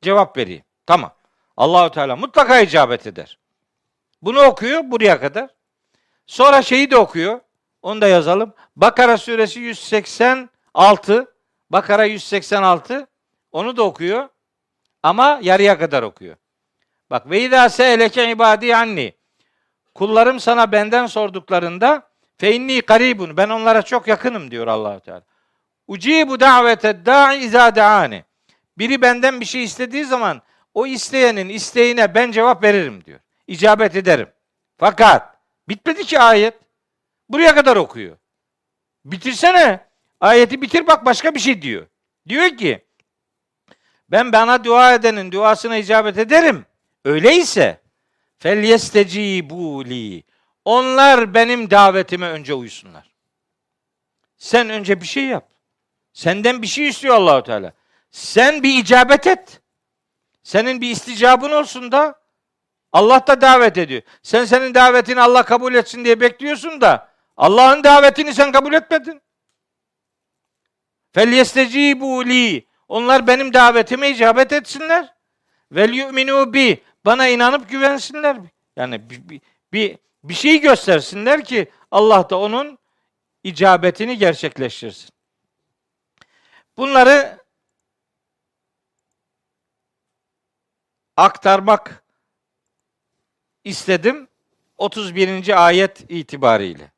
[0.02, 0.64] Cevap vereyim.
[0.86, 1.14] Tamam.
[1.56, 3.43] Allahu Teala mutlaka icabet eder.
[4.24, 5.50] Bunu okuyor buraya kadar.
[6.26, 7.40] Sonra şeyi de okuyor.
[7.82, 8.54] Onu da yazalım.
[8.76, 11.34] Bakara suresi 186.
[11.70, 13.06] Bakara 186.
[13.52, 14.28] Onu da okuyor.
[15.02, 16.36] Ama yarıya kadar okuyor.
[17.10, 19.14] Bak ve izâ se'eleke ibâdî anni.
[19.94, 23.36] Kullarım sana benden sorduklarında fe inni karibun.
[23.36, 25.22] Ben onlara çok yakınım diyor Allahu Teala.
[25.86, 28.24] Ucibu davete da'i izâ de'ani.
[28.78, 30.42] Biri benden bir şey istediği zaman
[30.74, 33.20] o isteyenin isteğine ben cevap veririm diyor.
[33.46, 34.28] İcabet ederim.
[34.76, 35.38] Fakat
[35.68, 36.54] bitmedi ki ayet.
[37.28, 38.16] Buraya kadar okuyor.
[39.04, 39.86] Bitirsene.
[40.20, 41.86] Ayeti bitir bak başka bir şey diyor.
[42.28, 42.84] Diyor ki
[44.10, 46.66] ben bana dua edenin duasına icabet ederim.
[47.04, 47.80] Öyleyse
[48.38, 49.84] fel yestecibu
[50.64, 53.10] Onlar benim davetime önce uysunlar.
[54.36, 55.48] Sen önce bir şey yap.
[56.12, 57.72] Senden bir şey istiyor Allahu Teala.
[58.10, 59.60] Sen bir icabet et.
[60.42, 62.20] Senin bir isticabın olsun da
[62.94, 64.02] Allah da davet ediyor.
[64.22, 69.22] Sen senin davetini Allah kabul etsin diye bekliyorsun da Allah'ın davetini sen kabul etmedin.
[71.12, 72.66] Fel yestecibu li.
[72.88, 75.14] Onlar benim davetime icabet etsinler.
[75.72, 76.82] Vel yu'minu bi.
[77.04, 78.36] Bana inanıp güvensinler.
[78.76, 79.40] Yani bir, bir,
[79.72, 82.78] bir, bir şey göstersinler ki Allah da onun
[83.42, 85.10] icabetini gerçekleştirsin.
[86.76, 87.38] Bunları
[91.16, 92.03] aktarmak
[93.64, 94.28] istedim
[94.78, 95.66] 31.
[95.66, 96.92] ayet itibariyle.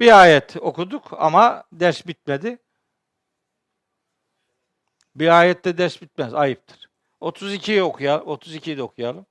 [0.00, 2.58] Bir ayet okuduk ama ders bitmedi.
[5.14, 6.90] Bir ayette ders bitmez, ayıptır.
[7.20, 9.26] 32'yi okuyalım, 32'yi de okuyalım.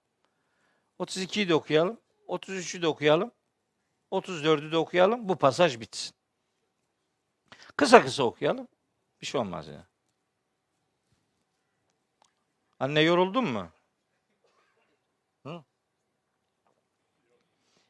[1.00, 2.00] 32'yi de okuyalım.
[2.28, 3.32] 33'ü de okuyalım.
[4.12, 5.30] 34'ü de okuyalım.
[5.30, 6.16] Bu pasaj bitsin.
[7.78, 8.68] Kısa kısa okuyalım.
[9.22, 9.74] Bir şey olmaz ya.
[9.74, 9.84] Yani.
[12.80, 13.70] Anne yoruldun mu?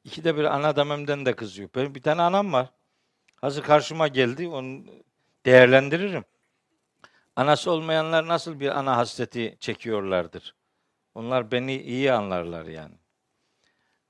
[0.03, 1.69] İkide bir ana dememden de kızıyor.
[1.75, 2.69] Benim bir tane anam var.
[3.35, 4.47] Hazır karşıma geldi.
[4.47, 4.85] Onu
[5.45, 6.25] değerlendiririm.
[7.35, 10.55] Anası olmayanlar nasıl bir ana hasreti çekiyorlardır.
[11.15, 12.95] Onlar beni iyi anlarlar yani.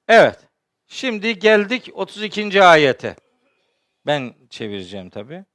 [0.08, 0.40] Evet.
[0.88, 2.64] Şimdi geldik 32.
[2.64, 3.16] ayete.
[4.06, 5.46] Ben çevireceğim tabi.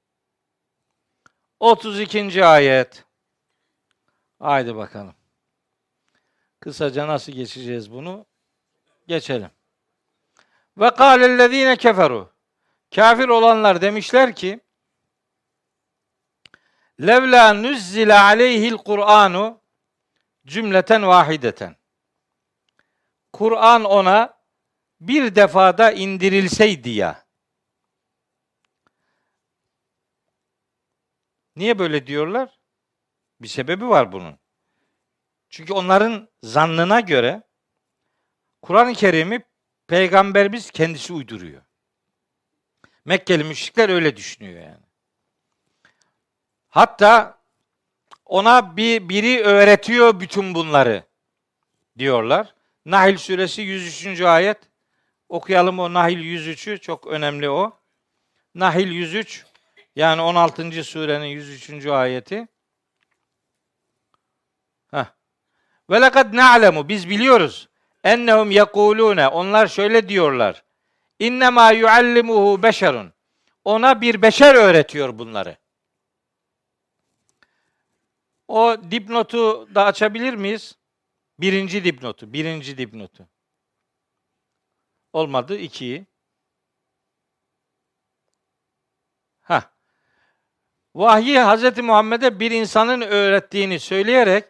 [1.61, 2.45] 32.
[2.45, 3.05] ayet.
[4.39, 5.15] Haydi bakalım.
[6.61, 8.27] Kısaca nasıl geçeceğiz bunu?
[9.09, 9.51] Geçelim.
[10.79, 12.33] Ve kâlellezîne keferu.
[12.95, 14.61] Kafir olanlar demişler ki
[17.01, 19.61] Levla nuzzile aleyhil Kur'anu
[20.47, 21.77] cümleten vahideten.
[23.33, 24.39] Kur'an ona
[25.01, 27.27] bir defada indirilseydi ya.
[31.57, 32.59] Niye böyle diyorlar?
[33.41, 34.39] Bir sebebi var bunun.
[35.51, 37.43] Çünkü onların zannına göre
[38.63, 39.45] Kur'an-ı Kerim'i
[39.89, 41.63] peygamberimiz kendisi uyduruyor.
[43.05, 44.87] Mekkeli müşrikler öyle düşünüyor yani.
[46.69, 47.39] Hatta
[48.25, 51.05] ona bir biri öğretiyor bütün bunları
[51.99, 52.55] diyorlar.
[52.85, 54.21] Nahil suresi 103.
[54.21, 54.59] ayet.
[55.29, 57.79] Okuyalım o Nahil 103'ü çok önemli o.
[58.55, 59.45] Nahil 103
[59.97, 60.85] yani 16.
[60.85, 61.87] surenin 103.
[61.87, 62.49] ayeti.
[65.91, 67.69] Ve lekad na'lemu biz biliyoruz.
[68.07, 70.65] Ennehum yekulune onlar şöyle diyorlar.
[71.19, 73.13] İnnemâ yuallimuhu beşerun.
[73.65, 75.57] Ona bir beşer öğretiyor bunları.
[78.49, 80.77] O dipnotu da açabilir miyiz?
[81.39, 83.27] Birinci dipnotu, birinci dipnotu.
[85.13, 86.07] Olmadı, ikiyi.
[89.43, 89.71] Ha.
[90.95, 91.79] Vahyi Hz.
[91.79, 94.45] Muhammed'e bir insanın öğrettiğini söyleyerek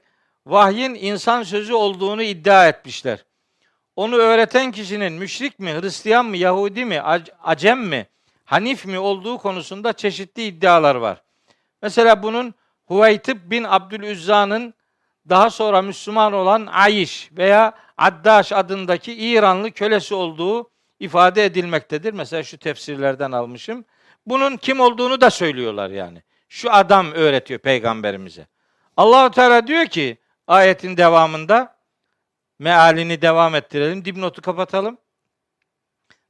[0.47, 3.26] vahyin insan sözü olduğunu iddia etmişler.
[3.97, 7.01] Onu öğreten kişinin müşrik mi, Hristiyan mı, Yahudi mi,
[7.43, 8.07] Acem mi,
[8.45, 11.23] Hanif mi olduğu konusunda çeşitli iddialar var.
[11.83, 12.55] Mesela bunun
[12.87, 14.75] Huveytib bin Abdülüzza'nın
[15.29, 20.71] daha sonra Müslüman olan Ayiş veya Addaş adındaki İranlı kölesi olduğu
[21.01, 22.13] ifade edilmektedir.
[22.13, 23.85] Mesela şu tefsirlerden almışım.
[24.27, 26.23] Bunun kim olduğunu da söylüyorlar yani.
[26.49, 28.47] Şu adam öğretiyor peygamberimize.
[28.97, 31.76] Allahu Teala diyor ki ayetin devamında
[32.59, 34.05] mealini devam ettirelim.
[34.05, 34.99] Dipnotu kapatalım.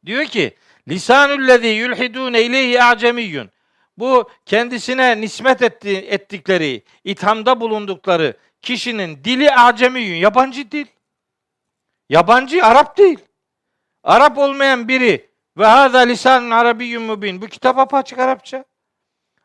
[0.06, 0.56] Diyor ki
[0.88, 3.50] lisanullezî yulhidûne ileyhi a'cemiyyun.
[3.98, 10.86] Bu kendisine nispet etti, ettikleri, ithamda bulundukları kişinin dili acemiyün, yabancı dil.
[12.08, 13.18] Yabancı Arap değil.
[14.02, 17.42] Arap olmayan biri ve hâzâ lisanun arabiyyun mubin.
[17.42, 18.64] Bu kitap apaçık Arapça.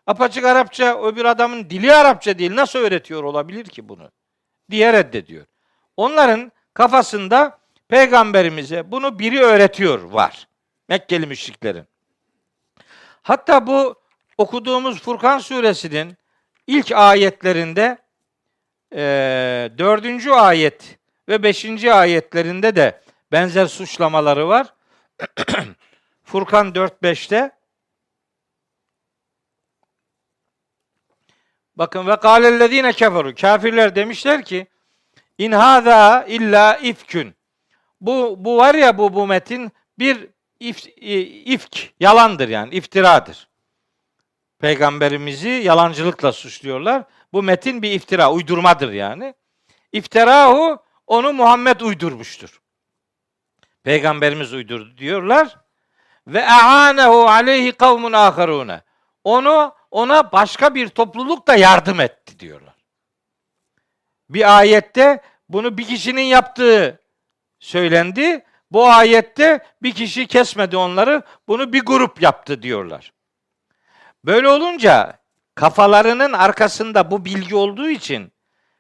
[0.08, 2.56] Apaçık Arapça o bir adamın dili Arapça değil.
[2.56, 4.12] Nasıl öğretiyor olabilir ki bunu?
[4.72, 5.46] Diye reddediyor.
[5.98, 10.48] Onların kafasında peygamberimize bunu biri öğretiyor var.
[10.90, 11.86] Mekkeli müşriklerin.
[13.22, 13.96] Hatta bu
[14.38, 16.18] okuduğumuz Furkan suresinin
[16.68, 17.98] ilk ayetlerinde
[18.94, 19.02] e,
[19.78, 21.00] dördüncü ayet
[21.30, 24.74] ve beşinci ayetlerinde de benzer suçlamaları var.
[26.24, 27.52] Furkan 4-5'te
[31.76, 33.36] Bakın ve kâlellezîne keferu.
[33.36, 34.68] Kafirler demişler ki
[35.42, 37.36] in hâzâ illa ifkün.
[38.02, 40.28] Bu, bu var ya bu, bu metin bir
[40.60, 40.88] if,
[41.46, 43.48] ifk, yalandır yani, iftiradır.
[44.60, 47.04] Peygamberimizi yalancılıkla suçluyorlar.
[47.34, 49.34] Bu metin bir iftira, uydurmadır yani.
[49.92, 52.62] İftirahu onu Muhammed uydurmuştur.
[53.84, 55.58] Peygamberimiz uydurdu diyorlar.
[56.28, 58.82] Ve a'anehu aleyhi kavmun aharune.
[59.24, 62.76] Onu ona başka bir topluluk da yardım etti diyorlar.
[64.30, 65.22] Bir ayette
[65.54, 67.00] bunu bir kişinin yaptığı
[67.60, 68.46] söylendi.
[68.72, 71.22] Bu ayette bir kişi kesmedi onları.
[71.48, 73.14] Bunu bir grup yaptı diyorlar.
[74.26, 75.20] Böyle olunca
[75.56, 78.32] kafalarının arkasında bu bilgi olduğu için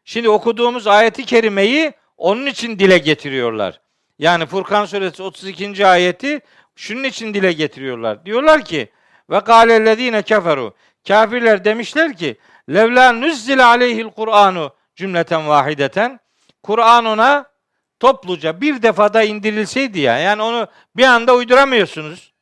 [0.05, 3.81] şimdi okuduğumuz ayeti kerimeyi onun için dile getiriyorlar.
[4.19, 5.87] Yani Furkan suresi 32.
[5.87, 6.41] ayeti
[6.75, 8.25] şunun için dile getiriyorlar.
[8.25, 8.91] Diyorlar ki
[9.29, 10.75] ve kâlellezîne keferu
[11.07, 12.37] Kafirler demişler ki
[12.69, 16.19] levla nuzzile aleyhil Kur'anu cümleten vahideten
[16.63, 17.51] Kur'an ona
[17.99, 20.17] topluca bir defada indirilseydi ya.
[20.17, 22.33] Yani onu bir anda uyduramıyorsunuz.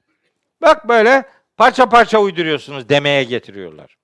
[0.61, 3.97] Bak böyle parça parça uyduruyorsunuz demeye getiriyorlar.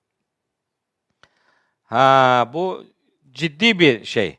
[1.82, 2.84] Ha bu
[3.30, 4.38] ciddi bir şey.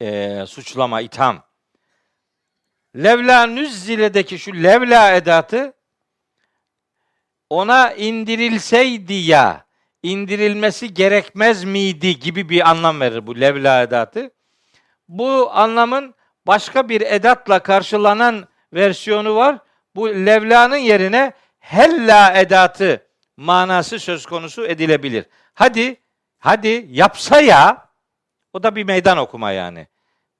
[0.00, 1.42] Ee, suçlama, itham.
[2.96, 5.72] Levla nüzzile'deki şu levla edatı
[7.50, 9.66] ona indirilseydi ya
[10.02, 14.30] indirilmesi gerekmez miydi gibi bir anlam verir bu levla edatı.
[15.08, 16.14] Bu anlamın
[16.46, 19.58] başka bir edatla karşılanan versiyonu var.
[19.96, 23.06] Bu levlanın yerine hella edatı
[23.36, 25.26] manası söz konusu edilebilir.
[25.54, 26.00] Hadi,
[26.38, 27.88] hadi yapsa ya,
[28.52, 29.86] o da bir meydan okuma yani.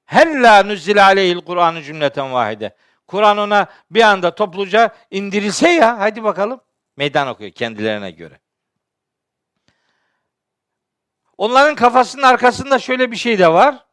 [0.05, 2.75] Hella nüzzile aleyhil Kur'an'ı cümleten vahide.
[3.07, 6.61] Kur'an ona bir anda topluca indirilse ya, hadi bakalım.
[6.97, 8.39] Meydan okuyor kendilerine göre.
[11.37, 13.84] Onların kafasının arkasında şöyle bir şey de var.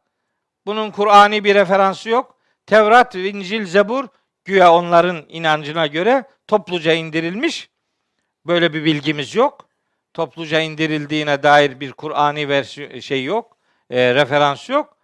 [0.65, 2.37] Bunun Kur'ani bir referansı yok.
[2.65, 4.07] Tevrat, İncil, Zebur
[4.45, 7.69] güya onların inancına göre topluca indirilmiş.
[8.45, 9.69] Böyle bir bilgimiz yok.
[10.13, 13.57] Topluca indirildiğine dair bir Kur'ani versiyon şey yok.
[13.89, 14.97] E, referans yok.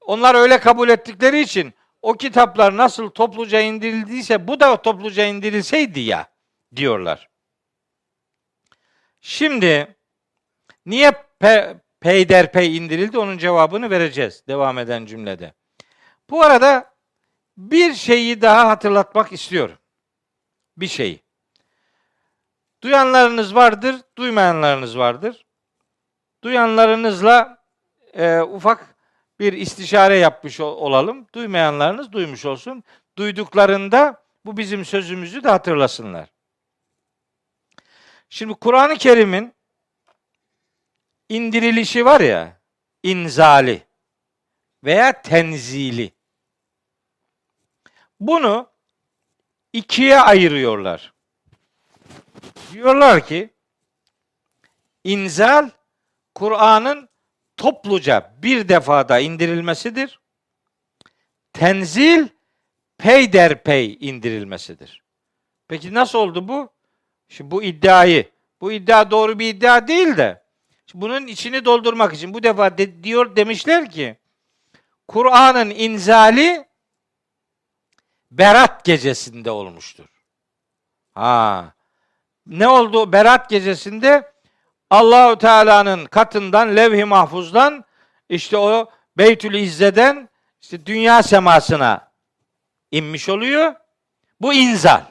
[0.00, 6.26] Onlar öyle kabul ettikleri için o kitaplar nasıl topluca indirildiyse bu da topluca indirilseydi ya
[6.76, 7.28] diyorlar.
[9.20, 9.96] Şimdi
[10.86, 11.12] Niye
[12.02, 13.18] peyderpey indirildi?
[13.18, 15.54] Onun cevabını vereceğiz devam eden cümlede.
[16.30, 16.94] Bu arada
[17.56, 19.78] bir şeyi daha hatırlatmak istiyorum.
[20.76, 21.20] Bir şeyi.
[22.82, 25.46] Duyanlarınız vardır, duymayanlarınız vardır.
[26.44, 27.64] Duyanlarınızla
[28.14, 28.94] e, ufak
[29.40, 31.26] bir istişare yapmış olalım.
[31.34, 32.84] Duymayanlarınız duymuş olsun.
[33.18, 36.28] Duyduklarında bu bizim sözümüzü de hatırlasınlar.
[38.30, 39.54] Şimdi Kur'an-ı Kerim'in
[41.32, 42.60] indirilişi var ya,
[43.02, 43.82] inzali
[44.84, 46.12] veya tenzili.
[48.20, 48.70] Bunu
[49.72, 51.12] ikiye ayırıyorlar.
[52.72, 53.50] Diyorlar ki
[55.04, 55.70] inzal
[56.34, 57.08] Kur'an'ın
[57.56, 60.20] topluca bir defada indirilmesidir.
[61.52, 62.28] Tenzil
[62.98, 65.02] peyderpey indirilmesidir.
[65.68, 66.70] Peki nasıl oldu bu?
[67.28, 68.30] Şimdi bu iddiayı,
[68.60, 70.41] bu iddia doğru bir iddia değil de
[70.94, 74.16] bunun içini doldurmak için bu defa de, diyor demişler ki
[75.08, 76.64] Kur'an'ın inzali
[78.30, 80.08] Berat gecesinde olmuştur.
[81.14, 81.72] Ha.
[82.46, 84.32] Ne oldu Berat gecesinde?
[84.90, 87.84] Allahu Teala'nın katından, levh-i mahfuzdan
[88.28, 90.28] işte o Beytül İzze'den
[90.60, 92.12] işte dünya semasına
[92.90, 93.74] inmiş oluyor.
[94.40, 95.02] Bu inzal.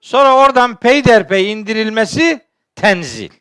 [0.00, 3.39] Sonra oradan peyderpey indirilmesi tenzil.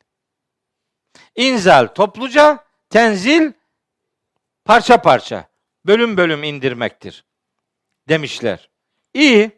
[1.39, 3.51] İnzal topluca, tenzil
[4.65, 5.47] parça parça,
[5.85, 7.25] bölüm bölüm indirmektir
[8.09, 8.69] demişler.
[9.13, 9.51] İyi.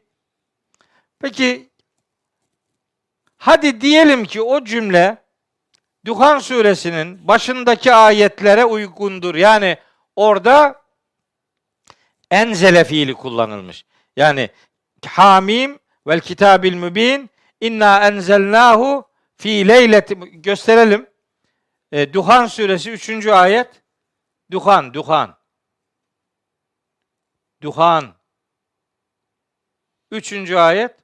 [1.20, 1.70] Peki
[3.38, 5.18] hadi diyelim ki o cümle
[6.06, 9.36] Duhan suresinin başındaki ayetlere uygundur.
[9.36, 9.78] Yani
[10.16, 10.82] orada
[12.32, 13.86] enzele fiili kullanılmış.
[14.18, 14.50] Yani
[15.06, 17.30] hamim vel kitabil mübin
[17.62, 19.06] inna enzelnahu
[19.38, 21.11] fi leyleti gösterelim.
[21.92, 23.28] E, Duhan suresi 3.
[23.28, 23.68] ayet.
[24.52, 25.38] Duhan, Duhan.
[27.62, 28.16] Duhan.
[30.12, 30.96] Üçüncü ayet.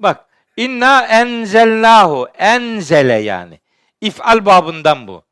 [0.00, 0.26] Bak.
[0.56, 2.28] İnna enzelnahu.
[2.38, 3.60] Enzele yani.
[4.00, 5.24] İf'al babından bu.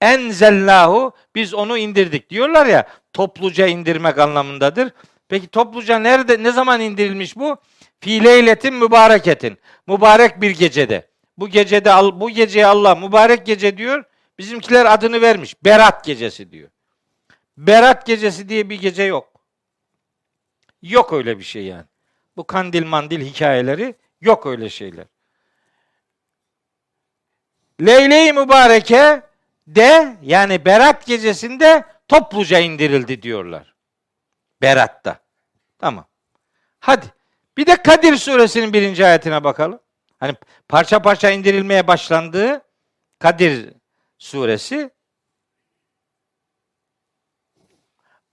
[0.00, 1.12] Enzelnahu.
[1.34, 2.30] Biz onu indirdik.
[2.30, 4.92] Diyorlar ya topluca indirmek anlamındadır.
[5.28, 7.56] Peki topluca nerede ne zaman indirilmiş bu?
[8.00, 9.58] Fi leyletin mübareketin.
[9.86, 11.08] Mübarek bir gecede.
[11.38, 11.90] Bu gecede
[12.20, 14.04] bu geceye Allah mübarek gece diyor.
[14.38, 15.64] Bizimkiler adını vermiş.
[15.64, 16.68] Berat gecesi diyor.
[17.56, 19.32] Berat gecesi diye bir gece yok.
[20.82, 21.84] Yok öyle bir şey yani.
[22.36, 25.04] Bu kandil mandil hikayeleri yok öyle şeyler.
[27.80, 29.22] Leyle-i Mübareke
[29.66, 33.74] de yani Berat gecesinde topluca indirildi diyorlar.
[34.62, 35.20] Berat'ta.
[35.78, 36.06] Tamam.
[36.80, 37.06] Hadi.
[37.56, 39.80] Bir de Kadir suresinin birinci ayetine bakalım.
[40.20, 40.34] Hani
[40.68, 42.62] parça parça indirilmeye başlandığı
[43.18, 43.72] Kadir
[44.18, 44.90] suresi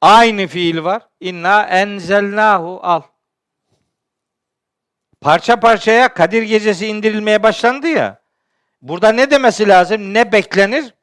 [0.02, 1.08] aynı fiil var.
[1.20, 3.02] İnna enzelnahu al.
[5.22, 8.22] Parça parçaya Kadir gecesi indirilmeye başlandı ya.
[8.82, 10.14] Burada ne demesi lazım?
[10.14, 10.94] Ne beklenir?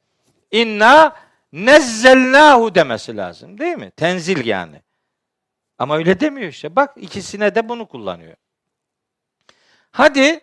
[0.50, 1.16] İnna
[1.52, 3.58] nezzelnahu demesi lazım.
[3.58, 3.90] Değil mi?
[3.90, 4.82] Tenzil yani.
[5.78, 6.76] Ama öyle demiyor işte.
[6.76, 8.36] Bak ikisine de bunu kullanıyor.
[9.90, 10.40] Hadi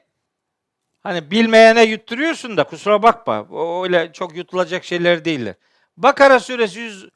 [1.04, 3.42] hani bilmeyene yutturuyorsun da kusura bakma.
[3.52, 5.56] O öyle çok yutulacak şeyler değiller.
[5.98, 7.10] Bakara suresi 100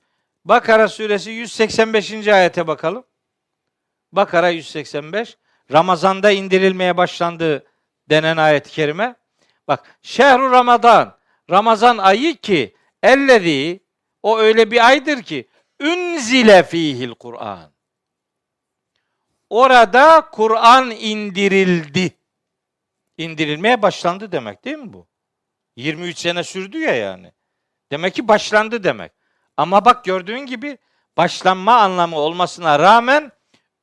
[0.45, 2.27] Bakara suresi 185.
[2.27, 3.03] ayete bakalım.
[4.11, 5.37] Bakara 185.
[5.71, 7.65] Ramazanda indirilmeye başlandı
[8.09, 9.15] denen ayet-i kerime.
[9.67, 11.17] Bak şehru Ramazan.
[11.49, 13.83] Ramazan ayı ki ellezi
[14.23, 15.47] o öyle bir aydır ki
[15.79, 17.71] ünzile fihil Kur'an.
[19.49, 22.17] Orada Kur'an indirildi.
[23.17, 25.07] İndirilmeye başlandı demek değil mi bu?
[25.75, 27.31] 23 sene sürdü ya yani.
[27.91, 29.11] Demek ki başlandı demek.
[29.57, 30.77] Ama bak gördüğün gibi
[31.17, 33.31] başlanma anlamı olmasına rağmen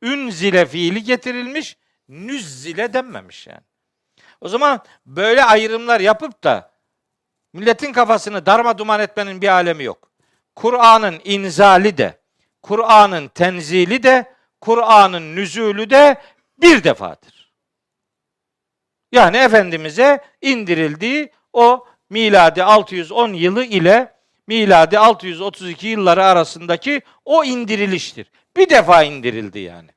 [0.02, 1.76] ünzile fiili getirilmiş,
[2.08, 3.60] nüzzile denmemiş yani.
[4.40, 6.72] O zaman böyle ayrımlar yapıp da
[7.52, 10.10] milletin kafasını darma duman etmenin bir alemi yok.
[10.56, 12.20] Kur'an'ın inzali de,
[12.62, 16.20] Kur'an'ın tenzili de, Kur'an'ın nüzulü de
[16.58, 17.39] bir defadır.
[19.12, 24.14] Yani Efendimiz'e indirildiği o miladi 610 yılı ile
[24.46, 28.30] miladi 632 yılları arasındaki o indiriliştir.
[28.56, 29.90] Bir defa indirildi yani.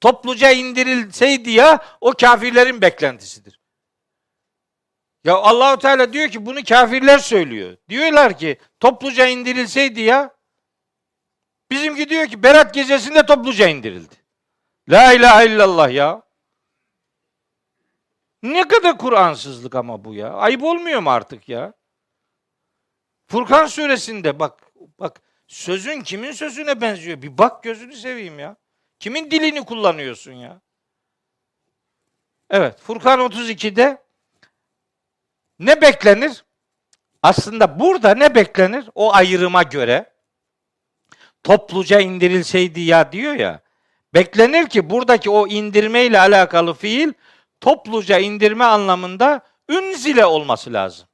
[0.00, 3.60] Topluca indirilseydi ya o kafirlerin beklentisidir.
[5.24, 7.76] Ya Allahu Teala diyor ki bunu kafirler söylüyor.
[7.88, 10.34] Diyorlar ki topluca indirilseydi ya
[11.70, 14.14] bizimki diyor ki Berat gecesinde topluca indirildi.
[14.88, 16.22] La ilahe illallah ya.
[18.42, 20.32] Ne kadar Kur'ansızlık ama bu ya.
[20.32, 21.72] Ayıp olmuyor mu artık ya?
[23.26, 27.22] Furkan suresinde bak bak sözün kimin sözüne benziyor?
[27.22, 28.56] Bir bak gözünü seveyim ya.
[28.98, 30.60] Kimin dilini kullanıyorsun ya?
[32.50, 34.02] Evet, Furkan 32'de
[35.58, 36.44] ne beklenir?
[37.22, 38.90] Aslında burada ne beklenir?
[38.94, 40.12] O ayrıma göre
[41.42, 43.60] topluca indirilseydi ya diyor ya.
[44.14, 47.12] Beklenir ki buradaki o indirme ile alakalı fiil
[47.60, 51.08] topluca indirme anlamında ünzile olması lazım.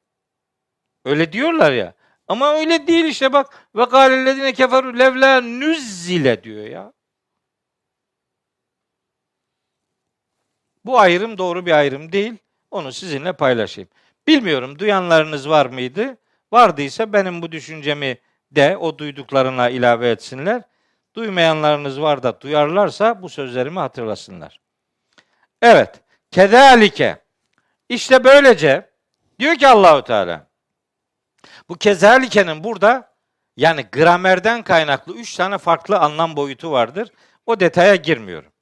[1.05, 1.95] Öyle diyorlar ya.
[2.29, 3.69] Ama öyle değil işte bak.
[3.75, 6.93] Ve kâlellezine keferu levla nüzzile diyor ya.
[10.85, 12.35] Bu ayrım doğru bir ayrım değil.
[12.71, 13.91] Onu sizinle paylaşayım.
[14.27, 16.17] Bilmiyorum duyanlarınız var mıydı?
[16.53, 18.19] Vardıysa benim bu düşüncemi
[18.51, 20.63] de o duyduklarına ilave etsinler.
[21.15, 24.61] Duymayanlarınız var da duyarlarsa bu sözlerimi hatırlasınlar.
[25.63, 26.01] Evet.
[26.37, 27.17] Kezalike.
[27.89, 28.91] İşte böylece
[29.39, 30.47] diyor ki Allahu Teala.
[31.69, 33.15] Bu kezalikenin burada
[33.57, 37.13] yani gramerden kaynaklı üç tane farklı anlam boyutu vardır.
[37.47, 38.53] O detaya girmiyorum.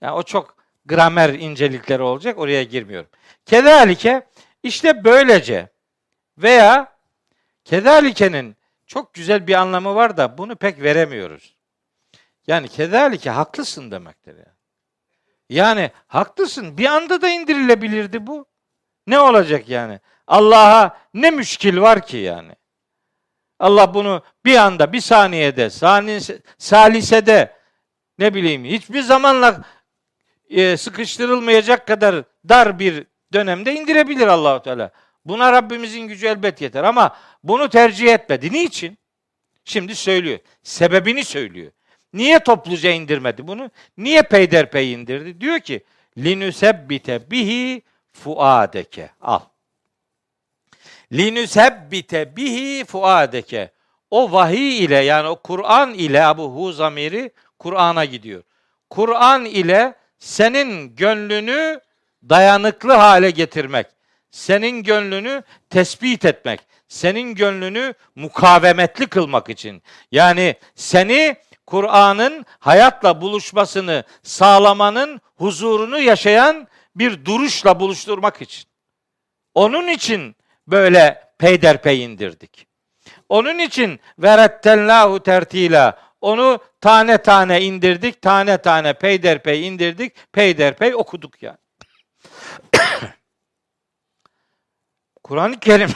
[0.00, 0.56] Yani o çok
[0.86, 2.38] gramer incelikleri olacak.
[2.38, 3.10] Oraya girmiyorum.
[3.46, 4.26] Kezalike
[4.62, 5.68] işte böylece
[6.38, 6.96] veya
[7.64, 8.56] kezalikenin
[8.86, 11.56] çok güzel bir anlamı var da bunu pek veremiyoruz.
[12.46, 14.55] Yani kezalike haklısın demektir yani.
[15.48, 16.78] Yani haklısın.
[16.78, 18.46] Bir anda da indirilebilirdi bu.
[19.06, 20.00] Ne olacak yani?
[20.26, 22.52] Allah'a ne müşkil var ki yani?
[23.58, 27.56] Allah bunu bir anda, bir saniyede, saniyese, salisede
[28.18, 29.64] ne bileyim hiçbir zamanla
[30.50, 34.90] e, sıkıştırılmayacak kadar dar bir dönemde indirebilir Allahu Teala.
[35.24, 38.52] Buna Rabbimizin gücü elbet yeter ama bunu tercih etmedi.
[38.52, 38.98] Niçin?
[39.64, 40.38] Şimdi söylüyor.
[40.62, 41.72] Sebebini söylüyor.
[42.16, 43.70] Niye topluca indirmedi bunu?
[43.98, 45.40] Niye peyderpey indirdi?
[45.40, 45.84] Diyor ki
[46.18, 47.82] linüsebbite bihi
[48.12, 49.10] fuadeke.
[49.20, 49.40] Al.
[51.12, 53.70] Linüsebbite bihi fuadeke.
[54.10, 58.42] O vahiy ile yani o Kur'an ile Abu Hu zamiri Kur'an'a gidiyor.
[58.90, 61.80] Kur'an ile senin gönlünü
[62.28, 63.86] dayanıklı hale getirmek,
[64.30, 69.82] senin gönlünü tespit etmek, senin gönlünü mukavemetli kılmak için.
[70.12, 71.36] Yani seni
[71.66, 78.64] Kur'an'ın hayatla buluşmasını sağlamanın huzurunu yaşayan bir duruşla buluşturmak için.
[79.54, 80.36] Onun için
[80.66, 82.66] böyle peyderpey indirdik.
[83.28, 91.58] Onun için verettellahu tertila onu tane tane indirdik, tane tane peyderpey indirdik, peyderpey okuduk yani.
[95.24, 95.90] Kur'an-ı Kerim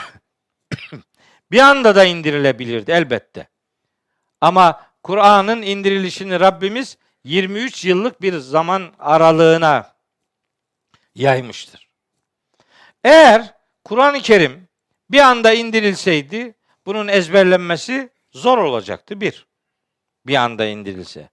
[1.51, 3.49] bir anda da indirilebilirdi elbette.
[4.41, 9.95] Ama Kur'an'ın indirilişini Rabbimiz 23 yıllık bir zaman aralığına
[11.15, 11.89] yaymıştır.
[13.05, 13.55] Eğer
[13.85, 14.69] Kur'an-ı Kerim
[15.11, 16.55] bir anda indirilseydi
[16.87, 19.47] bunun ezberlenmesi zor olacaktı bir.
[20.27, 21.31] Bir anda indirilse.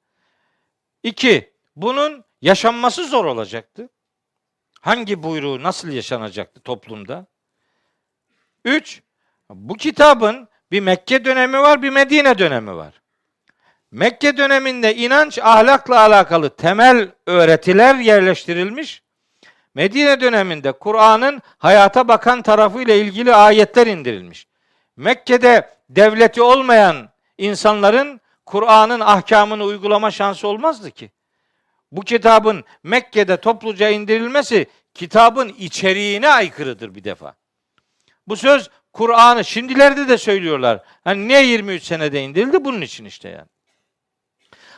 [1.03, 3.89] İki, bunun yaşanması zor olacaktı.
[4.81, 7.25] Hangi buyruğu nasıl yaşanacaktı toplumda?
[8.65, 9.01] Üç,
[9.49, 13.01] bu kitabın bir Mekke dönemi var, bir Medine dönemi var.
[13.91, 19.01] Mekke döneminde inanç ahlakla alakalı temel öğretiler yerleştirilmiş.
[19.75, 24.47] Medine döneminde Kur'an'ın hayata bakan tarafıyla ilgili ayetler indirilmiş.
[24.97, 31.11] Mekke'de devleti olmayan insanların Kur'an'ın ahkamını uygulama şansı olmazdı ki.
[31.91, 37.35] Bu kitabın Mekke'de topluca indirilmesi kitabın içeriğine aykırıdır bir defa.
[38.27, 40.83] Bu söz Kur'an'ı şimdilerde de söylüyorlar.
[41.03, 42.65] Hani niye 23 senede indirildi?
[42.65, 43.47] Bunun için işte yani.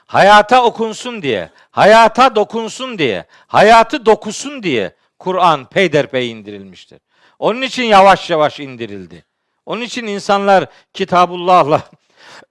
[0.10, 7.00] Hayata okunsun diye, hayata dokunsun diye, hayatı dokusun diye Kur'an peyderpey indirilmiştir.
[7.40, 9.26] Onun için yavaş yavaş indirildi.
[9.66, 11.90] Onun için insanlar Kitabullah'la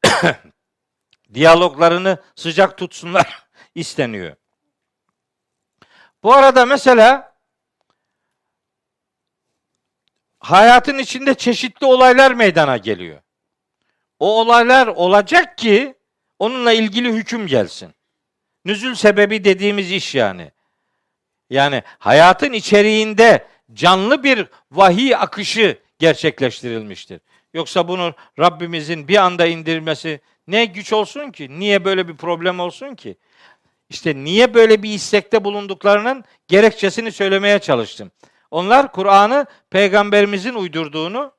[1.35, 4.37] diyaloglarını sıcak tutsunlar isteniyor.
[6.23, 7.37] Bu arada mesela
[10.39, 13.21] hayatın içinde çeşitli olaylar meydana geliyor.
[14.19, 15.98] O olaylar olacak ki
[16.39, 17.95] onunla ilgili hüküm gelsin.
[18.65, 20.51] Nüzül sebebi dediğimiz iş yani.
[21.51, 27.21] Yani hayatın içeriğinde canlı bir vahiy akışı gerçekleştirilmiştir.
[27.55, 31.59] Yoksa bunu Rabbimizin bir anda indirmesi ne güç olsun ki?
[31.59, 33.17] Niye böyle bir problem olsun ki?
[33.91, 38.11] İşte niye böyle bir istekte bulunduklarının gerekçesini söylemeye çalıştım.
[38.51, 41.33] Onlar Kur'an'ı peygamberimizin uydurduğunu,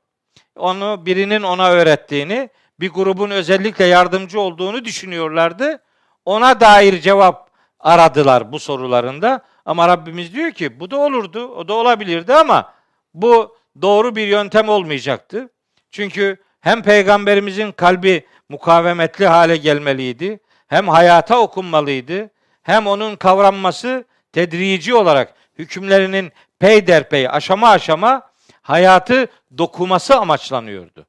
[0.55, 2.49] onu birinin ona öğrettiğini,
[2.79, 5.81] bir grubun özellikle yardımcı olduğunu düşünüyorlardı.
[6.25, 7.49] Ona dair cevap
[7.79, 12.73] aradılar bu sorularında Ama Rabbimiz diyor ki bu da olurdu, o da olabilirdi ama
[13.13, 15.49] bu doğru bir yöntem olmayacaktı.
[15.91, 22.29] Çünkü hem peygamberimizin kalbi mukavemetli hale gelmeliydi, hem hayata okunmalıydı,
[22.61, 28.29] hem onun kavranması tedrici olarak hükümlerinin peyderpey aşama aşama
[28.61, 29.27] hayatı
[29.57, 31.05] dokuması amaçlanıyordu.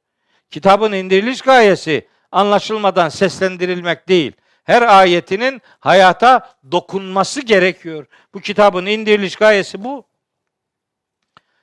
[0.51, 4.31] Kitabın indiriliş gayesi anlaşılmadan seslendirilmek değil.
[4.63, 8.05] Her ayetinin hayata dokunması gerekiyor.
[8.33, 10.05] Bu kitabın indiriliş gayesi bu.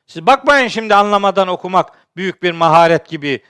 [0.07, 3.43] Siz bakmayın şimdi anlamadan okumak büyük bir maharet gibi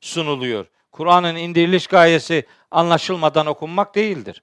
[0.00, 0.66] sunuluyor.
[0.92, 4.42] Kur'an'ın indiriliş gayesi anlaşılmadan okunmak değildir.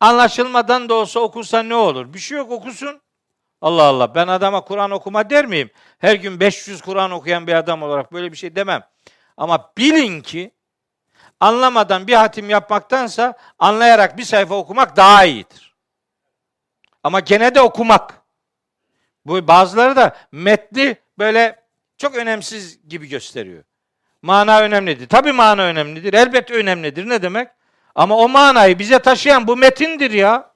[0.00, 2.14] Anlaşılmadan da olsa okursa ne olur?
[2.14, 3.00] Bir şey yok okusun.
[3.60, 5.70] Allah Allah ben adama Kur'an okuma der miyim?
[5.98, 8.82] Her gün 500 Kur'an okuyan bir adam olarak böyle bir şey demem.
[9.38, 10.50] Ama bilin ki
[11.40, 15.74] anlamadan bir hatim yapmaktansa anlayarak bir sayfa okumak daha iyidir.
[17.02, 18.14] Ama gene de okumak.
[19.26, 21.64] Bu bazıları da metni böyle
[21.98, 23.64] çok önemsiz gibi gösteriyor.
[24.22, 25.08] Mana önemlidir.
[25.08, 26.14] Tabii mana önemlidir.
[26.14, 27.08] Elbette önemlidir.
[27.08, 27.48] Ne demek?
[27.94, 30.52] Ama o manayı bize taşıyan bu metindir ya.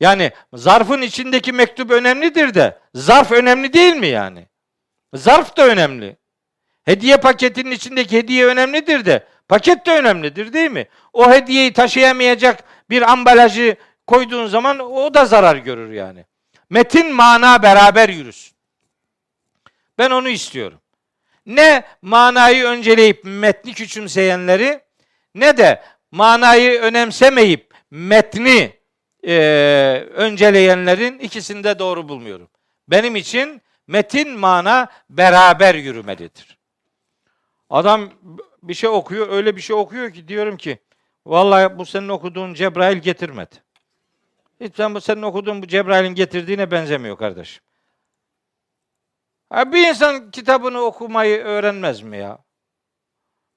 [0.00, 4.48] Yani zarfın içindeki mektup önemlidir de zarf önemli değil mi yani?
[5.14, 6.16] Zarf da önemli.
[6.84, 10.88] Hediye paketinin içindeki hediye önemlidir de paket de önemlidir değil mi?
[11.12, 16.24] O hediyeyi taşıyamayacak bir ambalajı koyduğun zaman o da zarar görür yani.
[16.70, 18.54] Metin mana beraber yürüsün.
[19.98, 20.80] Ben onu istiyorum.
[21.46, 24.80] Ne manayı önceleyip metni küçümseyenleri
[25.34, 28.72] ne de manayı önemsemeyip metni
[29.26, 29.34] e,
[30.14, 32.48] önceleyenlerin ikisini de doğru bulmuyorum.
[32.88, 36.53] Benim için metin mana beraber yürümelidir.
[37.70, 38.10] Adam
[38.62, 40.78] bir şey okuyor, öyle bir şey okuyor ki diyorum ki
[41.26, 43.54] vallahi bu senin okuduğun Cebrail getirmedi.
[44.60, 47.62] Hiç sen bu senin okuduğun bu Cebrail'in getirdiğine benzemiyor kardeşim.
[49.50, 52.38] Ha, bir insan kitabını okumayı öğrenmez mi ya?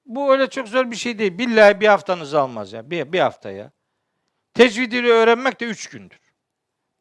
[0.06, 1.38] Bu öyle çok zor bir şey değil.
[1.38, 2.90] Billahi bir haftanızı almaz ya.
[2.90, 3.72] Bir, bir hafta ya.
[4.54, 6.20] Tecvidini öğrenmek de üç gündür.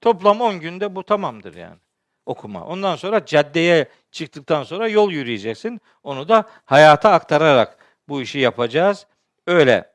[0.01, 1.79] Toplam on günde bu tamamdır yani
[2.27, 2.65] okuma.
[2.65, 5.81] Ondan sonra caddeye çıktıktan sonra yol yürüyeceksin.
[6.03, 7.77] Onu da hayata aktararak
[8.09, 9.05] bu işi yapacağız.
[9.47, 9.91] Öyle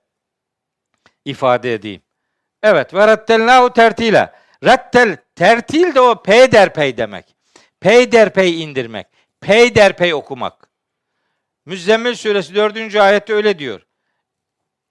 [1.24, 2.02] ifade edeyim.
[2.62, 4.32] Evet ve rattelnahu tertile.
[4.64, 7.36] Rattel tertil de o peyderpey demek.
[7.80, 9.06] Peyderpey indirmek.
[9.40, 10.68] Peyderpey okumak.
[11.66, 12.96] Müzzemmil suresi 4.
[12.96, 13.80] ayette öyle diyor.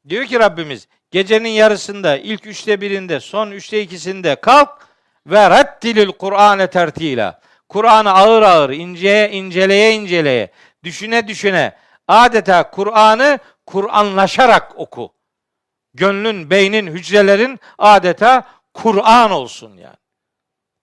[0.10, 4.91] Diyor ki Rabbimiz gecenin yarısında ilk üçte birinde son üçte ikisinde kalk
[5.28, 7.42] ve rettilil Kur'ane tertila.
[7.70, 10.52] Kur'an'ı ağır ağır inceye inceleye inceleye
[10.84, 11.76] düşüne düşüne
[12.08, 15.14] adeta Kur'an'ı Kur'anlaşarak oku.
[15.94, 18.44] Gönlün, beynin, hücrelerin adeta
[18.74, 19.96] Kur'an olsun yani.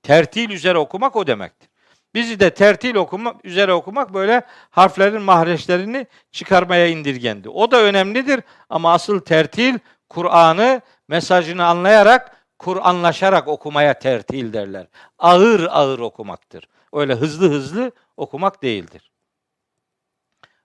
[0.02, 1.68] Tertil üzere okumak o demektir.
[2.14, 7.48] Bizi de tertil okumak üzere okumak böyle harflerin mahreçlerini çıkarmaya indirgendi.
[7.48, 9.78] O da önemlidir ama asıl tertil
[10.08, 14.86] Kur'an'ı mesajını anlayarak Kur'anlaşarak okumaya tertil derler.
[15.18, 16.68] Ağır ağır okumaktır.
[16.92, 19.10] Öyle hızlı hızlı okumak değildir.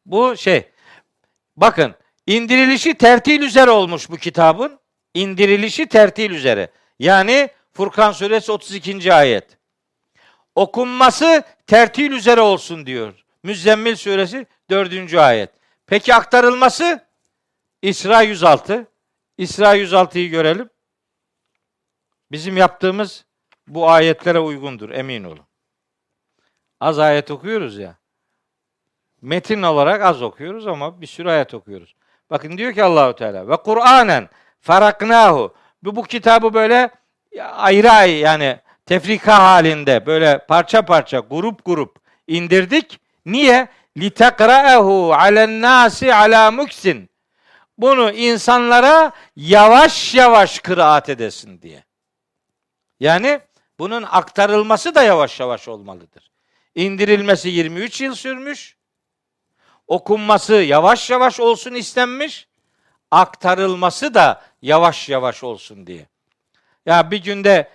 [0.05, 0.71] Bu şey,
[1.57, 1.95] bakın
[2.27, 4.79] indirilişi tertil üzere olmuş bu kitabın.
[5.13, 6.71] İndirilişi tertil üzere.
[6.99, 9.13] Yani Furkan suresi 32.
[9.13, 9.57] ayet.
[10.55, 13.25] Okunması tertil üzere olsun diyor.
[13.43, 15.13] Müzzemmil suresi 4.
[15.13, 15.49] ayet.
[15.87, 17.05] Peki aktarılması?
[17.81, 18.87] İsra 106.
[19.37, 20.69] İsra 106'yı görelim.
[22.34, 23.26] Bizim yaptığımız
[23.68, 25.45] bu ayetlere uygundur emin olun.
[26.80, 27.95] Az ayet okuyoruz ya.
[29.22, 31.95] Metin olarak az okuyoruz ama bir sürü ayet okuyoruz.
[32.30, 34.30] Bakın diyor ki Allahu Teala ve Kur'anen
[34.60, 35.53] faraknahu.
[35.84, 36.89] Bu, bu kitabı böyle
[37.41, 41.97] ayrı ayrı yani tefrika halinde böyle parça parça grup grup
[42.27, 42.99] indirdik.
[43.26, 43.68] Niye?
[43.97, 47.10] Litekra'ehu alen nasi ala muksin.
[47.77, 51.84] Bunu insanlara yavaş yavaş kıraat edesin diye.
[52.99, 53.39] Yani
[53.79, 56.31] bunun aktarılması da yavaş yavaş olmalıdır.
[56.75, 58.77] İndirilmesi 23 yıl sürmüş.
[59.87, 62.47] Okunması yavaş yavaş olsun istenmiş.
[63.11, 66.07] Aktarılması da yavaş yavaş olsun diye.
[66.85, 67.69] Ya bir günde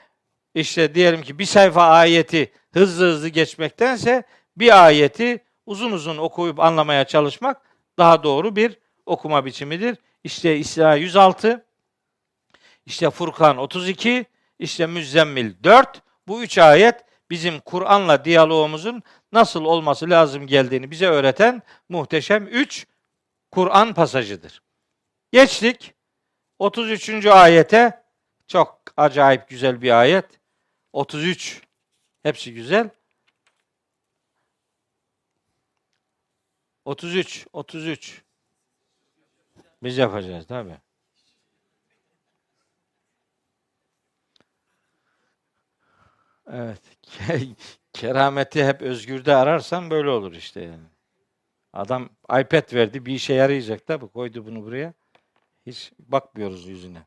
[0.54, 4.22] işte diyelim ki bir sayfa ayeti hızlı hızlı geçmektense
[4.56, 7.62] bir ayeti uzun uzun okuyup anlamaya çalışmak
[7.98, 9.98] daha doğru bir okuma biçimidir.
[10.24, 11.64] İşte İsra 106,
[12.86, 14.26] işte Furkan 32,
[14.59, 16.02] işte Müzzemmil 4.
[16.28, 19.02] Bu üç ayet bizim Kur'an'la diyalogumuzun
[19.32, 22.86] nasıl olması lazım geldiğini bize öğreten muhteşem üç
[23.51, 24.62] Kur'an pasajıdır.
[25.32, 25.94] Geçtik
[26.59, 27.26] 33.
[27.26, 28.02] ayete.
[28.47, 30.40] Çok acayip güzel bir ayet.
[30.93, 31.62] 33.
[32.22, 32.90] Hepsi güzel.
[36.85, 38.22] 33, 33.
[39.82, 40.88] Biz yapacağız tabi.
[46.52, 46.80] Evet.
[47.92, 50.86] Kerameti hep özgürde ararsan böyle olur işte yani.
[51.72, 54.92] Adam iPad verdi bir işe yarayacak tabi koydu bunu buraya.
[55.66, 57.02] Hiç bakmıyoruz yüzüne.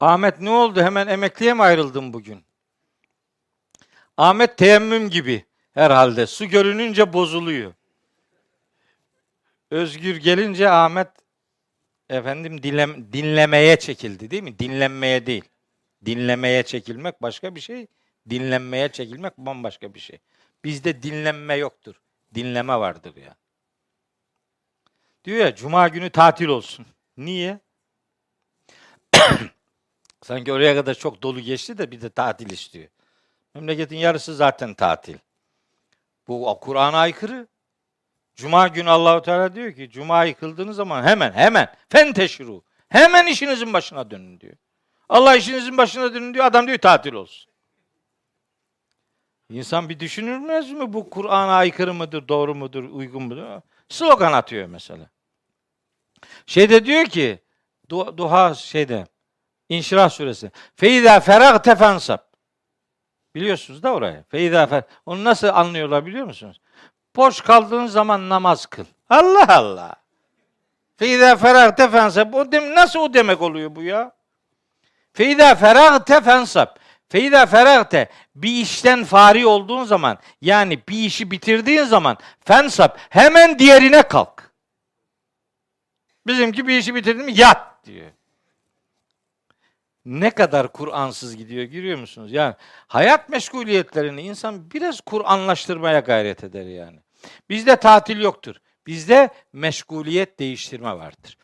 [0.00, 0.82] Ahmet ne oldu?
[0.82, 2.44] Hemen emekliye mi ayrıldın bugün?
[4.16, 6.26] Ahmet teyemmüm gibi herhalde.
[6.26, 7.72] Su görününce bozuluyor.
[9.70, 11.08] Özgür gelince Ahmet
[12.08, 14.58] efendim dinlem, dinlemeye çekildi değil mi?
[14.58, 15.44] Dinlenmeye değil.
[16.06, 17.86] Dinlemeye çekilmek başka bir şey.
[18.30, 20.18] Dinlenmeye çekilmek bambaşka bir şey.
[20.64, 22.00] Bizde dinlenme yoktur.
[22.34, 23.36] Dinleme vardır ya.
[25.24, 26.86] Diyor ya cuma günü tatil olsun.
[27.16, 27.60] Niye?
[30.22, 32.88] Sanki oraya kadar çok dolu geçti de bir de tatil istiyor.
[33.54, 35.16] Memleketin yarısı zaten tatil.
[36.28, 37.46] Bu Kur'an'a aykırı.
[38.34, 42.62] Cuma günü Allahu Teala diyor ki cuma yıkıldığınız zaman hemen hemen fen teşru.
[42.88, 44.56] Hemen işinizin başına dönün diyor.
[45.10, 46.44] Allah işinizin başına dönün diyor.
[46.44, 47.50] Adam diyor tatil olsun.
[49.50, 53.60] İnsan bir düşünülmez mi bu Kur'an'a aykırı mıdır, doğru mudur, uygun mudur?
[53.88, 55.10] Slogan atıyor mesela.
[56.46, 57.38] Şeyde diyor ki
[57.90, 59.06] duha şeyde
[59.68, 60.50] İnşirah suresi.
[60.76, 62.18] Feiza ferag tefensab.
[63.34, 64.24] Biliyorsunuz da orayı.
[64.28, 64.82] Feiza fer.
[65.06, 66.60] Onu nasıl anlıyorlar biliyor musunuz?
[67.16, 68.84] Boş kaldığın zaman namaz kıl.
[69.08, 69.94] Allah Allah.
[70.96, 72.34] Feiza ferag tefensab.
[72.34, 74.19] O dem nasıl o demek oluyor bu ya?
[75.12, 76.68] Feiza ferag tefensab.
[77.08, 84.02] Feiza feragte bir işten fari olduğun zaman yani bir işi bitirdiğin zaman fensap hemen diğerine
[84.02, 84.52] kalk.
[86.26, 88.10] Bizimki bir işi bitirdi yat diyor
[90.04, 92.32] ne kadar Kur'ansız gidiyor görüyor musunuz?
[92.32, 92.54] Yani
[92.86, 96.98] hayat meşguliyetlerini insan biraz Kur'anlaştırmaya gayret eder yani.
[97.48, 98.56] Bizde tatil yoktur.
[98.86, 101.38] Bizde meşguliyet değiştirme vardır.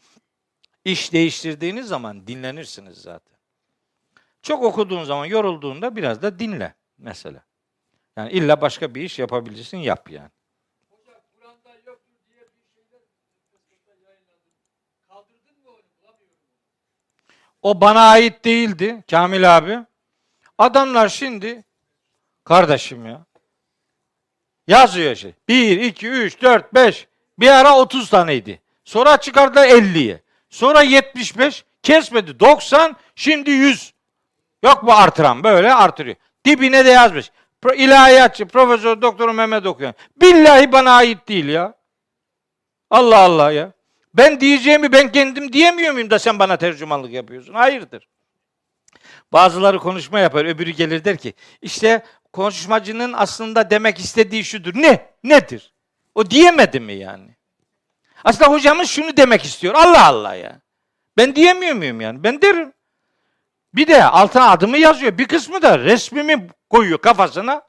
[0.84, 3.35] İş değiştirdiğiniz zaman dinlenirsiniz zaten.
[4.46, 7.42] Çok okuduğun zaman yorulduğunda biraz da dinle mesela.
[8.16, 10.30] Yani illa başka bir iş yapabilirsin yap yani.
[17.62, 19.78] O bana ait değildi Kamil abi.
[20.58, 21.64] Adamlar şimdi
[22.44, 23.26] kardeşim ya
[24.66, 25.34] yazıyor şey.
[25.48, 27.08] 1, 2, 3, 4, 5
[27.38, 28.62] bir ara 30 taneydi.
[28.84, 30.22] Sonra çıkardılar 50'ye.
[30.50, 33.95] Sonra 75 kesmedi 90 şimdi 100.
[34.64, 36.16] Yok bu artıran böyle artırıyor.
[36.44, 37.30] Dibine de yazmış.
[37.76, 39.94] İlahiyatçı Profesör Doktor Mehmet okuyan.
[40.20, 41.74] Billahi bana ait değil ya.
[42.90, 43.72] Allah Allah ya.
[44.14, 47.54] Ben diyeceğimi ben kendim diyemiyor muyum da sen bana tercümanlık yapıyorsun?
[47.54, 48.08] Hayırdır.
[49.32, 54.72] Bazıları konuşma yapar, öbürü gelir der ki, işte konuşmacının aslında demek istediği şudur.
[54.74, 55.10] Ne?
[55.24, 55.74] Nedir?
[56.14, 57.36] O diyemedi mi yani?
[58.24, 59.74] Aslında hocamız şunu demek istiyor.
[59.74, 60.60] Allah Allah ya.
[61.16, 62.22] Ben diyemiyor muyum yani?
[62.24, 62.72] Ben derim.
[63.76, 65.18] Bir de altına adımı yazıyor.
[65.18, 67.62] Bir kısmı da resmimi koyuyor kafasına.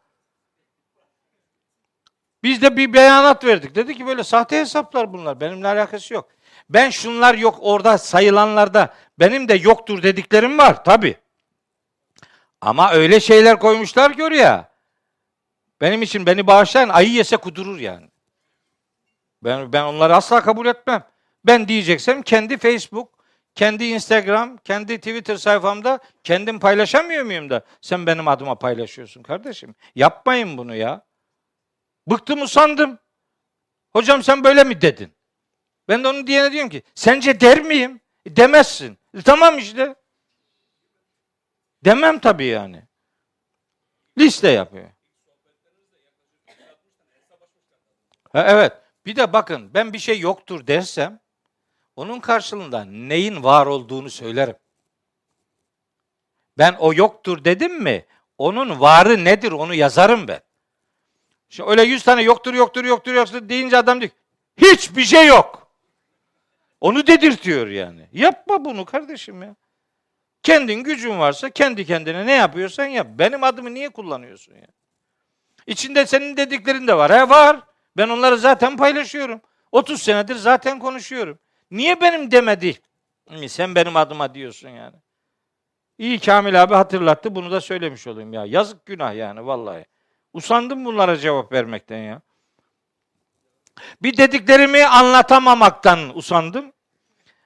[2.44, 3.76] Biz de bir beyanat verdik.
[3.76, 5.40] Dedi ki böyle sahte hesaplar bunlar.
[5.40, 6.30] Benimle alakası yok.
[6.70, 11.18] Ben şunlar yok orada sayılanlarda benim de yoktur dediklerim var tabi.
[12.62, 14.70] Ama öyle şeyler koymuşlar ki oraya.
[15.82, 18.10] Benim için beni bağışlayan ayı yese kudurur yani.
[19.44, 21.04] Ben, ben onları asla kabul etmem.
[21.46, 23.17] Ben diyeceksem kendi Facebook,
[23.58, 29.76] kendi Instagram, kendi Twitter sayfamda kendim paylaşamıyor muyum da sen benim adıma paylaşıyorsun kardeşim.
[29.96, 31.06] Yapmayın bunu ya.
[32.08, 33.00] Bıktım usandım.
[33.94, 35.14] Hocam sen böyle mi dedin?
[35.88, 38.02] Ben de onun diyene diyorum ki sence der miyim?
[38.26, 38.98] E, demezsin.
[39.18, 39.96] E, tamam işte.
[41.86, 42.84] Demem tabii yani.
[44.18, 44.92] Liste yapıyor.
[48.34, 48.74] Ha, evet.
[49.06, 51.20] Bir de bakın ben bir şey yoktur dersem
[51.98, 54.56] onun karşılığında neyin var olduğunu söylerim.
[56.58, 58.06] Ben o yoktur dedim mi
[58.38, 60.42] onun varı nedir onu yazarım ben.
[61.50, 64.12] Şimdi öyle yüz tane yoktur yoktur yoktur yoktur deyince adam diyor
[64.58, 65.72] hiçbir şey yok.
[66.82, 68.10] Onu dedirtiyor yani.
[68.14, 69.56] Yapma bunu kardeşim ya.
[70.44, 73.08] Kendin gücün varsa kendi kendine ne yapıyorsan yap.
[73.10, 74.68] Benim adımı niye kullanıyorsun ya?
[75.68, 77.12] İçinde senin dediklerin de var.
[77.12, 77.60] He var.
[77.98, 79.42] Ben onları zaten paylaşıyorum.
[79.72, 81.40] 30 senedir zaten konuşuyorum.
[81.72, 82.80] Niye benim demedi?
[83.48, 84.96] Sen benim adıma diyorsun yani.
[85.98, 87.36] İyi Kamil abi hatırlattı.
[87.36, 88.46] Bunu da söylemiş olayım ya.
[88.46, 89.86] Yazık günah yani vallahi.
[90.34, 92.22] Usandım bunlara cevap vermekten ya.
[94.02, 96.74] Bir dediklerimi anlatamamaktan usandım.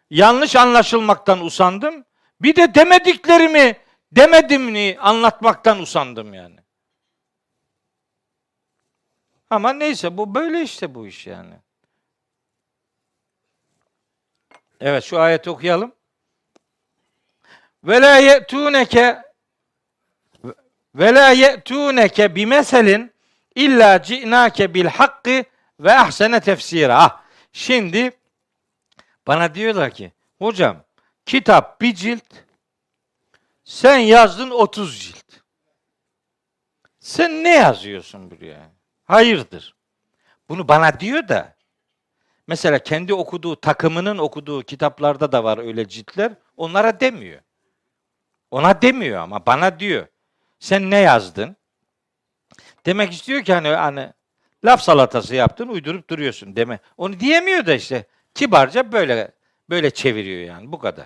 [0.09, 2.05] Yanlış anlaşılmaktan usandım.
[2.41, 3.77] Bir de demediklerimi
[4.11, 6.59] demedimini anlatmaktan usandım yani.
[9.49, 11.53] Ama neyse bu böyle işte bu iş yani.
[14.81, 15.95] Evet şu ayeti okuyalım.
[17.83, 19.21] Ve la ye'tuneke
[20.95, 23.13] ve la ye'tuneke bimeselin
[23.55, 25.43] illa ci'nake bil hakkı
[25.79, 26.97] ve ahsene tefsira.
[27.03, 27.21] Ah,
[27.53, 28.11] şimdi
[29.27, 30.83] bana diyorlar ki hocam
[31.25, 32.33] kitap bir cilt
[33.63, 35.25] sen yazdın 30 cilt.
[36.99, 38.71] Sen ne yazıyorsun buraya?
[39.03, 39.75] Hayırdır?
[40.49, 41.55] Bunu bana diyor da
[42.51, 46.31] mesela kendi okuduğu takımının okuduğu kitaplarda da var öyle ciltler.
[46.57, 47.41] Onlara demiyor.
[48.51, 50.07] Ona demiyor ama bana diyor.
[50.59, 51.55] Sen ne yazdın?
[52.85, 54.13] Demek istiyor ki hani hani
[54.65, 56.79] laf salatası yaptın, uydurup duruyorsun deme.
[56.97, 59.31] Onu diyemiyor da işte kibarca böyle
[59.69, 61.05] böyle çeviriyor yani bu kadar.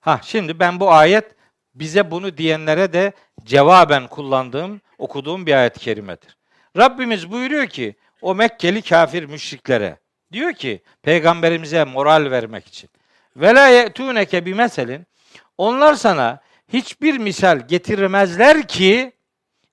[0.00, 1.34] Ha şimdi ben bu ayet
[1.74, 3.12] bize bunu diyenlere de
[3.44, 6.36] cevaben kullandığım, okuduğum bir ayet-i kerimedir.
[6.76, 9.98] Rabbimiz buyuruyor ki o Mekkeli kafir müşriklere
[10.32, 12.90] diyor ki peygamberimize moral vermek için.
[13.36, 15.06] Ve la ye'tuneke bi meselin
[15.58, 16.40] onlar sana
[16.72, 19.12] hiçbir misal getirmezler ki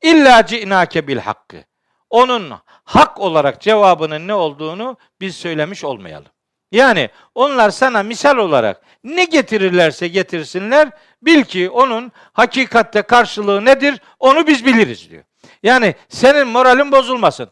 [0.02, 1.64] illa ci'nake bil hakkı.
[2.10, 2.53] Onun
[2.84, 6.32] hak olarak cevabının ne olduğunu biz söylemiş olmayalım.
[6.72, 10.90] Yani onlar sana misal olarak ne getirirlerse getirsinler
[11.22, 15.23] bil ki onun hakikatte karşılığı nedir onu biz biliriz diyor.
[15.64, 17.52] Yani senin moralin bozulmasın.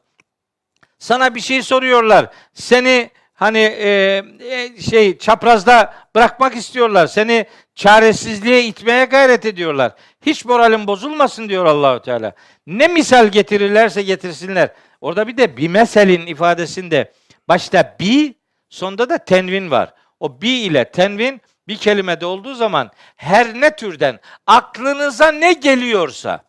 [1.04, 2.30] Sana bir şey soruyorlar.
[2.54, 7.08] Seni hani e, e, şey çaprazda bırakmak istiyorlar.
[7.08, 9.92] Seni çaresizliğe itmeye gayret ediyorlar.
[10.26, 12.34] Hiç moralin bozulmasın diyor Allahu Teala.
[12.68, 14.70] Ne misal getirirlerse getirsinler.
[15.02, 17.12] Orada bir de bir meselin ifadesinde
[17.48, 18.36] başta bi
[18.70, 19.94] sonda da tenvin var.
[20.20, 26.44] O bi ile tenvin bir kelimede olduğu zaman her ne türden aklınıza ne geliyorsa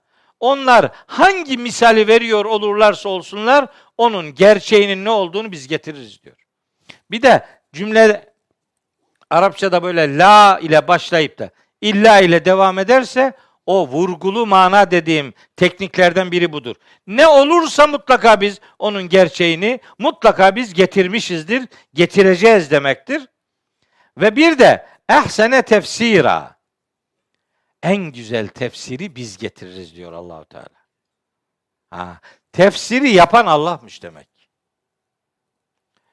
[0.44, 3.66] onlar hangi misali veriyor olurlarsa olsunlar
[3.98, 6.36] onun gerçeğinin ne olduğunu biz getiririz diyor.
[7.10, 8.34] Bir de cümle
[9.30, 11.50] Arapçada böyle la ile başlayıp da
[11.80, 13.32] illa ile devam ederse
[13.66, 16.76] o vurgulu mana dediğim tekniklerden biri budur.
[17.06, 23.28] Ne olursa mutlaka biz onun gerçeğini mutlaka biz getirmişizdir, getireceğiz demektir.
[24.16, 26.54] Ve bir de ehsene tefsira.
[27.82, 30.84] En güzel tefsiri biz getiririz diyor Allahu Teala.
[31.90, 32.20] Ha,
[32.54, 34.28] tefsiri yapan Allah'mış demek.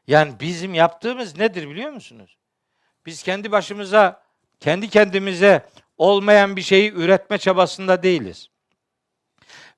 [0.07, 2.37] Yani bizim yaptığımız nedir biliyor musunuz?
[3.05, 4.23] Biz kendi başımıza,
[4.59, 8.49] kendi kendimize olmayan bir şeyi üretme çabasında değiliz.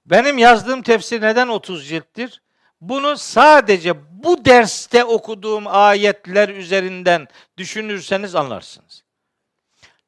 [0.05, 2.41] Benim yazdığım tefsir neden 30 cilttir?
[2.81, 7.27] Bunu sadece bu derste okuduğum ayetler üzerinden
[7.57, 9.03] düşünürseniz anlarsınız.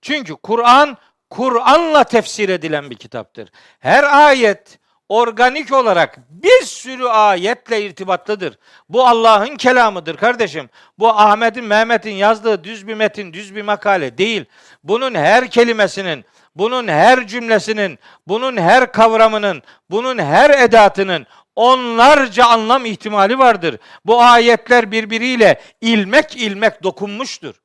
[0.01, 0.97] Çünkü Kur'an
[1.29, 3.49] Kur'an'la tefsir edilen bir kitaptır.
[3.79, 4.79] Her ayet
[5.09, 8.57] organik olarak bir sürü ayetle irtibatlıdır.
[8.89, 10.69] Bu Allah'ın kelamıdır kardeşim.
[10.99, 14.45] Bu Ahmet'in, Mehmet'in yazdığı düz bir metin, düz bir makale değil.
[14.83, 16.25] Bunun her kelimesinin,
[16.55, 23.77] bunun her cümlesinin, bunun her kavramının, bunun her edatının onlarca anlam ihtimali vardır.
[24.05, 27.55] Bu ayetler birbiriyle ilmek ilmek dokunmuştur.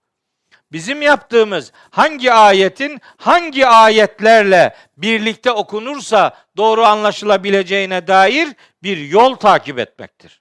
[0.73, 8.49] Bizim yaptığımız hangi ayetin hangi ayetlerle birlikte okunursa doğru anlaşılabileceğine dair
[8.83, 10.41] bir yol takip etmektir.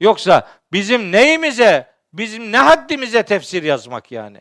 [0.00, 4.40] Yoksa bizim neyimize, bizim ne haddimize tefsir yazmak yani?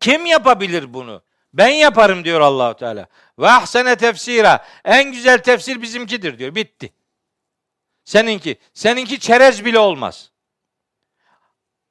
[0.00, 1.22] Kim yapabilir bunu?
[1.52, 3.06] Ben yaparım diyor Allahu Teala.
[3.38, 4.66] Ve ahsene tefsira.
[4.84, 6.54] En güzel tefsir bizimkidir diyor.
[6.54, 6.92] Bitti.
[8.04, 8.56] Seninki.
[8.74, 10.31] Seninki çerez bile olmaz.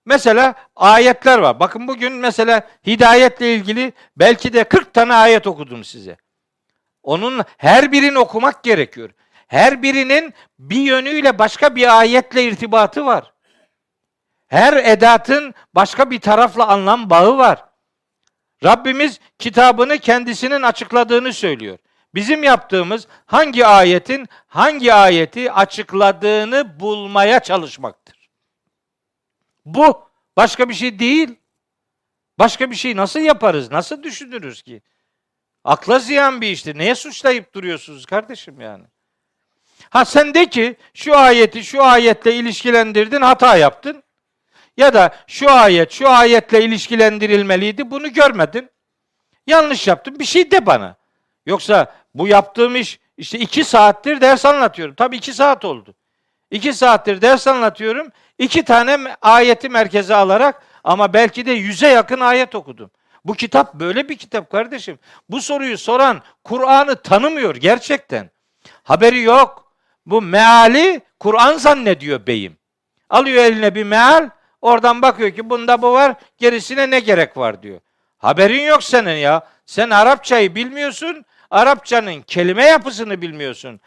[0.06, 1.60] Mesela ayetler var.
[1.60, 6.18] Bakın bugün mesela hidayetle ilgili belki de 40 tane ayet okudum size.
[7.04, 9.10] Onun her birini okumak gerekiyor.
[9.48, 13.34] Her birinin bir yönüyle başka bir ayetle irtibatı var.
[14.48, 17.66] Her edatın başka bir tarafla anlam bağı var.
[18.64, 21.78] Rabbimiz kitabını kendisinin açıkladığını söylüyor.
[22.16, 28.01] Bizim yaptığımız hangi ayetin hangi ayeti açıkladığını bulmaya çalışmaktır.
[29.76, 30.04] Bu
[30.38, 31.36] başka bir şey değil.
[32.40, 33.72] Başka bir şey nasıl yaparız?
[33.72, 34.82] Nasıl düşünürüz ki?
[35.64, 36.78] Akla ziyan bir iştir.
[36.78, 38.84] Neye suçlayıp duruyorsunuz kardeşim yani?
[39.90, 44.04] Ha sen de ki şu ayeti şu ayetle ilişkilendirdin hata yaptın.
[44.78, 48.70] Ya da şu ayet şu ayetle ilişkilendirilmeliydi bunu görmedin.
[49.48, 50.96] Yanlış yaptın bir şey de bana.
[51.46, 54.96] Yoksa bu yaptığım iş işte iki saattir ders anlatıyorum.
[54.96, 55.96] Tabii iki saat oldu.
[56.52, 58.12] İki saattir ders anlatıyorum.
[58.38, 62.92] İki tane ayeti merkeze alarak ama belki de yüze yakın ayet okudum.
[63.26, 65.00] Bu kitap böyle bir kitap kardeşim.
[65.30, 68.30] Bu soruyu soran Kur'an'ı tanımıyor gerçekten.
[68.84, 69.72] Haberi yok.
[70.06, 72.58] Bu meali Kur'an zannediyor beyim.
[73.10, 74.30] Alıyor eline bir meal,
[74.62, 77.80] oradan bakıyor ki bunda bu var, gerisine ne gerek var diyor.
[78.18, 79.48] Haberin yok senin ya.
[79.66, 83.82] Sen Arapçayı bilmiyorsun, Arapçanın kelime yapısını bilmiyorsun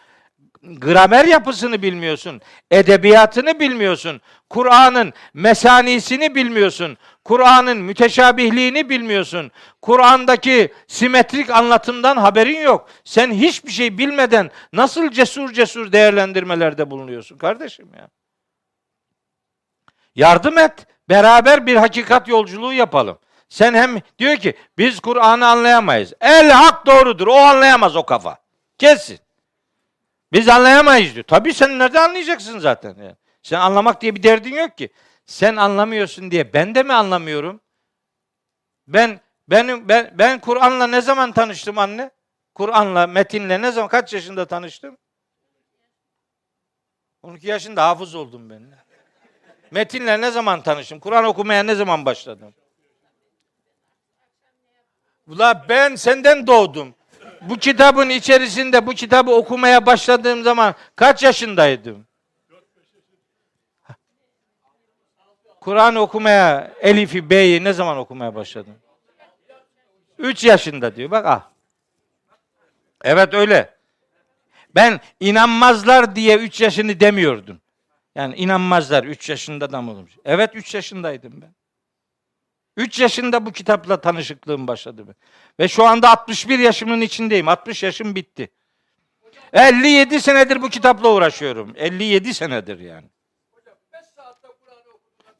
[0.64, 4.20] gramer yapısını bilmiyorsun, edebiyatını bilmiyorsun,
[4.50, 9.50] Kur'an'ın mesanisini bilmiyorsun, Kur'an'ın müteşabihliğini bilmiyorsun,
[9.82, 12.88] Kur'an'daki simetrik anlatımdan haberin yok.
[13.04, 18.08] Sen hiçbir şey bilmeden nasıl cesur cesur değerlendirmelerde bulunuyorsun kardeşim ya?
[20.14, 23.18] Yardım et, beraber bir hakikat yolculuğu yapalım.
[23.48, 26.12] Sen hem diyor ki biz Kur'an'ı anlayamayız.
[26.20, 27.26] El hak doğrudur.
[27.26, 28.38] O anlayamaz o kafa.
[28.78, 29.23] Kesin.
[30.34, 31.24] Biz anlayamayız diyor.
[31.24, 32.94] Tabii sen nerede anlayacaksın zaten?
[32.98, 33.16] Yani.
[33.42, 34.88] Sen anlamak diye bir derdin yok ki.
[35.26, 37.60] Sen anlamıyorsun diye ben de mi anlamıyorum?
[38.86, 42.10] Ben ben ben, ben Kur'an'la ne zaman tanıştım anne?
[42.54, 44.96] Kur'an'la, metinle ne zaman kaç yaşında tanıştım?
[47.22, 48.62] 12 yaşında hafız oldum ben.
[49.70, 51.00] Metinle ne zaman tanıştım?
[51.00, 52.54] Kur'an okumaya ne zaman başladım?
[55.26, 56.94] Ula ben senden doğdum
[57.48, 62.06] bu kitabın içerisinde bu kitabı okumaya başladığım zaman kaç yaşındaydım?
[65.60, 68.74] Kur'an okumaya Elif'i, B'yi ne zaman okumaya başladım?
[70.18, 71.10] Üç yaşında diyor.
[71.10, 71.50] Bak ah.
[73.04, 73.74] Evet öyle.
[74.74, 77.60] Ben inanmazlar diye üç yaşını demiyordum.
[78.14, 80.12] Yani inanmazlar üç yaşında da mı olmuş?
[80.24, 81.54] Evet üç yaşındaydım ben.
[82.76, 85.16] 3 yaşında bu kitapla tanışıklığım başladı.
[85.60, 87.48] Ve şu anda 61 yaşımın içindeyim.
[87.48, 88.50] 60 yaşım bitti.
[89.52, 91.72] 57 senedir bu kitapla uğraşıyorum.
[91.76, 93.06] 57 senedir yani.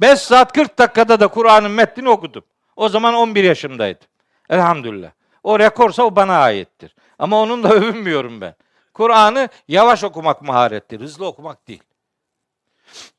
[0.01, 2.45] 5 saat 40 dakikada da Kur'an'ın metnini okudum.
[2.77, 4.07] O zaman 11 yaşımdaydım.
[4.51, 5.11] Elhamdülillah.
[5.43, 6.95] O rekorsa o bana aittir.
[7.19, 8.55] Ama onunla övünmüyorum ben.
[8.95, 11.83] Kur'an'ı yavaş okumak maharettir, hızlı okumak değil.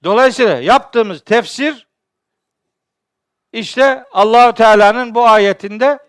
[0.03, 1.87] Dolayısıyla yaptığımız tefsir
[3.55, 5.99] işte Allahu Teala'nın bu ayetinde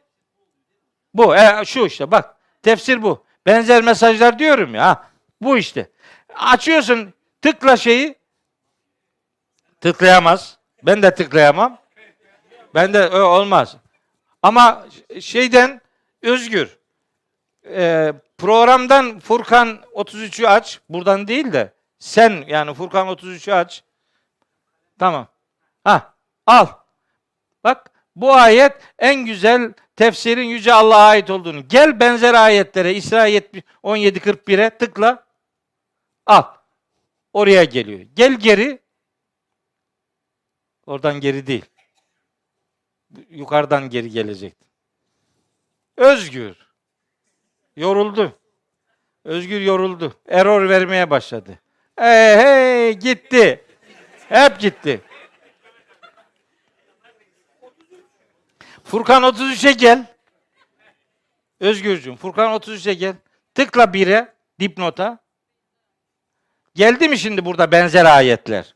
[1.15, 3.25] bu e, şu işte bak tefsir bu.
[3.47, 5.05] Benzer mesajlar diyorum ya.
[5.41, 5.91] Bu işte.
[6.35, 8.15] Açıyorsun tıkla şeyi
[9.81, 10.59] tıklayamaz.
[10.83, 11.79] Ben de tıklayamam.
[12.75, 13.77] Ben de ö, olmaz.
[14.43, 14.87] Ama
[15.21, 15.81] şeyden
[16.23, 16.79] özgür.
[17.71, 20.81] E, programdan Furkan 33'ü aç.
[20.89, 23.85] Buradan değil de sen yani Furkan 33'ü aç.
[24.99, 25.27] Tamam.
[25.85, 26.15] Ha
[26.47, 26.67] al.
[27.67, 31.69] Bak bu ayet en güzel tefsirin yüce Allah'a ait olduğunu.
[31.69, 35.27] Gel benzer ayetlere İsra 17.41'e tıkla.
[36.27, 36.43] Al.
[37.33, 38.01] Oraya geliyor.
[38.15, 38.79] Gel geri.
[40.87, 41.65] Oradan geri değil.
[43.31, 44.55] Yukarıdan geri gelecek.
[45.97, 46.57] Özgür.
[47.77, 48.39] Yoruldu.
[49.25, 50.15] Özgür yoruldu.
[50.29, 51.59] Error vermeye başladı.
[51.97, 53.65] Hey, hey gitti.
[54.29, 55.01] Hep gitti.
[58.87, 60.07] Furkan 33'e gel.
[61.61, 63.15] Özgürcüğüm Furkan 33'e gel.
[63.55, 65.19] Tıkla 1'e dipnota.
[66.75, 68.75] Geldi mi şimdi burada benzer ayetler?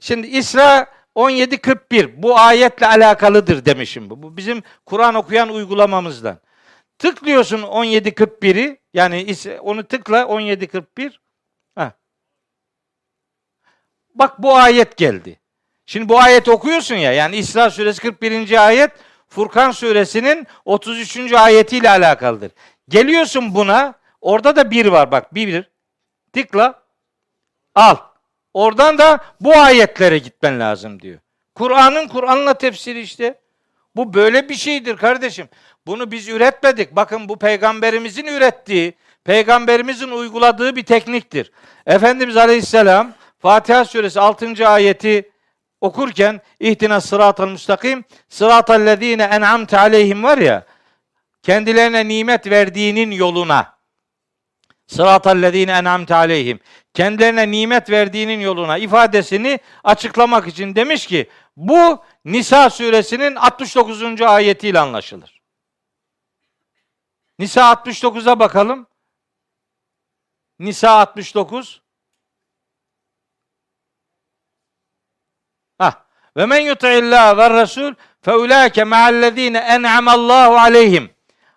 [0.00, 0.86] Şimdi İsra
[1.16, 4.10] 17.41 bu ayetle alakalıdır demişim.
[4.10, 6.38] Bu bizim Kur'an okuyan uygulamamızdan.
[6.98, 11.12] Tıklıyorsun 17.41'i yani onu tıkla 17.41.
[11.74, 11.92] Ha.
[14.14, 15.40] Bak bu ayet geldi.
[15.86, 18.66] Şimdi bu ayet okuyorsun ya yani İsra suresi 41.
[18.66, 18.90] ayet
[19.34, 21.32] Furkan suresinin 33.
[21.32, 22.52] ayetiyle alakalıdır.
[22.88, 25.70] Geliyorsun buna, orada da bir var bak, bir, bir.
[26.32, 26.82] Tıkla,
[27.74, 27.96] al.
[28.54, 31.18] Oradan da bu ayetlere gitmen lazım diyor.
[31.54, 33.40] Kur'an'ın Kur'an'la tefsiri işte.
[33.96, 35.48] Bu böyle bir şeydir kardeşim.
[35.86, 36.96] Bunu biz üretmedik.
[36.96, 38.94] Bakın bu peygamberimizin ürettiği,
[39.24, 41.52] peygamberimizin uyguladığı bir tekniktir.
[41.86, 44.68] Efendimiz Aleyhisselam Fatiha suresi 6.
[44.68, 45.31] ayeti
[45.82, 50.66] okurken ihtina sıratal müstakim sıratal lezine en'amte aleyhim var ya
[51.42, 53.78] kendilerine nimet verdiğinin yoluna
[54.86, 56.60] sıratal lezine en'amte aleyhim
[56.94, 64.22] kendilerine nimet verdiğinin yoluna ifadesini açıklamak için demiş ki bu Nisa suresinin 69.
[64.22, 65.42] ayetiyle anlaşılır.
[67.38, 68.86] Nisa 69'a bakalım.
[70.58, 71.81] Nisa 69
[76.36, 81.10] Ve men yuti'illah ve Resul fe ulaike ma'allezine en'amallahu aleyhim.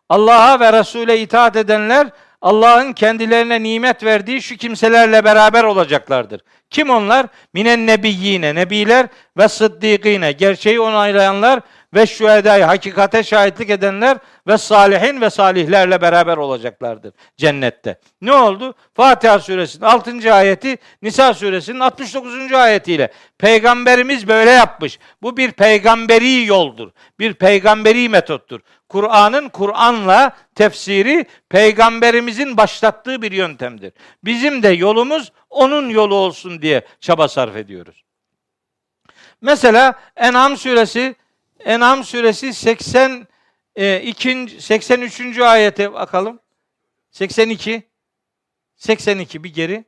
[0.10, 2.08] Allah'a ve Resul'e itaat edenler
[2.42, 6.42] Allah'ın kendilerine nimet verdiği şu kimselerle beraber olacaklardır.
[6.70, 7.28] Kim onlar?
[7.54, 9.08] Minen nebiyyine, nebiler
[9.38, 11.60] ve sıddikine, gerçeği onaylayanlar
[11.94, 14.18] ve şühedâi hakikate şahitlik edenler
[14.48, 18.00] ve salihin ve salihlerle beraber olacaklardır cennette.
[18.22, 18.74] Ne oldu?
[18.94, 20.34] Fatiha suresinin 6.
[20.34, 22.54] ayeti Nisa suresinin 69.
[22.54, 25.00] ayetiyle peygamberimiz böyle yapmış.
[25.22, 26.92] Bu bir peygamberi yoldur.
[27.20, 28.62] Bir peygamberi metottur.
[28.90, 33.94] Kur'an'ın Kur'an'la tefsiri peygamberimizin başlattığı bir yöntemdir.
[34.24, 38.04] Bizim de yolumuz onun yolu olsun diye çaba sarf ediyoruz.
[39.42, 41.16] Mesela En'am suresi
[41.66, 43.28] En'am suresi 80
[43.76, 44.48] 2.
[44.60, 45.40] 83.
[45.40, 46.40] ayete bakalım.
[47.12, 47.84] 82
[48.76, 49.86] 82 bir geri.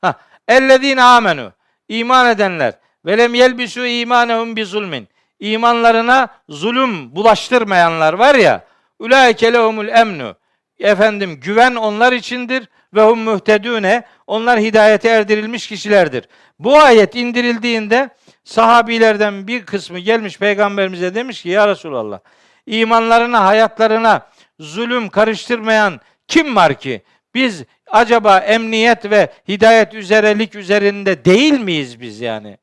[0.00, 0.14] Ha,
[0.48, 1.52] ellezine amenu
[1.88, 2.74] iman edenler
[3.06, 5.08] ve lem yelbisu imanehum bi zulmin.
[5.40, 8.64] İmanlarına zulüm bulaştırmayanlar var ya.
[8.98, 10.36] Ulaike lehumul emnu.
[10.78, 14.04] Efendim güven onlar içindir ve hum muhtedune.
[14.26, 16.28] Onlar hidayete erdirilmiş kişilerdir.
[16.58, 18.08] Bu ayet indirildiğinde
[18.44, 22.20] sahabilerden bir kısmı gelmiş peygamberimize demiş ki ya Resulallah
[22.66, 24.26] imanlarına hayatlarına
[24.58, 27.02] zulüm karıştırmayan kim var ki?
[27.34, 32.58] Biz acaba emniyet ve hidayet üzerelik üzerinde değil miyiz biz yani?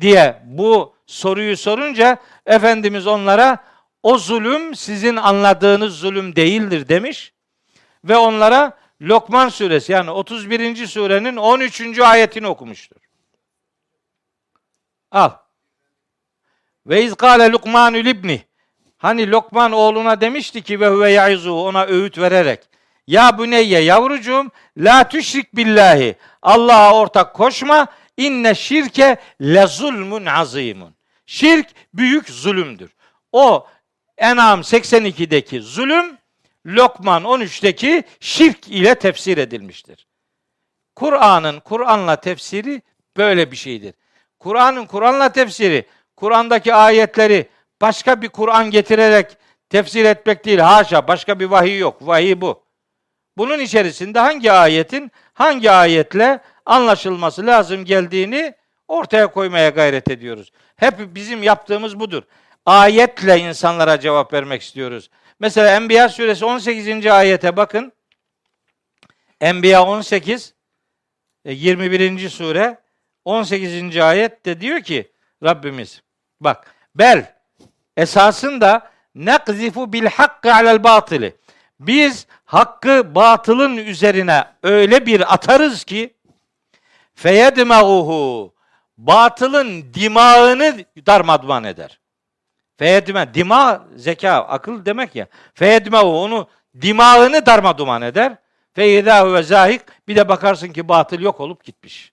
[0.00, 3.58] diye bu soruyu sorunca Efendimiz onlara
[4.02, 7.32] o zulüm sizin anladığınız zulüm değildir demiş
[8.04, 10.86] ve onlara Lokman suresi yani 31.
[10.86, 11.98] surenin 13.
[11.98, 12.96] ayetini okumuştur.
[15.10, 15.30] Al.
[16.86, 18.44] Ve iz kâle Lukmanü libni.
[19.00, 22.60] Hani Lokman oğluna demişti ki ve huve yaizu ona öğüt vererek.
[23.06, 26.16] Ya büneyye yavrucuğum la tüşrik billahi.
[26.42, 27.86] Allah'a ortak koşma.
[28.16, 30.94] İnne şirke le zulmun azimun.
[31.26, 32.90] Şirk büyük zulümdür.
[33.32, 33.66] O
[34.18, 36.18] En'am 82'deki zulüm
[36.66, 40.06] Lokman 13'teki şirk ile tefsir edilmiştir.
[40.96, 42.82] Kur'an'ın Kur'an'la tefsiri
[43.16, 43.94] böyle bir şeydir.
[44.38, 45.86] Kur'an'ın Kur'an'la tefsiri,
[46.16, 47.48] Kur'an'daki ayetleri
[47.80, 49.36] başka bir Kur'an getirerek
[49.70, 50.58] tefsir etmek değil.
[50.58, 52.06] Haşa başka bir vahiy yok.
[52.06, 52.62] Vahiy bu.
[53.36, 58.54] Bunun içerisinde hangi ayetin hangi ayetle anlaşılması lazım geldiğini
[58.88, 60.52] ortaya koymaya gayret ediyoruz.
[60.76, 62.22] Hep bizim yaptığımız budur.
[62.66, 65.10] Ayetle insanlara cevap vermek istiyoruz.
[65.40, 67.06] Mesela Enbiya suresi 18.
[67.06, 67.92] ayete bakın.
[69.40, 70.54] Enbiya 18
[71.44, 72.24] 21.
[72.24, 72.78] E, sure
[73.24, 73.96] 18.
[73.96, 75.12] ayet de diyor ki
[75.42, 76.02] Rabbimiz
[76.40, 77.39] bak bel
[78.00, 81.36] esasında nekzifu bil hakkı alel batili.
[81.80, 86.14] Biz hakkı batılın üzerine öyle bir atarız ki
[87.14, 88.54] feyedmeuhu
[88.98, 92.00] batılın dimağını darmadman eder.
[92.76, 95.26] Feyedme dima zeka akıl demek ya.
[95.54, 96.48] Feyedmeuhu onu
[96.80, 98.36] dimağını darmadman eder.
[98.72, 102.12] Feyedâhu ve zahik bir de bakarsın ki batıl yok olup gitmiş.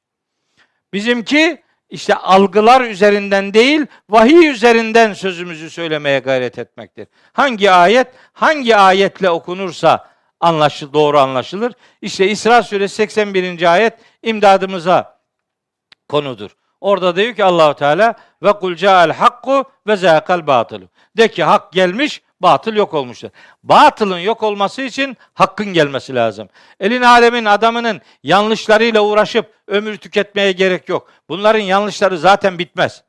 [0.94, 7.08] Bizimki işte algılar üzerinden değil, vahiy üzerinden sözümüzü söylemeye gayret etmektir.
[7.34, 10.10] Hangi ayet, hangi ayetle okunursa
[10.40, 11.74] anlaşılır, doğru anlaşılır.
[12.02, 13.74] İşte İsra suresi 81.
[13.74, 13.94] ayet
[14.24, 15.20] imdadımıza
[16.10, 16.52] konudur.
[16.82, 20.90] Orada diyor ki Allahu Teala ve kul ca'al hakku ve zâkal batılu.
[21.18, 23.30] De ki hak gelmiş, batıl yok olmuştur.
[23.64, 26.50] Batılın yok olması için hakkın gelmesi lazım.
[26.80, 31.12] Elin alemin adamının yanlışlarıyla uğraşıp ömür tüketmeye gerek yok.
[31.30, 33.04] Bunların yanlışları zaten bitmez.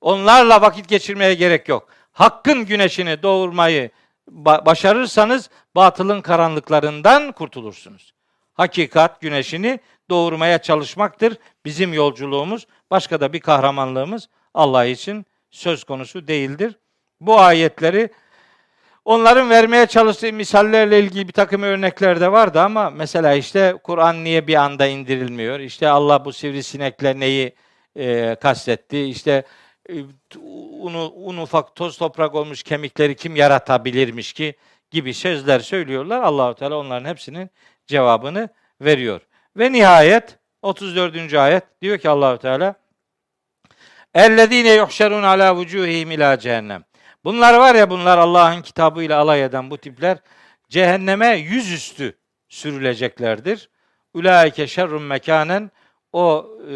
[0.00, 1.88] Onlarla vakit geçirmeye gerek yok.
[2.12, 3.90] Hakkın güneşini doğurmayı
[4.66, 8.14] başarırsanız batılın karanlıklarından kurtulursunuz.
[8.54, 9.80] Hakikat güneşini
[10.10, 12.66] doğurmaya çalışmaktır bizim yolculuğumuz.
[12.90, 16.78] Başka da bir kahramanlığımız Allah için söz konusu değildir.
[17.20, 18.10] Bu ayetleri
[19.04, 24.46] Onların vermeye çalıştığı misallerle ilgili bir takım örnekler de vardı ama mesela işte Kur'an niye
[24.46, 25.60] bir anda indirilmiyor?
[25.60, 27.54] İşte Allah bu sivrisinekle neyi
[27.96, 29.00] e, kastetti?
[29.00, 29.44] İşte
[29.90, 29.94] e,
[31.14, 34.54] un ufak toz toprak olmuş kemikleri kim yaratabilirmiş ki
[34.90, 36.22] gibi sözler söylüyorlar.
[36.22, 37.50] Allahu Teala onların hepsinin
[37.86, 38.48] cevabını
[38.80, 39.20] veriyor.
[39.56, 41.34] Ve nihayet 34.
[41.34, 42.74] ayet diyor ki Allahu Teala
[44.14, 46.84] Ellezine yuhşerun ala vucuhihim ila cehennem.
[47.24, 50.18] Bunlar var ya bunlar Allah'ın kitabıyla alay eden bu tipler
[50.68, 52.18] cehenneme yüzüstü
[52.48, 53.70] sürüleceklerdir.
[54.14, 55.70] Ulaike şerrun mekanen
[56.12, 56.74] o e,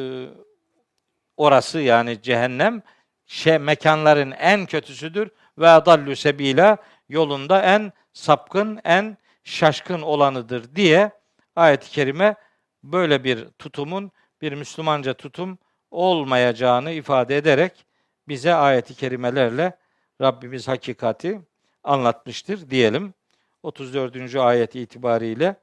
[1.37, 2.83] orası yani cehennem
[3.27, 6.77] şey, mekanların en kötüsüdür ve dallu sebila
[7.09, 11.11] yolunda en sapkın, en şaşkın olanıdır diye
[11.57, 12.35] ayet-i kerime
[12.83, 14.13] böyle bir tutumun
[14.43, 15.59] bir Müslümanca tutum
[15.91, 17.87] olmayacağını ifade ederek
[18.29, 19.79] bize ayet-i kerimelerle
[20.21, 21.41] Rabbimiz hakikati
[21.85, 23.15] anlatmıştır diyelim.
[23.63, 24.37] 34.
[24.37, 25.57] ayet itibariyle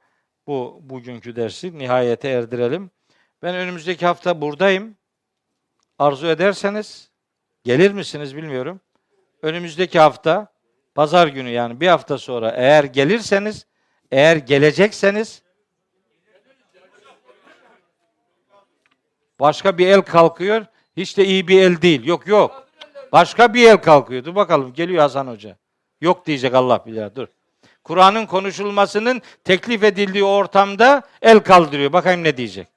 [0.46, 2.90] bu bugünkü dersi nihayete erdirelim.
[3.42, 4.96] Ben önümüzdeki hafta buradayım.
[5.98, 7.10] Arzu ederseniz
[7.64, 8.80] gelir misiniz bilmiyorum.
[9.42, 10.52] önümüzdeki hafta
[10.94, 13.66] pazar günü yani bir hafta sonra eğer gelirseniz,
[14.10, 15.42] eğer gelecekseniz
[19.40, 20.66] başka bir el kalkıyor.
[20.96, 22.04] Hiç de iyi bir el değil.
[22.04, 22.65] Yok yok.
[23.12, 24.24] Başka bir el kalkıyor.
[24.24, 25.56] Dur bakalım geliyor Hasan Hoca.
[26.00, 27.14] Yok diyecek Allah bilir.
[27.14, 27.26] Dur.
[27.84, 31.92] Kur'an'ın konuşulmasının teklif edildiği ortamda el kaldırıyor.
[31.92, 32.68] Bakayım ne diyecek.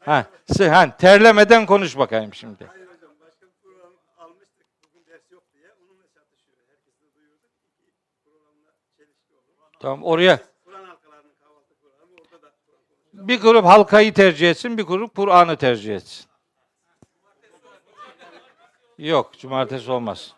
[0.00, 0.26] Ha,
[0.58, 2.64] ha, terlemeden konuş bakayım şimdi.
[2.64, 4.66] Hayır hocam başka bir program almıştık.
[4.84, 5.68] Bugün ders yok diye.
[5.68, 6.58] Onunla çatışıyor.
[6.70, 7.50] Herkes de duyurduk.
[7.82, 9.78] İki programla çelişki oldu.
[9.80, 13.28] Tamam oraya Kur'an halkalarının kahvaltı programı orada da Kur'an konuşuyor.
[13.28, 16.31] bir grup halkayı tercih etsin, bir grup Kur'an'ı tercih etsin.
[19.02, 20.34] Yok, cumartesi olmaz.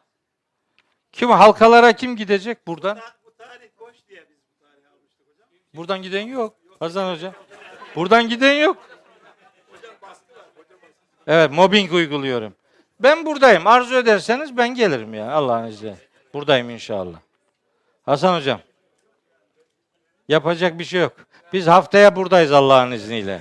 [1.13, 2.99] Kim halkalara kim gidecek buradan?
[3.25, 5.49] Bu tarih boş diye biz bu tarihi almıştık hocam.
[5.75, 6.57] Buradan giden yok.
[6.79, 7.33] Hasan Hoca.
[7.97, 8.77] Buradan giden yok.
[11.27, 12.55] Evet, mobbing uyguluyorum.
[13.01, 13.67] Ben buradayım.
[13.67, 15.97] Arzu ederseniz ben gelirim ya Allah'ın izniyle.
[16.35, 17.19] Buradayım inşallah.
[18.07, 18.61] Hasan Hocam.
[20.29, 21.13] Yapacak bir şey yok.
[21.53, 23.41] Biz haftaya buradayız Allah'ın izniyle.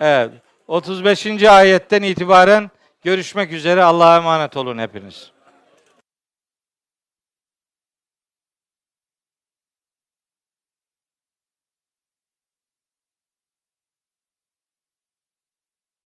[0.00, 0.30] Evet.
[0.68, 1.42] 35.
[1.42, 2.70] ayetten itibaren
[3.02, 3.84] görüşmek üzere.
[3.84, 5.31] Allah'a emanet olun hepiniz.